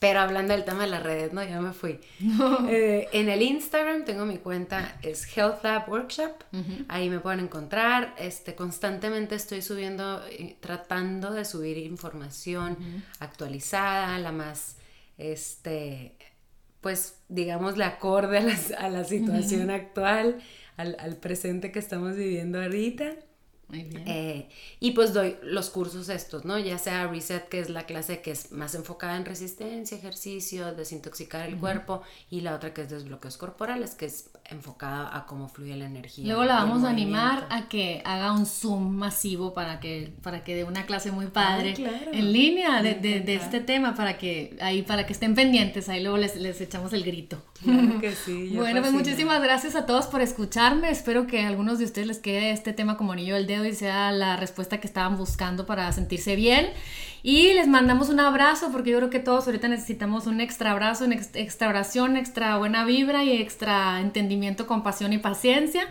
Pero 0.00 0.18
hablando 0.18 0.54
del 0.54 0.64
tema 0.64 0.82
de 0.82 0.90
las 0.90 1.04
redes, 1.04 1.32
no, 1.32 1.44
ya 1.44 1.60
me 1.60 1.72
fui. 1.72 2.00
Eh, 2.68 3.06
en 3.12 3.28
el 3.28 3.40
Instagram 3.40 4.04
tengo 4.04 4.26
mi 4.26 4.38
cuenta, 4.38 4.96
es 5.02 5.24
Health 5.36 5.62
Lab 5.62 5.88
Workshop. 5.88 6.32
Ahí 6.88 7.08
me 7.08 7.20
pueden 7.20 7.38
encontrar. 7.38 8.12
Este, 8.18 8.56
constantemente 8.56 9.36
estoy 9.36 9.62
subiendo, 9.62 10.20
tratando 10.58 11.30
de 11.30 11.44
subir 11.44 11.78
información 11.78 12.76
actualizada, 13.20 14.18
la 14.18 14.32
más, 14.32 14.78
este, 15.18 16.16
pues, 16.80 17.20
digamos, 17.28 17.76
la 17.76 17.86
acorde 17.88 18.38
a 18.38 18.88
la, 18.88 19.04
situación 19.04 19.70
actual, 19.70 20.42
al, 20.76 20.96
al 20.98 21.16
presente 21.16 21.72
que 21.72 21.78
estamos 21.78 22.16
viviendo 22.16 22.60
ahorita. 22.60 23.16
Eh, 23.72 24.48
y 24.80 24.92
pues 24.92 25.12
doy 25.12 25.36
los 25.42 25.70
cursos 25.70 26.08
estos, 26.08 26.44
¿no? 26.44 26.58
Ya 26.58 26.78
sea 26.78 27.06
Reset, 27.06 27.48
que 27.48 27.60
es 27.60 27.70
la 27.70 27.86
clase 27.86 28.20
que 28.20 28.30
es 28.30 28.52
más 28.52 28.74
enfocada 28.74 29.16
en 29.16 29.24
resistencia, 29.24 29.96
ejercicio, 29.96 30.74
desintoxicar 30.74 31.48
el 31.48 31.56
cuerpo, 31.56 32.02
y 32.30 32.42
la 32.42 32.54
otra 32.54 32.74
que 32.74 32.82
es 32.82 32.90
desbloqueos 32.90 33.36
corporales, 33.36 33.94
que 33.94 34.06
es 34.06 34.30
enfocada 34.50 35.16
a 35.16 35.26
cómo 35.26 35.48
fluye 35.48 35.76
la 35.76 35.86
energía. 35.86 36.26
Luego 36.26 36.44
la 36.44 36.56
vamos 36.56 36.84
a 36.84 36.90
animar 36.90 37.46
a 37.50 37.68
que 37.68 38.02
haga 38.04 38.32
un 38.32 38.46
Zoom 38.46 38.94
masivo 38.94 39.54
para 39.54 39.80
que, 39.80 40.12
para 40.22 40.44
que 40.44 40.54
dé 40.54 40.64
una 40.64 40.86
clase 40.86 41.10
muy 41.10 41.26
padre 41.26 41.74
en 42.12 42.32
línea 42.32 42.82
de, 42.82 42.94
de, 42.94 43.34
este 43.34 43.60
tema, 43.60 43.94
para 43.94 44.18
que 44.18 44.56
ahí 44.60 44.82
para 44.82 45.06
que 45.06 45.12
estén 45.12 45.34
pendientes, 45.34 45.88
ahí 45.88 46.02
luego 46.02 46.18
les, 46.18 46.36
les 46.36 46.60
echamos 46.60 46.92
el 46.92 47.04
grito. 47.04 47.42
Claro 47.64 47.98
que 48.00 48.12
sí. 48.12 48.52
bueno, 48.54 48.80
pues 48.80 48.92
muchísimas 48.92 49.42
gracias 49.42 49.74
a 49.74 49.86
todos 49.86 50.06
por 50.06 50.20
escucharme. 50.20 50.90
Espero 50.90 51.26
que 51.26 51.42
a 51.42 51.48
algunos 51.48 51.78
de 51.78 51.86
ustedes 51.86 52.06
les 52.06 52.18
quede 52.18 52.52
este 52.52 52.72
tema 52.72 52.96
como 52.96 53.12
anillo 53.12 53.34
del 53.34 53.46
dedo 53.46 53.64
y 53.64 53.74
sea 53.74 54.12
la 54.12 54.36
respuesta 54.36 54.78
que 54.78 54.86
estaban 54.86 55.16
buscando 55.16 55.66
para 55.66 55.90
sentirse 55.92 56.36
bien. 56.36 56.68
Y 57.22 57.54
les 57.54 57.66
mandamos 57.66 58.10
un 58.10 58.20
abrazo 58.20 58.70
porque 58.70 58.90
yo 58.90 58.98
creo 58.98 59.10
que 59.10 59.18
todos 59.18 59.46
ahorita 59.46 59.66
necesitamos 59.68 60.26
un 60.26 60.40
extra 60.42 60.72
abrazo, 60.72 61.06
una 61.06 61.14
extra 61.14 61.68
oración, 61.68 62.16
extra 62.16 62.58
buena 62.58 62.84
vibra 62.84 63.24
y 63.24 63.32
extra 63.32 64.00
entendimiento, 64.00 64.66
compasión 64.66 65.12
y 65.14 65.18
paciencia. 65.18 65.88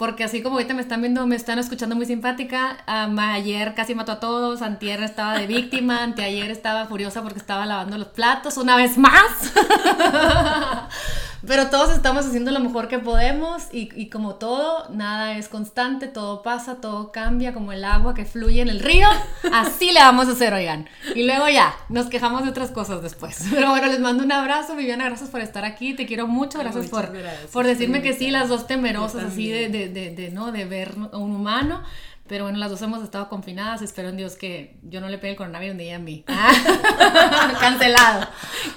Porque 0.00 0.24
así 0.24 0.40
como 0.40 0.56
ahorita 0.56 0.72
me 0.72 0.80
están 0.80 1.02
viendo, 1.02 1.26
me 1.26 1.36
están 1.36 1.58
escuchando 1.58 1.94
muy 1.94 2.06
simpática, 2.06 2.78
ayer 2.86 3.74
casi 3.74 3.94
mató 3.94 4.12
a 4.12 4.18
todos, 4.18 4.62
antier 4.62 5.02
estaba 5.02 5.34
de 5.34 5.46
víctima, 5.46 6.02
anteayer 6.02 6.50
estaba 6.50 6.86
furiosa 6.86 7.20
porque 7.22 7.38
estaba 7.38 7.66
lavando 7.66 7.98
los 7.98 8.08
platos 8.08 8.56
una 8.56 8.76
vez 8.76 8.96
más. 8.96 9.52
Pero 11.46 11.68
todos 11.68 11.90
estamos 11.90 12.26
haciendo 12.26 12.50
lo 12.50 12.60
mejor 12.60 12.88
que 12.88 12.98
podemos 12.98 13.64
y, 13.72 14.08
como 14.10 14.34
todo, 14.34 14.88
nada 14.90 15.36
es 15.36 15.48
constante, 15.48 16.06
todo 16.06 16.42
pasa, 16.42 16.76
todo 16.76 17.12
cambia, 17.12 17.52
como 17.54 17.72
el 17.72 17.84
agua 17.84 18.14
que 18.14 18.24
fluye 18.24 18.60
en 18.60 18.68
el 18.68 18.80
río, 18.80 19.08
así 19.52 19.92
le 19.92 20.00
vamos 20.00 20.28
a 20.28 20.32
hacer, 20.32 20.52
oigan. 20.52 20.88
Y 21.14 21.24
luego 21.24 21.48
ya, 21.48 21.74
nos 21.88 22.06
quejamos 22.06 22.44
de 22.44 22.50
otras 22.50 22.70
cosas 22.70 23.02
después. 23.02 23.44
Pero 23.50 23.70
bueno, 23.70 23.86
les 23.86 24.00
mando 24.00 24.24
un 24.24 24.32
abrazo, 24.32 24.76
Viviana, 24.76 25.06
gracias 25.06 25.30
por 25.30 25.40
estar 25.40 25.64
aquí, 25.64 25.94
te 25.94 26.06
quiero 26.06 26.26
mucho, 26.26 26.58
gracias, 26.58 26.88
por, 26.88 27.10
por 27.52 27.66
decirme 27.66 28.02
que 28.02 28.12
sí, 28.12 28.30
las 28.30 28.48
dos 28.48 28.66
temerosas 28.66 29.24
así 29.24 29.48
de, 29.48 29.68
de, 29.68 29.88
de, 29.88 30.10
de, 30.10 30.30
¿no? 30.30 30.52
de 30.52 30.64
ver 30.64 30.94
a 31.12 31.18
un 31.18 31.34
humano. 31.34 31.82
Pero 32.30 32.44
bueno, 32.44 32.58
las 32.58 32.70
dos 32.70 32.80
hemos 32.82 33.02
estado 33.02 33.28
confinadas. 33.28 33.82
Espero 33.82 34.08
en 34.08 34.16
Dios 34.16 34.36
que 34.36 34.78
yo 34.84 35.00
no 35.00 35.08
le 35.08 35.18
pegue 35.18 35.32
el 35.32 35.36
coronavirus 35.36 35.74
ni 35.74 35.90
a 35.90 35.98
mí. 35.98 36.24
Cancelado. 37.60 38.28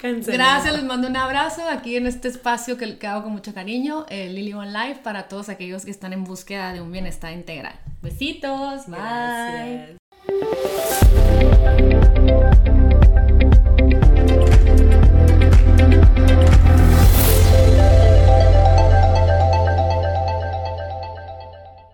Gracias, 0.01 0.73
les 0.73 0.83
mando 0.83 1.07
un 1.07 1.15
abrazo 1.15 1.61
aquí 1.69 1.95
en 1.95 2.07
este 2.07 2.29
espacio 2.29 2.77
que, 2.77 2.97
que 2.97 3.05
hago 3.05 3.21
con 3.21 3.31
mucho 3.31 3.53
cariño, 3.53 4.07
el 4.09 4.33
Lily 4.33 4.55
One 4.55 4.71
Life, 4.71 5.01
para 5.03 5.27
todos 5.27 5.49
aquellos 5.49 5.85
que 5.85 5.91
están 5.91 6.13
en 6.13 6.23
búsqueda 6.23 6.73
de 6.73 6.81
un 6.81 6.91
bienestar 6.91 7.31
integral. 7.31 7.79
Besitos, 8.01 8.87
bye. 8.87 9.97